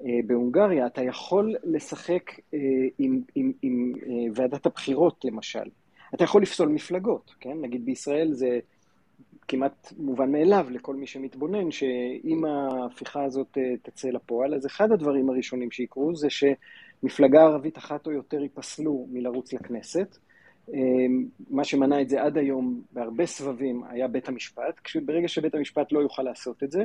בהונגריה, 0.00 0.86
אתה 0.86 1.02
יכול 1.02 1.54
לשחק 1.64 2.30
אה, 2.54 2.58
עם, 2.98 3.20
עם, 3.34 3.52
עם 3.62 3.92
אה, 4.06 4.12
ועדת 4.34 4.66
הבחירות, 4.66 5.24
למשל. 5.24 5.64
אתה 6.14 6.24
יכול 6.24 6.42
לפסול 6.42 6.68
מפלגות, 6.68 7.34
כן? 7.40 7.60
נגיד 7.60 7.84
בישראל 7.84 8.32
זה... 8.32 8.58
כמעט 9.48 9.92
מובן 9.98 10.32
מאליו 10.32 10.66
לכל 10.70 10.96
מי 10.96 11.06
שמתבונן, 11.06 11.70
שאם 11.70 12.44
ההפיכה 12.44 13.24
הזאת 13.24 13.58
אה, 13.58 13.74
תצא 13.82 14.08
לפועל, 14.08 14.54
אז 14.54 14.66
אחד 14.66 14.92
הדברים 14.92 15.30
הראשונים 15.30 15.70
שיקרו 15.70 16.16
זה 16.16 16.28
שמפלגה 16.30 17.42
ערבית 17.42 17.78
אחת 17.78 18.06
או 18.06 18.12
יותר 18.12 18.42
ייפסלו 18.42 19.06
מלרוץ 19.10 19.52
לכנסת. 19.52 20.16
אה, 20.74 20.78
מה 21.50 21.64
שמנע 21.64 22.00
את 22.00 22.08
זה 22.08 22.22
עד 22.22 22.38
היום 22.38 22.82
בהרבה 22.92 23.26
סבבים 23.26 23.82
היה 23.88 24.08
בית 24.08 24.28
המשפט, 24.28 24.80
ברגע 25.04 25.28
שבית 25.28 25.54
המשפט 25.54 25.92
לא 25.92 26.00
יוכל 26.00 26.22
לעשות 26.22 26.62
את 26.62 26.70
זה, 26.70 26.84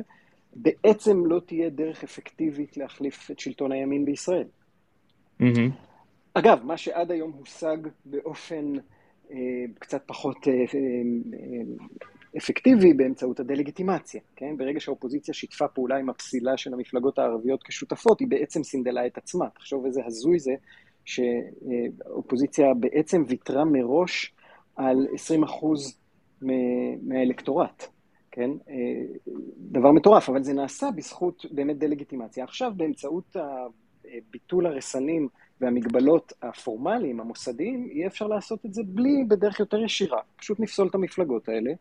בעצם 0.54 1.26
לא 1.26 1.40
תהיה 1.46 1.70
דרך 1.70 2.04
אפקטיבית 2.04 2.76
להחליף 2.76 3.30
את 3.30 3.38
שלטון 3.38 3.72
הימין 3.72 4.04
בישראל. 4.04 4.48
Mm-hmm. 5.40 5.70
אגב, 6.34 6.64
מה 6.64 6.76
שעד 6.76 7.10
היום 7.10 7.32
הושג 7.32 7.76
באופן 8.04 8.72
אה, 9.32 9.36
קצת 9.78 10.02
פחות 10.06 10.48
אה, 10.48 10.52
אה, 10.52 10.68
אפקטיבי 12.38 12.94
באמצעות 12.94 13.40
הדה-לגיטימציה, 13.40 14.20
כן? 14.36 14.56
ברגע 14.56 14.80
שהאופוזיציה 14.80 15.34
שיתפה 15.34 15.68
פעולה 15.68 15.96
עם 15.96 16.10
הפסילה 16.10 16.56
של 16.56 16.74
המפלגות 16.74 17.18
הערביות 17.18 17.62
כשותפות, 17.62 18.20
היא 18.20 18.28
בעצם 18.28 18.62
סינדלה 18.62 19.06
את 19.06 19.18
עצמה. 19.18 19.48
תחשוב 19.54 19.86
איזה 19.86 20.00
הזוי 20.06 20.38
זה 20.38 20.52
שאופוזיציה 21.04 22.66
בעצם 22.80 23.24
ויתרה 23.28 23.64
מראש 23.64 24.34
על 24.76 25.06
20% 26.42 26.46
מהאלקטורט, 27.02 27.86
כן? 28.30 28.50
דבר 29.56 29.92
מטורף, 29.92 30.28
אבל 30.28 30.42
זה 30.42 30.52
נעשה 30.52 30.90
בזכות 30.96 31.46
באמת 31.50 31.78
דה-לגיטימציה. 31.78 32.44
עכשיו, 32.44 32.72
באמצעות 32.76 33.36
ביטול 34.30 34.66
הרסנים 34.66 35.28
והמגבלות 35.60 36.32
הפורמליים, 36.42 37.20
המוסדיים, 37.20 37.88
יהיה 37.92 38.06
אפשר 38.06 38.26
לעשות 38.26 38.66
את 38.66 38.74
זה 38.74 38.82
בלי, 38.86 39.24
בדרך 39.28 39.60
יותר 39.60 39.82
ישירה. 39.82 40.20
פשוט 40.36 40.60
נפסול 40.60 40.88
את 40.88 40.94
המפלגות 40.94 41.48
האלה, 41.48 41.72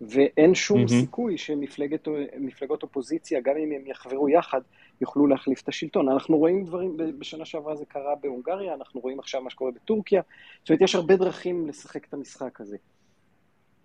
ואין 0.00 0.54
שום 0.54 0.84
mm-hmm. 0.84 0.88
סיכוי 0.88 1.38
שמפלגות 1.38 2.82
אופוזיציה, 2.82 3.40
גם 3.40 3.56
אם 3.56 3.72
הם 3.72 3.86
יחברו 3.86 4.28
יחד, 4.28 4.60
יוכלו 5.00 5.26
להחליף 5.26 5.62
את 5.62 5.68
השלטון. 5.68 6.08
אנחנו 6.08 6.38
רואים 6.38 6.64
דברים, 6.64 6.96
בשנה 7.18 7.44
שעברה 7.44 7.76
זה 7.76 7.84
קרה 7.84 8.14
בהונגריה, 8.22 8.74
אנחנו 8.74 9.00
רואים 9.00 9.18
עכשיו 9.18 9.42
מה 9.42 9.50
שקורה 9.50 9.70
בטורקיה, 9.70 10.22
זאת 10.60 10.70
אומרת, 10.70 10.82
יש 10.82 10.94
הרבה 10.94 11.16
דרכים 11.16 11.68
לשחק 11.68 12.08
את 12.08 12.14
המשחק 12.14 12.60
הזה. 12.60 12.76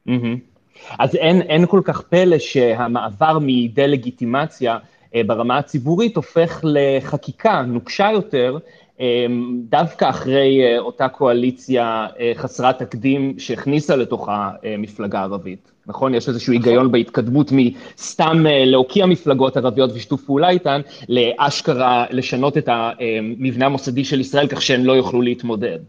Mm-hmm. 0.08 0.57
אז 1.00 1.16
אין, 1.16 1.42
אין 1.42 1.66
כל 1.66 1.82
כך 1.84 2.02
פלא 2.02 2.40
שהמעבר 2.40 3.38
מדה-לגיטימציה 3.42 4.78
אה, 5.16 5.22
ברמה 5.28 5.58
הציבורית 5.58 6.16
הופך 6.16 6.62
לחקיקה 6.64 7.62
נוקשה 7.62 8.10
יותר, 8.14 8.58
אמ, 9.00 9.62
דווקא 9.70 10.10
אחרי 10.10 10.64
אה, 10.64 10.80
אותה 10.80 11.10
קואליציה 11.10 12.08
אה, 12.20 12.32
חסרת 12.36 12.80
תקדים 12.80 13.40
שהכניסה 13.40 13.96
לתוכה 13.96 14.52
אה, 14.64 14.76
מפלגה 14.78 15.22
ערבית, 15.22 15.72
נכון? 15.86 16.16
יש 16.16 16.30
איזשהו 16.30 16.54
נכון. 16.54 16.68
היגיון 16.70 16.92
בהתקדמות 16.92 17.52
מסתם 17.52 18.46
להוקיע 18.48 19.06
מפלגות 19.06 19.58
ערביות 19.58 19.92
ושיתוף 19.96 20.24
פעולה 20.24 20.50
איתן, 20.50 20.82
לאשכרה 21.10 22.06
לשנות 22.10 22.58
את 22.58 22.70
המבנה 22.72 23.66
המוסדי 23.66 24.06
של 24.06 24.20
ישראל 24.20 24.48
כך 24.48 24.62
שהן 24.62 24.84
לא 24.84 24.94
יוכלו 24.94 25.22
להתמודד. 25.22 25.80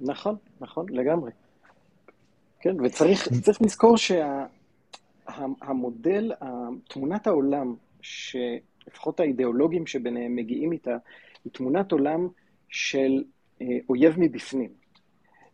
נכון, 0.00 0.34
נכון, 0.60 0.86
לגמרי. 0.90 1.30
כן, 2.60 2.76
וצריך 2.84 3.28
לזכור 3.62 3.96
שהמודל, 5.26 6.32
תמונת 6.88 7.26
העולם, 7.26 7.74
שלפחות 8.00 9.20
האידיאולוגים 9.20 9.86
שביניהם 9.86 10.36
מגיעים 10.36 10.72
איתה, 10.72 10.96
היא 11.44 11.52
תמונת 11.52 11.92
עולם 11.92 12.28
של 12.68 13.24
אה, 13.62 13.66
אויב 13.88 14.14
מבפנים. 14.18 14.70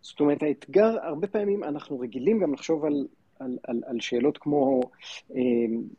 זאת 0.00 0.20
אומרת, 0.20 0.42
האתגר, 0.42 0.96
הרבה 1.02 1.26
פעמים 1.26 1.64
אנחנו 1.64 2.00
רגילים 2.00 2.38
גם 2.38 2.54
לחשוב 2.54 2.84
על, 2.84 3.06
על, 3.38 3.58
על, 3.62 3.82
על 3.86 4.00
שאלות 4.00 4.38
כמו 4.38 4.80
אה, 5.36 5.40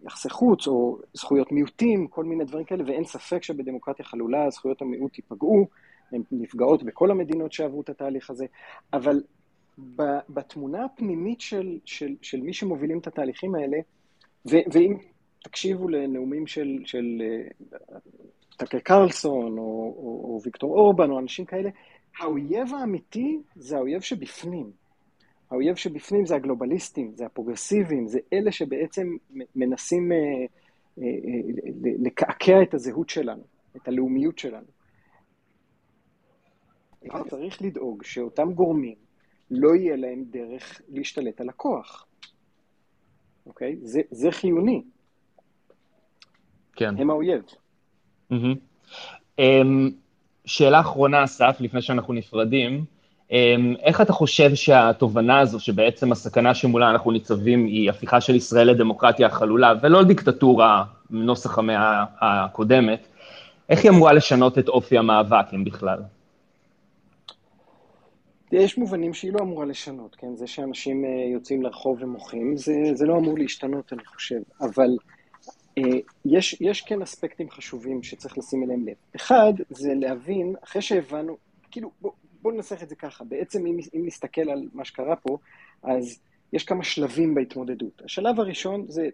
יחסי 0.06 0.30
חוץ 0.30 0.68
או 0.68 0.99
זכויות 1.14 1.51
מיעוטים, 1.51 2.08
כל 2.08 2.24
מיני 2.24 2.45
דברים 2.45 2.66
כאלה, 2.66 2.84
ואין 2.88 3.06
ספק 3.06 3.43
שבדמוקרטיה 3.43 4.06
חלולה 4.06 4.49
זכויות 4.49 4.82
המיעוט 4.82 5.18
ייפגעו, 5.18 5.68
הן 6.12 6.22
נפגעות 6.32 6.84
בכל 6.84 7.12
המדינות 7.12 7.53
שעברו 7.53 7.82
את 7.82 7.89
התהליך 7.89 8.30
הזה, 8.30 8.45
אבל 8.93 9.22
בתמונה 10.30 10.86
הפנימית 10.86 11.41
של, 11.41 11.80
של, 11.86 12.15
של 12.21 12.41
מי 12.41 12.53
שמובילים 12.53 12.99
את 12.99 13.07
התהליכים 13.07 13.55
האלה, 13.55 13.78
ו, 14.51 14.55
ואם 14.73 14.97
תקשיבו 15.43 15.88
לנאומים 15.88 16.47
של, 16.47 16.80
של 16.86 17.21
אה, 17.21 17.97
טאקר 18.57 18.80
קרלסון, 18.80 19.57
או, 19.57 19.63
או, 19.97 20.21
או 20.23 20.39
ויקטור 20.43 20.78
אורבן, 20.78 21.11
או 21.11 21.19
אנשים 21.19 21.45
כאלה, 21.45 21.69
האויב 22.19 22.73
האמיתי 22.73 23.39
זה 23.55 23.78
האויב 23.78 24.01
שבפנים. 24.01 24.71
האויב 25.51 25.76
שבפנים 25.76 26.26
זה 26.26 26.36
הגלובליסטים, 26.36 27.11
זה 27.15 27.26
הפרוגרסיביים, 27.26 28.07
זה 28.07 28.19
אלה 28.34 28.51
שבעצם 28.51 29.17
מנסים 29.55 30.11
אה, 30.11 30.17
אה, 30.17 31.03
אה, 31.03 31.91
לקעקע 31.99 32.61
את 32.63 32.73
הזהות 32.73 33.09
שלנו, 33.09 33.43
את 33.76 33.88
הלאומיות 33.88 34.39
שלנו. 34.39 34.67
צריך 37.30 37.61
לדאוג 37.61 38.03
שאותם 38.03 38.53
גורמים 38.53 39.05
לא 39.52 39.76
יהיה 39.76 39.96
להם 39.96 40.24
דרך 40.32 40.82
להשתלט 40.89 41.41
על 41.41 41.50
הכוח, 41.50 42.06
אוקיי? 43.46 43.76
זה, 43.82 44.02
זה 44.12 44.32
חיוני. 44.32 44.84
כן. 46.76 46.96
הם 46.98 47.10
האויב. 47.10 47.41
Mm-hmm. 48.32 48.36
Um, 49.39 49.43
שאלה 50.46 50.80
אחרונה, 50.80 51.24
אסף, 51.24 51.58
לפני 51.60 51.82
שאנחנו 51.82 52.14
נפרדים. 52.14 52.86
Um, 53.30 53.34
איך 53.80 54.02
אתה 54.02 54.14
חושב 54.14 54.56
שהתובנה 54.56 55.39
הזו, 55.39 55.60
שבעצם 55.60 56.12
הסכנה 56.12 56.54
שמולה 56.54 56.89
אנחנו 56.89 57.12
ניצבים 57.12 57.66
היא 57.66 57.89
הפיכה 57.89 58.22
של 58.22 58.36
ישראל 58.36 58.68
לדמוקרטיה 58.68 59.30
חלולה, 59.30 59.74
ולא 59.82 60.04
דיקטטורה 60.04 60.84
נוסח 61.10 61.58
המאה 61.58 62.06
הקודמת, 62.22 63.08
איך 63.70 63.84
היא 63.84 63.91
אמורה 63.91 64.14
לשנות 64.14 64.58
את 64.60 64.68
אופי 64.68 64.98
המאבק, 64.98 65.46
אם 65.56 65.64
בכלל? 65.64 66.00
יש 68.52 68.78
מובנים 68.78 69.14
שהיא 69.14 69.34
לא 69.34 69.39
אמורה 69.39 69.66
לשנות, 69.66 70.16
כן? 70.16 70.36
זה 70.36 70.48
שאנשים 70.48 71.06
אה, 71.06 71.10
יוצאים 71.34 71.62
לרחוב 71.62 71.98
ומוחים, 72.02 72.58
זה, 72.58 72.74
זה 72.93 73.06
לא 73.06 73.18
אמור 73.18 73.38
להשתנות, 73.38 73.93
אני 73.93 74.06
חושב. 74.06 74.39
אבל 74.62 74.98
אה, 75.78 75.84
יש, 76.26 76.58
יש 76.62 76.82
כן 76.82 77.02
אספקטים 77.02 77.50
חשובים 77.50 78.04
שצריך 78.04 78.38
לשים 78.38 78.64
אליהם 78.64 78.88
לב. 78.88 78.96
אחד, 79.16 79.54
זה 79.70 79.93
להבין, 79.93 80.56
אחרי 80.64 80.82
שהבנו, 80.82 81.38
כאילו, 81.72 81.91
בואו 82.02 82.14
בוא 82.46 82.52
ננסח 82.52 82.84
את 82.84 82.89
זה 82.89 82.96
ככה. 82.96 83.24
בעצם, 83.24 83.66
אם, 83.66 83.78
אם 83.96 84.06
נסתכל 84.06 84.50
על 84.50 84.70
מה 84.74 84.86
שקרה 84.86 85.16
פה, 85.16 85.38
אז 85.84 86.20
יש 86.54 86.64
כמה 86.64 86.84
שלבים 86.84 87.36
בהתמודדות. 87.36 88.02
השלב 88.06 88.39
הראשון 88.39 88.86
זה 88.88 89.10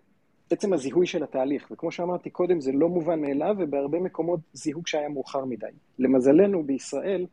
עצם 0.50 0.74
הזיהוי 0.74 1.08
של 1.08 1.24
התהליך, 1.24 1.68
וכמו 1.72 1.92
שאמרתי 1.92 2.30
קודם, 2.30 2.62
זה 2.62 2.72
לא 2.72 2.90
מובן 2.90 3.22
מאליו, 3.22 3.56
ובהרבה 3.60 4.00
מקומות 4.00 4.40
זיהוי 4.54 4.84
שהיה 4.86 5.10
מאוחר 5.10 5.46
מדי. 5.46 5.68
למזלנו, 6.00 6.64
בישראל, 6.64 7.26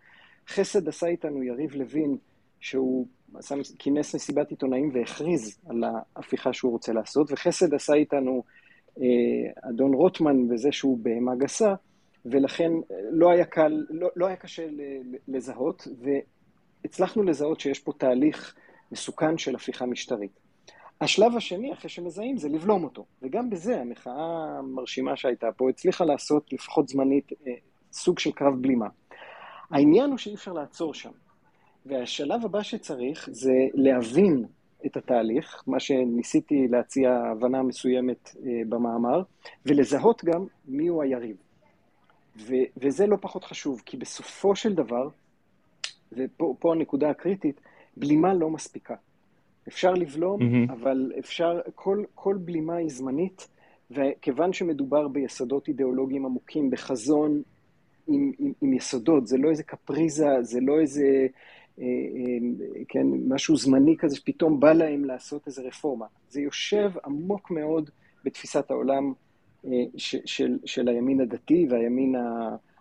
חסד 0.48 0.88
עשה 0.88 1.06
איתנו 1.06 1.42
יריב 1.42 1.74
לוין, 1.74 2.16
שהוא 2.60 3.06
כינס 3.78 4.14
מסיבת 4.14 4.50
עיתונאים 4.50 4.90
והכריז 4.92 5.58
על 5.68 5.84
ההפיכה 5.84 6.52
שהוא 6.52 6.72
רוצה 6.72 6.92
לעשות, 6.92 7.32
וחסד 7.32 7.74
עשה 7.74 7.94
איתנו 7.94 8.42
אה, 9.00 9.68
אדון 9.70 9.94
רוטמן 9.94 10.48
בזה 10.48 10.72
שהוא 10.72 10.98
בהמה 11.02 11.34
גסה, 11.34 11.74
ולכן 12.24 12.72
לא 13.10 13.30
היה 13.30 13.44
קל, 13.44 13.86
לא, 13.90 14.08
לא 14.16 14.26
היה 14.26 14.36
קשה 14.36 14.66
לזהות, 15.28 15.88
והצלחנו 16.84 17.22
לזהות 17.22 17.60
שיש 17.60 17.78
פה 17.78 17.92
תהליך 17.98 18.54
מסוכן 18.92 19.38
של 19.38 19.54
הפיכה 19.54 19.86
משטרית. 19.86 20.40
השלב 21.00 21.36
השני, 21.36 21.72
אחרי 21.72 21.90
שמזהים, 21.90 22.36
זה 22.36 22.48
לבלום 22.48 22.84
אותו. 22.84 23.04
וגם 23.22 23.50
בזה 23.50 23.80
המחאה 23.80 24.58
המרשימה 24.58 25.16
שהייתה 25.16 25.46
פה 25.56 25.70
הצליחה 25.70 26.04
לעשות, 26.04 26.52
לפחות 26.52 26.88
זמנית, 26.88 27.32
אה, 27.46 27.52
סוג 27.92 28.18
של 28.18 28.32
קרב 28.32 28.62
בלימה. 28.62 28.88
העניין 29.70 30.10
הוא 30.10 30.18
שאי 30.18 30.34
אפשר 30.34 30.52
לעצור 30.52 30.94
שם. 30.94 31.10
והשלב 31.86 32.44
הבא 32.44 32.62
שצריך 32.62 33.28
זה 33.32 33.52
להבין 33.74 34.44
את 34.86 34.96
התהליך, 34.96 35.62
מה 35.66 35.80
שניסיתי 35.80 36.68
להציע 36.68 37.10
הבנה 37.10 37.62
מסוימת 37.62 38.36
אה, 38.46 38.50
במאמר, 38.68 39.22
ולזהות 39.66 40.24
גם 40.24 40.46
מיהו 40.68 41.02
היריב. 41.02 41.36
ו- 42.36 42.68
וזה 42.76 43.06
לא 43.06 43.16
פחות 43.20 43.44
חשוב, 43.44 43.82
כי 43.86 43.96
בסופו 43.96 44.56
של 44.56 44.74
דבר, 44.74 45.08
ופה 46.12 46.72
הנקודה 46.72 47.10
הקריטית, 47.10 47.60
בלימה 47.96 48.34
לא 48.34 48.50
מספיקה. 48.50 48.94
אפשר 49.68 49.92
לבלום, 49.92 50.40
mm-hmm. 50.40 50.72
אבל 50.72 51.12
אפשר, 51.18 51.60
כל, 51.74 52.04
כל 52.14 52.36
בלימה 52.40 52.76
היא 52.76 52.88
זמנית, 52.88 53.48
וכיוון 53.90 54.52
שמדובר 54.52 55.08
ביסודות 55.08 55.68
אידיאולוגיים 55.68 56.26
עמוקים, 56.26 56.70
בחזון 56.70 57.42
עם, 58.08 58.32
עם, 58.38 58.52
עם 58.60 58.72
יסודות, 58.72 59.26
זה 59.26 59.38
לא 59.38 59.50
איזה 59.50 59.62
קפריזה, 59.62 60.42
זה 60.42 60.60
לא 60.60 60.80
איזה, 60.80 61.26
אה, 61.78 61.84
אה, 61.84 62.84
כן, 62.88 63.06
משהו 63.28 63.56
זמני 63.56 63.96
כזה 63.98 64.16
שפתאום 64.16 64.60
בא 64.60 64.72
להם 64.72 65.04
לעשות 65.04 65.46
איזה 65.46 65.62
רפורמה. 65.62 66.06
זה 66.30 66.40
יושב 66.40 66.90
עמוק 67.04 67.50
מאוד 67.50 67.90
בתפיסת 68.24 68.70
העולם 68.70 69.12
אה, 69.64 69.70
ש, 69.96 70.16
של, 70.24 70.58
של 70.64 70.88
הימין 70.88 71.20
הדתי 71.20 71.66
והימין 71.70 72.14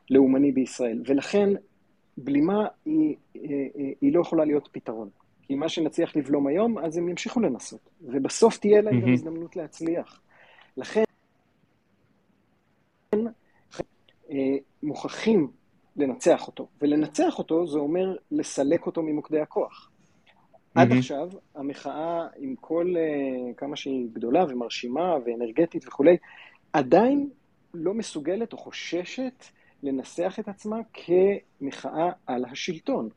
הלאומני 0.09 0.51
בישראל. 0.51 1.01
ולכן 1.05 1.49
בלימה 2.17 2.67
היא, 2.85 3.15
אה, 3.35 3.41
אה, 3.77 3.89
היא 4.01 4.13
לא 4.13 4.21
יכולה 4.21 4.45
להיות 4.45 4.69
פתרון. 4.71 5.09
כי 5.41 5.55
מה 5.55 5.69
שנצליח 5.69 6.15
לבלום 6.15 6.47
היום, 6.47 6.77
אז 6.77 6.97
הם 6.97 7.09
ימשיכו 7.09 7.39
לנסות. 7.39 7.89
ובסוף 8.01 8.57
תהיה 8.57 8.81
להם 8.81 8.99
mm-hmm. 8.99 9.05
גם 9.05 9.13
הזדמנות 9.13 9.55
להצליח. 9.55 10.21
לכן, 10.77 11.03
מוכרחים 14.83 15.51
לנצח 15.95 16.47
אותו. 16.47 16.67
ולנצח 16.81 17.39
אותו 17.39 17.67
זה 17.67 17.79
אומר 17.79 18.15
לסלק 18.31 18.85
אותו 18.85 19.03
ממוקדי 19.03 19.39
הכוח. 19.39 19.89
Mm-hmm. 19.89 20.81
עד 20.81 20.91
עכשיו, 20.91 21.29
המחאה, 21.55 22.27
עם 22.37 22.55
כל 22.61 22.93
uh, 22.95 23.55
כמה 23.57 23.75
שהיא 23.75 24.07
גדולה 24.13 24.45
ומרשימה 24.49 25.15
ואנרגטית 25.25 25.87
וכולי, 25.87 26.17
עדיין 26.73 27.29
לא 27.73 27.93
מסוגלת 27.93 28.53
או 28.53 28.57
חוששת 28.57 29.45
לנסח 29.83 30.37
את 30.39 30.47
עצמה 30.47 30.77
כמחאה 30.93 32.09
על 32.27 32.45
השלטון. 32.45 33.09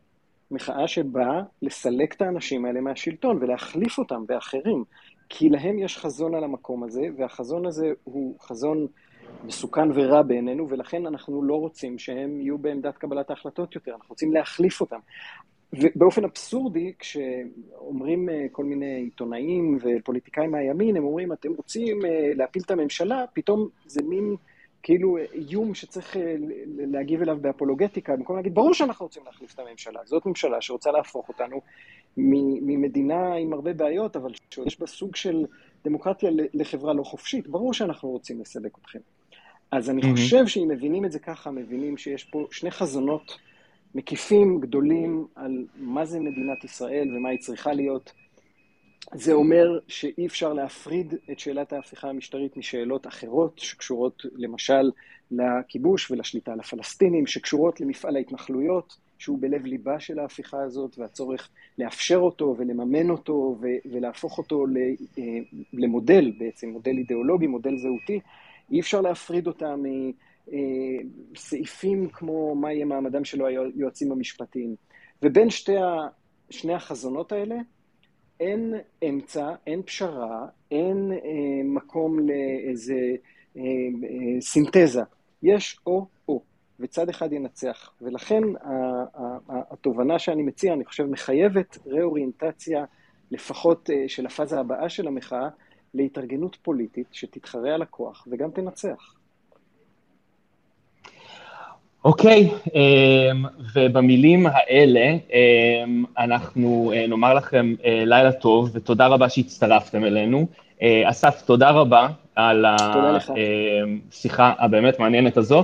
מחאה 0.51 0.89
שבאה 0.89 1.43
לסלק 1.63 2.15
את 2.15 2.23
האנשים 2.23 2.65
האלה 2.65 2.81
מהשלטון 2.81 3.39
ולהחליף 3.41 3.99
אותם 3.99 4.27
באחרים, 4.27 4.85
כי 5.29 5.49
להם 5.49 5.79
יש 5.79 5.99
חזון 5.99 6.35
על 6.35 6.45
המקום 6.45 6.85
הזה, 6.85 7.03
והחזון 7.17 7.67
הזה 7.67 7.93
הוא 8.05 8.37
חזון 8.41 8.87
מסוכן 9.45 9.89
ורע 9.95 10.22
בעינינו, 10.22 10.68
ולכן 10.68 11.07
אנחנו 11.07 11.43
לא 11.43 11.55
רוצים 11.55 11.99
שהם 11.99 12.41
יהיו 12.41 12.59
בעמדת 12.59 12.97
קבלת 12.97 13.31
ההחלטות 13.31 13.74
יותר, 13.74 13.93
אנחנו 13.93 14.09
רוצים 14.09 14.33
להחליף 14.33 14.81
אותם. 14.81 14.99
ובאופן 15.72 16.24
אבסורדי, 16.24 16.93
כשאומרים 16.99 18.28
אה, 18.28 18.47
כל 18.53 18.64
מיני 18.64 18.95
עיתונאים 18.95 19.78
ופוליטיקאים 19.83 20.51
מהימין, 20.51 20.97
הם 20.97 21.05
אומרים, 21.05 21.33
אתם 21.33 21.49
רוצים 21.57 22.05
אה, 22.05 22.31
להפיל 22.35 22.62
את 22.66 22.70
הממשלה, 22.70 23.24
פתאום 23.33 23.68
זה 23.87 24.03
מין 24.03 24.37
כאילו 24.83 25.16
איום 25.33 25.74
שצריך 25.74 26.16
אה, 26.16 26.35
להגיב 26.76 27.22
אליו 27.22 27.39
באפולוגטיקה, 27.41 28.16
במקום 28.16 28.37
להגיד, 28.37 28.55
ברור 28.55 28.74
שאנחנו 28.74 29.07
רוצים 29.07 29.22
להחליף 29.26 29.55
את 29.55 29.59
הממשלה. 29.59 30.01
זאת 30.05 30.26
ממשלה 30.26 30.61
שרוצה 30.61 30.91
להפוך 30.91 31.28
אותנו 31.28 31.61
ממדינה 32.16 33.35
עם 33.35 33.53
הרבה 33.53 33.72
בעיות, 33.72 34.16
אבל 34.16 34.33
שיש 34.51 34.81
בה 34.81 34.87
סוג 34.87 35.16
של 35.16 35.47
דמוקרטיה 35.85 36.31
לחברה 36.55 36.93
לא 36.93 37.03
חופשית, 37.03 37.49
ברור 37.49 37.74
שאנחנו 37.74 38.09
רוצים 38.09 38.41
לסלק 38.41 38.78
אתכם. 38.78 38.99
אז 39.73 39.91
אני 39.91 40.03
mm-hmm. 40.03 40.12
חושב 40.12 40.47
שאם 40.47 40.68
מבינים 40.68 41.05
את 41.05 41.12
זה 41.12 41.18
ככה, 41.18 41.51
מבינים 41.51 41.97
שיש 41.97 42.25
פה 42.25 42.47
שני 42.51 42.71
חזונות 42.71 43.39
מקיפים, 43.95 44.61
גדולים, 44.61 45.27
על 45.35 45.64
מה 45.77 46.05
זה 46.05 46.21
מדינת 46.21 46.64
ישראל 46.64 47.16
ומה 47.16 47.29
היא 47.29 47.39
צריכה 47.39 47.73
להיות. 47.73 48.12
זה 49.14 49.33
אומר 49.33 49.79
שאי 49.89 50.27
אפשר 50.27 50.53
להפריד 50.53 51.14
את 51.33 51.39
שאלת 51.39 51.73
ההפיכה 51.73 52.09
המשטרית 52.09 52.57
משאלות 52.57 53.07
אחרות 53.07 53.59
שקשורות 53.59 54.23
למשל 54.37 54.91
לכיבוש 55.31 56.11
ולשליטה 56.11 56.53
על 56.53 56.61
הפלסטינים, 56.61 57.27
שקשורות 57.27 57.81
למפעל 57.81 58.16
ההתנחלויות, 58.16 58.97
שהוא 59.18 59.39
בלב 59.41 59.66
ליבה 59.66 60.01
של 60.01 60.18
ההפיכה 60.18 60.62
הזאת, 60.62 60.99
והצורך 60.99 61.49
לאפשר 61.79 62.16
אותו 62.16 62.55
ולממן 62.59 63.11
אותו 63.11 63.59
ולהפוך 63.93 64.39
אותו 64.39 64.66
אה, 65.18 65.23
למודל 65.73 66.33
בעצם, 66.39 66.68
מודל 66.68 66.91
אידיאולוגי, 66.99 67.47
מודל 67.47 67.77
זהותי. 67.77 68.21
אי 68.71 68.81
אפשר 68.81 69.01
להפריד 69.01 69.47
אותה 69.47 69.75
מסעיפים 71.33 72.09
כמו 72.09 72.55
מה 72.55 72.73
יהיה 72.73 72.85
מעמדם 72.85 73.25
של 73.25 73.45
היועצים 73.47 74.12
המשפטיים. 74.12 74.75
ובין 75.23 75.51
שתי 75.51 75.77
ה, 75.77 76.09
שני 76.51 76.75
החזונות 76.75 77.33
האלה, 77.33 77.57
אין 78.41 78.75
אמצע, 79.09 79.55
אין 79.66 79.83
פשרה, 79.83 80.47
אין 80.71 81.12
אה, 81.12 81.18
מקום 81.64 82.18
לאיזה 82.18 82.95
אה, 83.57 83.62
אה, 83.62 84.41
סינתזה. 84.41 85.03
יש 85.43 85.81
או-או, 85.87 86.43
וצד 86.81 87.09
אחד 87.09 87.33
ינצח. 87.33 87.93
ולכן 88.03 88.43
התובנה 89.49 90.18
שאני 90.18 90.43
מציע, 90.43 90.73
אני 90.73 90.85
חושב, 90.85 91.05
מחייבת 91.05 91.79
ראוריינטציה, 91.87 92.85
לפחות 93.31 93.91
אה, 93.91 94.09
של 94.09 94.27
הפאזה 94.27 94.61
הבאה 94.61 94.89
של 94.89 95.07
המחאה, 95.07 95.49
להתארגנות 95.95 96.57
פוליטית 96.62 97.07
שתתחרה 97.12 97.74
על 97.74 97.82
הכוח 97.82 98.28
וגם 98.30 98.51
תנצח. 98.51 99.14
אוקיי, 102.05 102.51
okay, 102.51 102.70
אמ, 102.74 103.45
ובמילים 103.74 104.47
האלה 104.47 105.16
אמ, 105.32 106.05
אנחנו 106.18 106.93
אה, 106.95 107.07
נאמר 107.07 107.34
לכם 107.34 107.74
אה, 107.84 108.03
לילה 108.07 108.32
טוב, 108.32 108.70
ותודה 108.72 109.07
רבה 109.07 109.28
שהצטרפתם 109.28 110.05
אלינו. 110.05 110.47
אה, 110.82 111.03
אסף, 111.11 111.43
תודה 111.43 111.70
רבה 111.70 112.09
על 112.36 112.64
השיחה 112.68 114.53
הבאמת 114.59 114.99
מעניינת 114.99 115.36
הזו. 115.36 115.62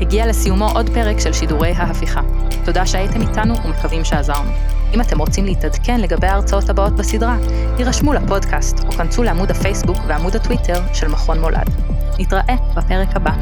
הגיע 0.00 0.26
לסיומו 0.26 0.68
עוד 0.74 0.90
פרק 0.94 1.20
של 1.20 1.32
שידורי 1.32 1.72
ההפיכה. 1.76 2.20
תודה 2.64 2.86
שהייתם 2.86 3.20
איתנו 3.20 3.54
ומקווים 3.64 4.04
שעזרנו. 4.04 4.50
אם 4.94 5.00
אתם 5.00 5.18
רוצים 5.18 5.44
להתעדכן 5.44 6.00
לגבי 6.00 6.26
ההרצאות 6.26 6.68
הבאות 6.68 6.96
בסדרה, 6.96 7.36
הירשמו 7.78 8.12
לפודקאסט 8.12 8.84
או 8.84 8.92
כנסו 8.92 9.22
לעמוד 9.22 9.50
הפייסבוק 9.50 9.98
ועמוד 10.08 10.36
הטוויטר 10.36 10.80
של 10.94 11.08
מכון 11.08 11.40
מולד. 11.40 11.70
נתראה 12.18 12.56
בפרק 12.76 13.16
הבא. 13.16 13.32